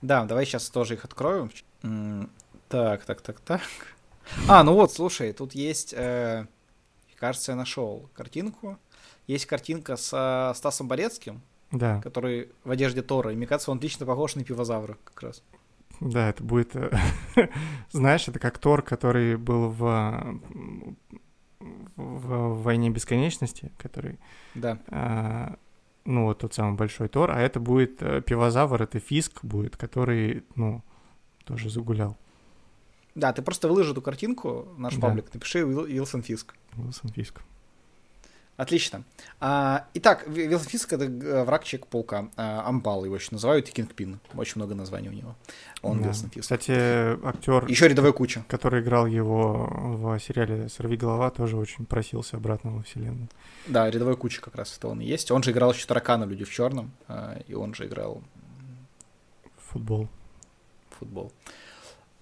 Да, 0.01 0.25
давай 0.25 0.45
сейчас 0.45 0.69
тоже 0.69 0.95
их 0.95 1.05
открою. 1.05 1.51
М, 1.83 2.29
Так, 2.69 3.05
так, 3.05 3.21
так, 3.21 3.39
так. 3.39 3.61
А, 4.47 4.63
ну 4.63 4.73
вот, 4.73 4.91
слушай, 4.91 5.31
тут 5.33 5.53
есть, 5.55 5.93
э, 5.93 6.45
кажется, 7.15 7.51
я 7.51 7.55
нашел 7.55 8.09
картинку. 8.13 8.77
Есть 9.27 9.45
картинка 9.45 9.95
с 9.95 10.11
э, 10.13 10.53
Стасом 10.55 10.87
Борецким, 10.87 11.41
Да, 11.71 12.01
который 12.01 12.49
в 12.63 12.71
одежде 12.71 13.01
Тора. 13.01 13.31
И 13.31 13.35
мне 13.35 13.45
кажется, 13.47 13.71
он 13.71 13.77
отлично 13.77 14.05
похож 14.05 14.35
на 14.35 14.43
пивозавра 14.43 14.97
как 15.03 15.21
раз. 15.21 15.43
Да, 15.99 16.29
это 16.29 16.43
будет... 16.43 16.75
э, 16.75 16.91
Знаешь, 17.91 18.27
это 18.27 18.39
как 18.39 18.57
Тор, 18.59 18.81
который 18.81 19.37
был 19.37 19.69
в, 19.69 20.39
в, 21.95 22.61
«Войне 22.63 22.89
бесконечности», 22.89 23.71
который... 23.77 24.19
Да. 24.55 24.79
а, 24.87 25.55
ну, 26.05 26.25
вот 26.25 26.39
тот 26.39 26.53
самый 26.53 26.75
большой 26.75 27.07
Тор, 27.09 27.31
а 27.31 27.39
это 27.39 27.59
будет 27.59 28.01
э, 28.01 28.21
пивозавр, 28.21 28.81
это 28.81 28.99
Фиск 28.99 29.43
будет, 29.43 29.75
который, 29.77 30.43
ну, 30.55 30.81
тоже 31.43 31.69
загулял. 31.69 32.17
Да, 33.15 33.33
ты 33.33 33.41
просто 33.41 33.67
выложи 33.67 33.91
эту 33.91 34.01
картинку 34.01 34.67
в 34.75 34.79
наш 34.79 34.95
Да. 34.95 35.07
паблик, 35.07 35.33
напиши 35.33 35.59
Уил- 35.63 35.87
Вилсон 35.87 36.21
Фиск. 36.21 36.53
Уилсон 36.77 37.09
Фиск. 37.11 37.41
Отлично. 38.57 39.03
А, 39.39 39.85
итак, 39.93 40.25
Ви- 40.27 40.47
Вилсон 40.47 40.67
Фиск— 40.67 40.91
это 40.93 41.05
э, 41.05 41.43
враг 41.43 41.63
Человека-паука. 41.63 42.29
А, 42.37 42.67
Ампал 42.67 43.05
его 43.05 43.15
еще 43.15 43.27
называют, 43.31 43.69
и 43.69 43.71
Кингпин. 43.71 44.19
Очень 44.33 44.53
много 44.55 44.73
названий 44.73 45.09
у 45.09 45.13
него. 45.13 45.35
Он 45.83 45.99
Да. 45.99 46.05
Вилсон 46.07 46.29
Фиск. 46.31 46.41
Кстати, 46.41 46.71
актер, 47.23 47.67
Еще 47.67 47.87
рядовая 47.87 48.13
куча. 48.13 48.43
который 48.47 48.81
играл 48.81 49.05
его 49.05 49.67
в 49.71 50.19
сериале 50.19 50.69
«Сорви 50.69 50.97
голова», 50.97 51.29
тоже 51.29 51.55
очень 51.55 51.85
просился 51.85 52.37
обратно 52.37 52.71
во 52.71 52.81
вселенную. 52.81 53.29
Да, 53.67 53.89
рядовая 53.91 54.15
куча 54.15 54.41
как 54.41 54.55
раз 54.55 54.75
это 54.75 54.87
он 54.87 55.01
и 55.01 55.05
есть. 55.05 55.29
Он 55.29 55.43
же 55.43 55.51
играл 55.51 55.71
еще 55.71 55.85
таракана 55.85 56.23
«Люди 56.25 56.43
в 56.43 56.49
черном», 56.51 56.91
и 57.47 57.53
он 57.53 57.75
же 57.75 57.85
играл 57.85 58.23
Футбол. 59.69 60.07
футбол. 60.99 61.31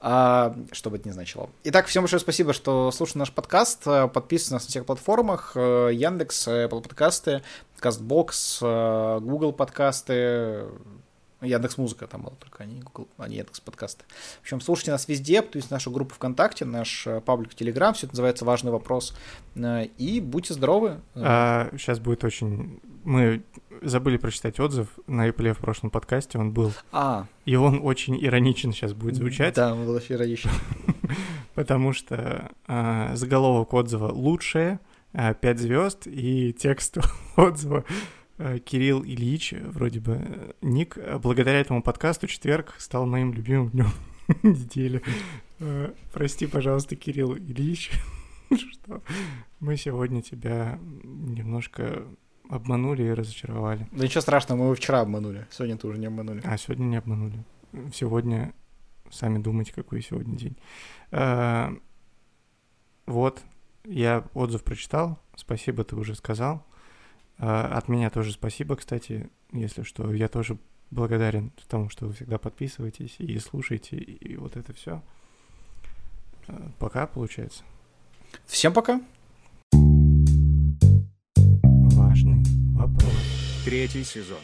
А, 0.07 0.55
что 0.71 0.91
бы 0.91 0.97
это 0.97 1.07
ни 1.07 1.11
значило. 1.11 1.49
Итак, 1.63 1.87
всем 1.87 2.03
большое 2.03 2.19
спасибо, 2.19 2.53
что 2.53 2.91
слушали 2.91 3.17
наш 3.17 3.31
подкаст. 3.31 3.85
Подписывайтесь 3.85 4.51
на 4.51 4.55
нас 4.57 4.65
на 4.65 4.69
всех 4.69 4.85
платформах. 4.85 5.53
э, 5.55 5.89
Яндекс, 5.93 6.47
Apple 6.47 6.83
подкасты, 6.83 7.41
Кастбокс, 7.79 8.59
э, 8.61 9.19
Google 9.23 9.51
подкасты, 9.51 10.65
Яндекс 11.41 11.77
Музыка 11.77 12.07
там 12.07 12.21
было 12.23 12.35
только, 12.39 12.63
а 12.63 12.65
не 12.65 12.79
Google, 12.79 13.07
а 13.17 13.27
не 13.27 13.37
Яндекс 13.37 13.59
подкасты. 13.59 14.03
В 14.39 14.41
общем, 14.43 14.61
слушайте 14.61 14.91
нас 14.91 15.07
везде, 15.07 15.41
то 15.41 15.57
есть 15.57 15.71
нашу 15.71 15.91
группу 15.91 16.13
ВКонтакте, 16.15 16.65
наш 16.65 17.05
э, 17.07 17.21
паблик 17.21 17.51
в 17.51 17.55
Телеграм, 17.55 17.93
все 17.93 18.05
это 18.07 18.13
называется 18.15 18.45
«Важный 18.45 18.71
вопрос». 18.71 19.15
Э, 19.55 19.85
И 19.97 20.21
будьте 20.21 20.53
здоровы. 20.53 21.01
Э, 21.15 21.69
сейчас 21.77 21.99
будет 21.99 22.23
очень... 22.23 22.79
Мы 23.03 23.43
забыли 23.81 24.17
прочитать 24.17 24.59
отзыв 24.59 24.87
на 25.05 25.27
Apple 25.27 25.53
в 25.53 25.57
прошлом 25.59 25.89
подкасте, 25.91 26.39
он 26.39 26.51
был. 26.51 26.71
А, 26.91 27.27
И 27.45 27.55
он 27.55 27.81
очень 27.83 28.17
ироничен 28.25 28.71
сейчас 28.71 28.93
будет 28.93 29.15
звучать, 29.15 29.55
Да, 29.55 29.73
он 29.73 29.85
был 29.85 29.93
очень 29.93 30.15
ироничен. 30.15 30.49
потому 31.55 31.93
что 31.93 32.51
а, 32.67 33.15
заголовок 33.15 33.73
отзыва 33.73 34.11
«Лучшее», 34.11 34.79
5 35.13 35.59
звезд, 35.59 36.07
и 36.07 36.51
текст 36.51 36.97
отзыва 37.37 37.85
Кирилл 38.37 39.03
Ильич, 39.03 39.53
вроде 39.53 39.99
бы 40.01 40.17
э, 40.19 40.51
ник, 40.61 40.97
э, 40.97 41.17
благодаря 41.19 41.59
этому 41.61 41.81
подкасту 41.81 42.27
четверг 42.27 42.75
стал 42.79 43.05
моим 43.05 43.33
любимым 43.33 43.69
днем 43.69 43.87
недели. 44.43 45.01
Э, 45.59 45.93
Прости, 46.11 46.45
пожалуйста, 46.45 46.97
Кирилл 46.97 47.35
Ильич, 47.37 47.91
что 48.53 49.01
мы 49.61 49.77
сегодня 49.77 50.21
тебя 50.21 50.77
немножко 51.03 52.03
обманули 52.49 53.03
и 53.03 53.11
разочаровали. 53.13 53.87
Да 53.93 54.03
ничего 54.03 54.19
страшного, 54.21 54.59
мы 54.59 54.65
его 54.65 54.75
вчера 54.75 54.99
обманули. 54.99 55.47
Сегодня 55.49 55.77
тоже 55.77 55.97
не 55.97 56.07
обманули. 56.07 56.41
А 56.43 56.57
сегодня 56.57 56.83
не 56.83 56.97
обманули. 56.97 57.43
Сегодня 57.93 58.53
сами 59.09 59.37
думайте, 59.37 59.71
какой 59.73 60.01
сегодня 60.01 60.35
день. 60.35 60.57
Э, 61.11 61.69
Вот, 63.05 63.41
я 63.85 64.25
отзыв 64.33 64.63
прочитал. 64.63 65.19
Спасибо, 65.37 65.85
ты 65.85 65.95
уже 65.95 66.15
сказал. 66.15 66.65
Э, 67.37 67.61
От 67.73 67.87
меня 67.89 68.09
тоже 68.09 68.31
спасибо, 68.31 68.75
кстати, 68.75 69.29
если 69.51 69.83
что. 69.83 70.11
Я 70.13 70.27
тоже 70.27 70.57
благодарен 70.91 71.51
тому, 71.67 71.89
что 71.89 72.05
вы 72.07 72.13
всегда 72.13 72.37
подписываетесь 72.37 73.15
и 73.19 73.37
слушаете, 73.39 73.97
и 73.97 74.37
вот 74.37 74.55
это 74.55 74.73
все. 74.73 75.01
Пока, 76.79 77.07
получается. 77.07 77.63
Всем 78.45 78.73
пока. 78.73 79.01
Важный 81.95 82.43
вопрос. 82.75 83.13
Третий 83.65 84.03
сезон. 84.03 84.39